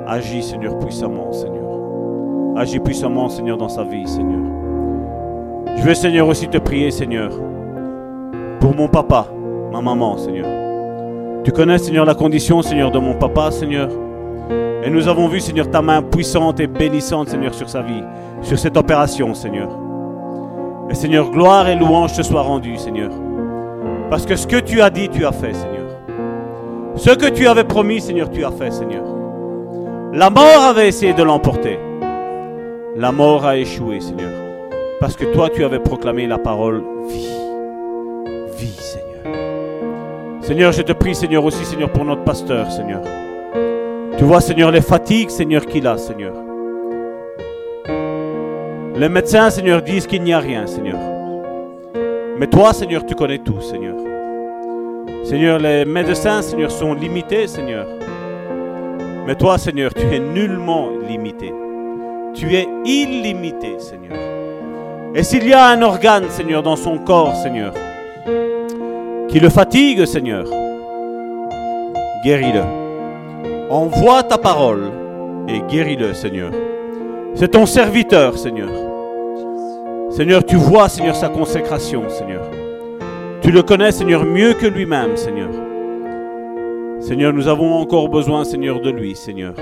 [0.07, 1.57] Agis, Seigneur, puissamment, Seigneur.
[2.55, 4.39] Agis puissamment, Seigneur, dans sa vie, Seigneur.
[5.75, 7.31] Je veux, Seigneur, aussi te prier, Seigneur,
[8.61, 9.27] pour mon papa,
[9.73, 10.47] ma maman, Seigneur.
[11.43, 13.89] Tu connais, Seigneur, la condition, Seigneur, de mon papa, Seigneur.
[14.83, 18.03] Et nous avons vu, Seigneur, ta main puissante et bénissante, Seigneur, sur sa vie,
[18.41, 19.86] sur cette opération, Seigneur.
[20.89, 23.11] Et Seigneur, gloire et louange te soient rendues, Seigneur.
[24.09, 25.87] Parce que ce que tu as dit, tu as fait, Seigneur.
[26.95, 29.03] Ce que tu avais promis, Seigneur, tu as fait, Seigneur.
[30.13, 31.77] La mort avait essayé de l'emporter.
[32.95, 34.31] La mort a échoué, Seigneur.
[34.99, 37.29] Parce que toi, tu avais proclamé la parole vie.
[38.57, 39.35] Vie, Seigneur.
[40.41, 43.01] Seigneur, je te prie, Seigneur, aussi, Seigneur, pour notre pasteur, Seigneur.
[44.17, 46.33] Tu vois, Seigneur, les fatigues, Seigneur, qu'il a, Seigneur.
[48.99, 50.97] Les médecins, Seigneur, disent qu'il n'y a rien, Seigneur.
[52.39, 53.95] Mais toi, Seigneur, tu connais tout, Seigneur.
[55.23, 57.85] Seigneur, les médecins, Seigneur, sont limités, Seigneur.
[59.27, 61.53] Mais toi, Seigneur, tu es nullement limité.
[62.33, 64.17] Tu es illimité, Seigneur.
[65.13, 67.73] Et s'il y a un organe, Seigneur, dans son corps, Seigneur,
[69.27, 70.45] qui le fatigue, Seigneur,
[72.23, 72.63] guéris-le.
[73.69, 74.91] Envoie ta parole
[75.47, 76.49] et guéris-le, Seigneur.
[77.35, 78.86] C'est ton serviteur, Seigneur.
[80.17, 82.41] Seigneur, tu vois, Seigneur, sa consécration, Seigneur.
[83.41, 85.51] Tu le connais, Seigneur, mieux que lui-même, Seigneur.
[86.99, 89.53] Seigneur, nous avons encore besoin, Seigneur, de lui, Seigneur.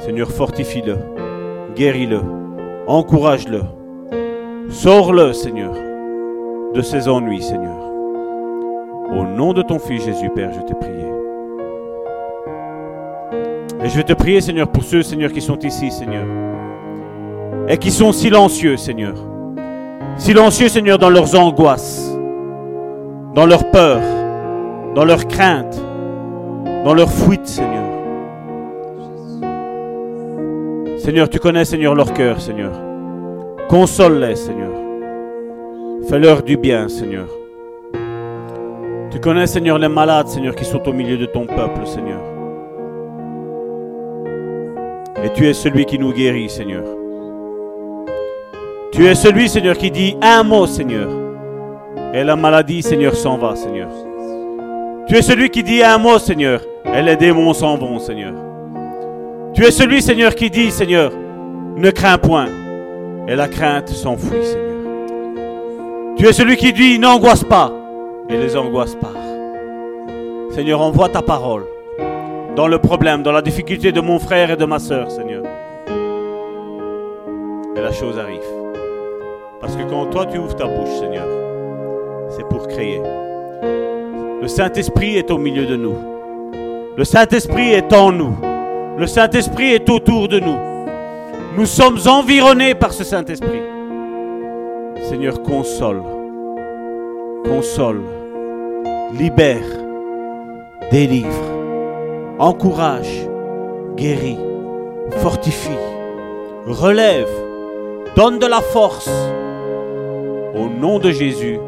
[0.00, 0.98] Seigneur, fortifie-le,
[1.74, 2.20] guéris-le,
[2.86, 3.62] encourage-le,
[4.68, 5.72] sors-le, Seigneur,
[6.74, 7.80] de ses ennuis, Seigneur.
[9.10, 11.06] Au nom de ton Fils Jésus, Père, je t'ai prié.
[13.82, 16.26] Et je vais te prier, Seigneur, pour ceux, Seigneur, qui sont ici, Seigneur,
[17.68, 19.14] et qui sont silencieux, Seigneur.
[20.16, 22.16] Silencieux, Seigneur, dans leurs angoisses,
[23.34, 24.02] dans leurs peurs,
[24.94, 25.80] dans leurs craintes,
[26.84, 27.84] dans leurs fuites, Seigneur.
[30.98, 32.72] Seigneur, tu connais, Seigneur, leur cœur, Seigneur.
[33.68, 34.70] Console-les, Seigneur.
[36.08, 37.26] Fais-leur du bien, Seigneur.
[39.10, 42.20] Tu connais, Seigneur, les malades, Seigneur, qui sont au milieu de ton peuple, Seigneur.
[45.24, 46.84] Et tu es celui qui nous guérit, Seigneur.
[48.94, 51.08] Tu es celui, Seigneur, qui dit un mot, Seigneur.
[52.12, 53.88] Et la maladie, Seigneur, s'en va, Seigneur.
[55.08, 56.60] Tu es celui qui dit un mot, Seigneur.
[56.94, 58.34] Et les démons s'en vont, Seigneur.
[59.52, 61.10] Tu es celui, Seigneur, qui dit, Seigneur,
[61.76, 62.46] ne crains point.
[63.26, 64.64] Et la crainte s'enfuit, Seigneur.
[66.16, 67.72] Tu es celui qui dit, n'angoisse pas.
[68.28, 69.16] Et les angoisses partent.
[70.54, 71.64] Seigneur, envoie ta parole
[72.54, 75.42] dans le problème, dans la difficulté de mon frère et de ma soeur, Seigneur.
[77.76, 78.53] Et la chose arrive.
[79.64, 81.26] Parce que quand toi tu ouvres ta bouche, Seigneur,
[82.36, 83.00] c'est pour créer.
[84.42, 85.96] Le Saint-Esprit est au milieu de nous.
[86.98, 88.36] Le Saint-Esprit est en nous.
[88.98, 90.58] Le Saint-Esprit est autour de nous.
[91.56, 93.62] Nous sommes environnés par ce Saint-Esprit.
[95.08, 96.02] Seigneur, console,
[97.46, 98.02] console,
[99.18, 99.64] libère,
[100.90, 101.42] délivre,
[102.38, 103.26] encourage,
[103.96, 104.38] guérit,
[105.22, 105.70] fortifie,
[106.66, 107.30] relève,
[108.14, 109.08] donne de la force.
[110.54, 111.58] Au nom de Jésus.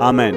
[0.00, 0.34] Amen.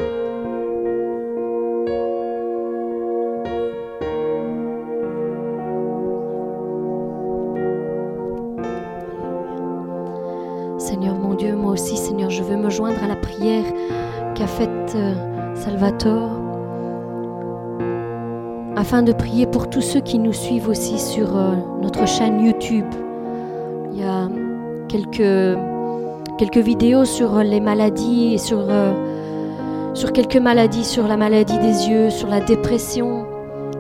[10.78, 13.66] Seigneur mon Dieu, moi aussi, Seigneur, je veux me joindre à la prière
[14.36, 16.32] qu'a faite euh, Salvatore,
[18.76, 22.86] afin de prier pour tous ceux qui nous suivent aussi sur euh, notre chaîne YouTube.
[23.92, 24.30] Il y a
[24.88, 25.58] quelques,
[26.40, 28.94] quelques vidéos sur les maladies et sur, euh,
[29.94, 33.26] sur quelques maladies, sur la maladie des yeux, sur la dépression,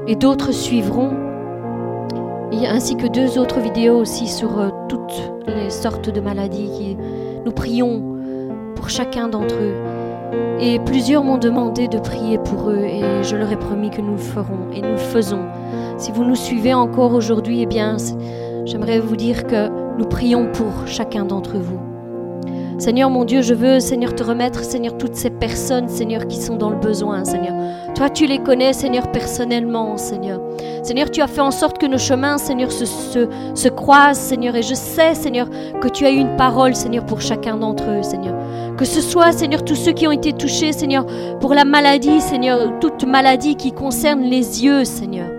[0.07, 1.11] et d'autres suivront.
[2.51, 6.97] Ainsi que deux autres vidéos aussi sur euh, toutes les sortes de maladies.
[7.45, 8.03] Nous prions
[8.75, 9.75] pour chacun d'entre eux.
[10.59, 14.11] Et plusieurs m'ont demandé de prier pour eux et je leur ai promis que nous
[14.11, 15.45] le ferons et nous le faisons.
[15.97, 17.95] Si vous nous suivez encore aujourd'hui, eh bien,
[18.65, 21.79] j'aimerais vous dire que nous prions pour chacun d'entre vous.
[22.79, 26.55] Seigneur mon Dieu, je veux, Seigneur, te remettre, Seigneur, toutes ces personnes, Seigneur, qui sont
[26.55, 27.53] dans le besoin, Seigneur.
[27.93, 30.39] Toi, tu les connais, Seigneur, personnellement, Seigneur.
[30.81, 34.55] Seigneur, tu as fait en sorte que nos chemins, Seigneur, se, se, se croisent, Seigneur.
[34.55, 35.49] Et je sais, Seigneur,
[35.81, 38.35] que tu as une parole, Seigneur, pour chacun d'entre eux, Seigneur.
[38.77, 41.05] Que ce soit, Seigneur, tous ceux qui ont été touchés, Seigneur,
[41.41, 45.38] pour la maladie, Seigneur, toute maladie qui concerne les yeux, Seigneur.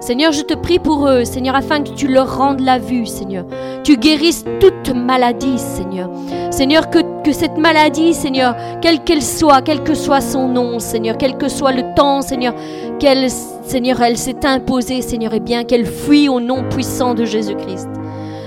[0.00, 3.44] Seigneur, je te prie pour eux, Seigneur, afin que tu leur rendes la vue, Seigneur.
[3.84, 6.08] Tu guérisses toute maladie, Seigneur.
[6.50, 7.00] Seigneur, que,
[7.32, 11.72] cette maladie, Seigneur, quelle qu'elle soit, quel que soit son nom, Seigneur, quel que soit
[11.72, 12.54] le temps, Seigneur,
[12.98, 17.88] qu'elle, Seigneur, elle s'est imposée, Seigneur, et bien qu'elle fuit au nom puissant de Jésus-Christ.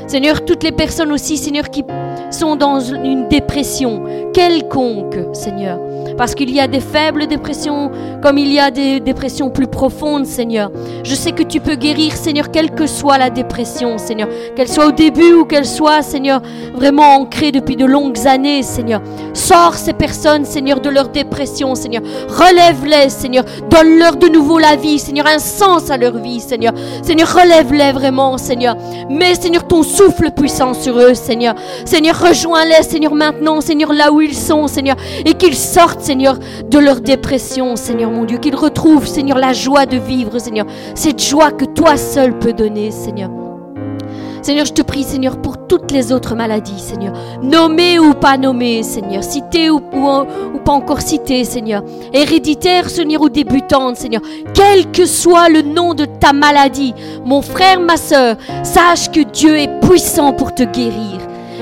[0.07, 1.84] Seigneur, toutes les personnes aussi, Seigneur, qui
[2.31, 4.03] sont dans une dépression
[4.34, 5.80] quelconque, Seigneur.
[6.17, 7.91] Parce qu'il y a des faibles dépressions
[8.21, 10.71] comme il y a des dépressions plus profondes, Seigneur.
[11.03, 14.29] Je sais que tu peux guérir, Seigneur, quelle que soit la dépression, Seigneur.
[14.55, 16.41] Qu'elle soit au début ou qu'elle soit, Seigneur,
[16.73, 19.01] vraiment ancrée depuis de longues années, Seigneur.
[19.33, 22.01] Sors ces personnes, Seigneur, de leur dépression, Seigneur.
[22.29, 23.43] Relève-les, Seigneur.
[23.69, 25.27] Donne-leur de nouveau la vie, Seigneur.
[25.27, 26.73] Un sens à leur vie, Seigneur.
[27.01, 28.77] Seigneur, relève-les vraiment, Seigneur.
[29.09, 31.55] Mets, Seigneur, ton souffle puissant sur eux, Seigneur.
[31.83, 34.95] Seigneur, rejoins-les, Seigneur, maintenant, Seigneur, là où ils sont, Seigneur.
[35.25, 36.38] Et qu'ils sortent, Seigneur,
[36.69, 38.38] de leur dépression, Seigneur, mon Dieu.
[38.38, 40.65] Qu'ils retrouvent, Seigneur, la joie de vivre, Seigneur.
[40.95, 43.30] Cette joie que toi seul peux donner, Seigneur.
[44.41, 47.14] Seigneur, je te prie, Seigneur, pour toutes les autres maladies, Seigneur.
[47.41, 49.23] Nommées ou pas nommées, Seigneur.
[49.23, 51.81] Citées ou, ou, pas encore citées, Seigneur.
[52.11, 54.22] Héréditaires, Seigneur, ou débutantes, Seigneur.
[54.53, 56.93] Quel que soit le nom de ta maladie,
[57.26, 61.22] mon frère, ma soeur, sache que Dieu est puissant pour te guérir.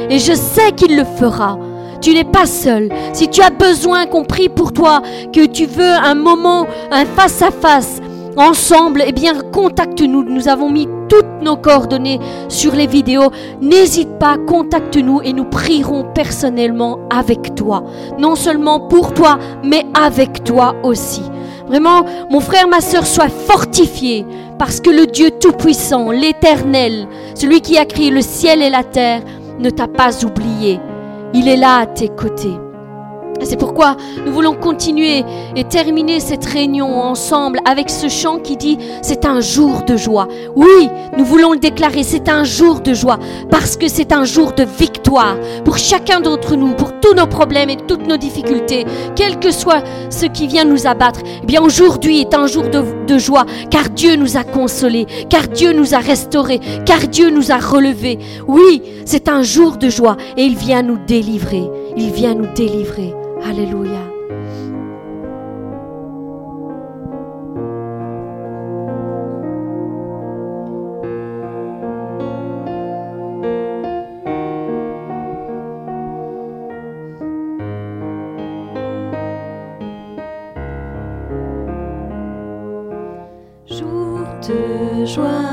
[0.09, 1.59] Et je sais qu'il le fera.
[2.01, 2.89] Tu n'es pas seul.
[3.13, 5.01] Si tu as besoin qu'on prie pour toi,
[5.31, 8.01] que tu veux un moment, un face-à-face,
[8.37, 10.23] ensemble, eh bien, contacte-nous.
[10.23, 12.19] Nous avons mis toutes nos coordonnées
[12.49, 13.31] sur les vidéos.
[13.61, 17.83] N'hésite pas, contacte-nous et nous prierons personnellement avec toi.
[18.17, 21.21] Non seulement pour toi, mais avec toi aussi.
[21.67, 24.25] Vraiment, mon frère, ma soeur, sois fortifié
[24.57, 29.21] parce que le Dieu Tout-Puissant, l'Éternel, celui qui a créé le ciel et la terre,
[29.59, 30.79] ne t'a pas oublié.
[31.33, 32.57] Il est là à tes côtés.
[33.43, 35.23] C'est pourquoi nous voulons continuer
[35.55, 40.27] et terminer cette réunion ensemble avec ce chant qui dit c'est un jour de joie.
[40.55, 44.53] Oui, nous voulons le déclarer, c'est un jour de joie parce que c'est un jour
[44.53, 45.35] de victoire
[45.65, 48.85] pour chacun d'entre nous, pour tous nos problèmes et toutes nos difficultés,
[49.15, 51.21] quel que soit ce qui vient nous abattre.
[51.41, 55.47] Eh bien aujourd'hui est un jour de, de joie car Dieu nous a consolés, car
[55.47, 58.19] Dieu nous a restaurés, car Dieu nous a relevés.
[58.47, 61.63] Oui, c'est un jour de joie et il vient nous délivrer.
[61.97, 63.13] Il vient nous délivrer.
[63.43, 63.99] Alléluia.
[83.67, 85.50] Jour de joie,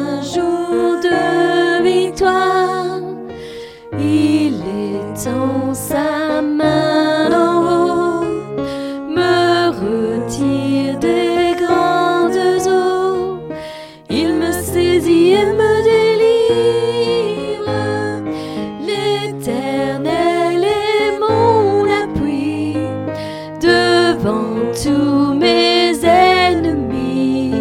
[24.19, 27.55] devant tous mes ennemis.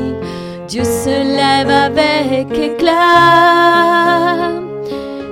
[0.68, 3.38] Dieu se lève avec éclat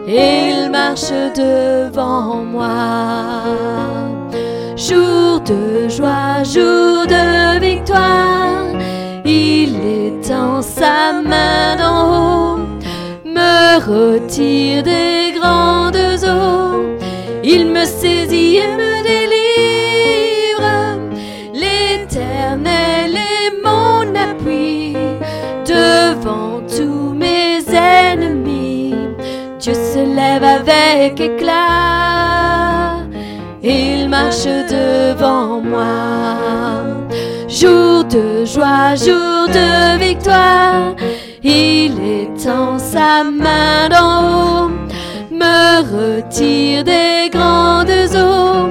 [0.07, 3.43] il marche devant moi.
[4.75, 8.67] Jour de joie, jour de victoire,
[9.25, 12.59] il étend sa main d'en haut,
[13.25, 15.74] me retire des grandes
[29.65, 32.97] Dieu se lève avec éclat,
[33.63, 36.85] il marche devant moi.
[37.47, 40.93] Jour de joie, jour de victoire,
[41.41, 44.71] il étend sa main d'en haut,
[45.31, 48.69] me retire des grandes eaux,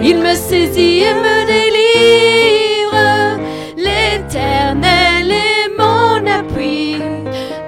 [0.00, 3.40] il me saisit et me délivre.
[3.76, 6.94] L'Éternel est mon appui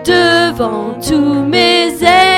[0.05, 2.30] devant tous mes ennemis.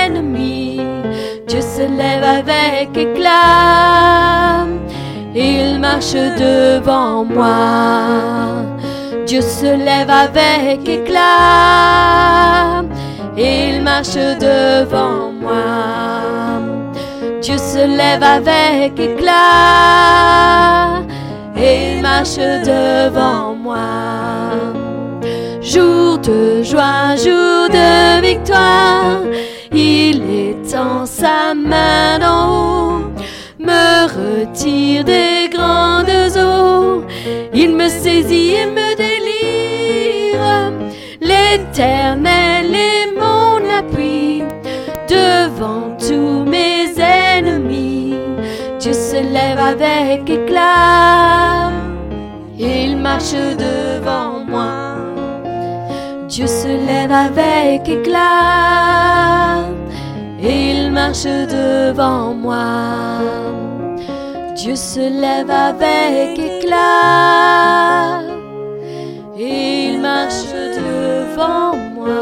[1.52, 4.66] Dieu se lève avec éclat,
[5.34, 8.64] il marche devant moi.
[9.26, 11.22] Dieu se lève avec éclat,
[13.36, 16.60] il marche devant moi.
[17.42, 19.32] Dieu se lève avec éclat,
[21.56, 23.78] il marche devant moi.
[25.60, 29.20] Jour de joie, jour de victoire,
[29.74, 33.04] il étend sa main d'en haut,
[33.58, 37.04] me retire des grandes eaux,
[37.54, 40.72] il me saisit et me délivre.
[41.20, 44.42] L'Éternel est mon appui
[45.08, 48.14] devant tous mes ennemis.
[48.78, 51.70] Dieu se lève avec éclat,
[52.58, 54.91] il marche devant moi.
[56.32, 59.66] Dieu se lève avec éclat,
[60.42, 63.18] il marche devant moi.
[64.56, 68.22] Dieu se lève avec éclat,
[69.36, 72.14] il marche devant moi.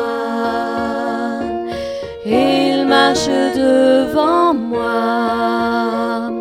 [2.26, 6.32] Il marche devant moi.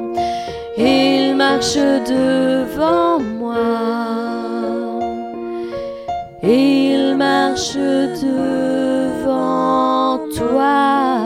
[0.75, 3.89] Il marche devant moi
[7.49, 7.75] marche
[8.21, 9.09] devant
[10.35, 11.18] toi.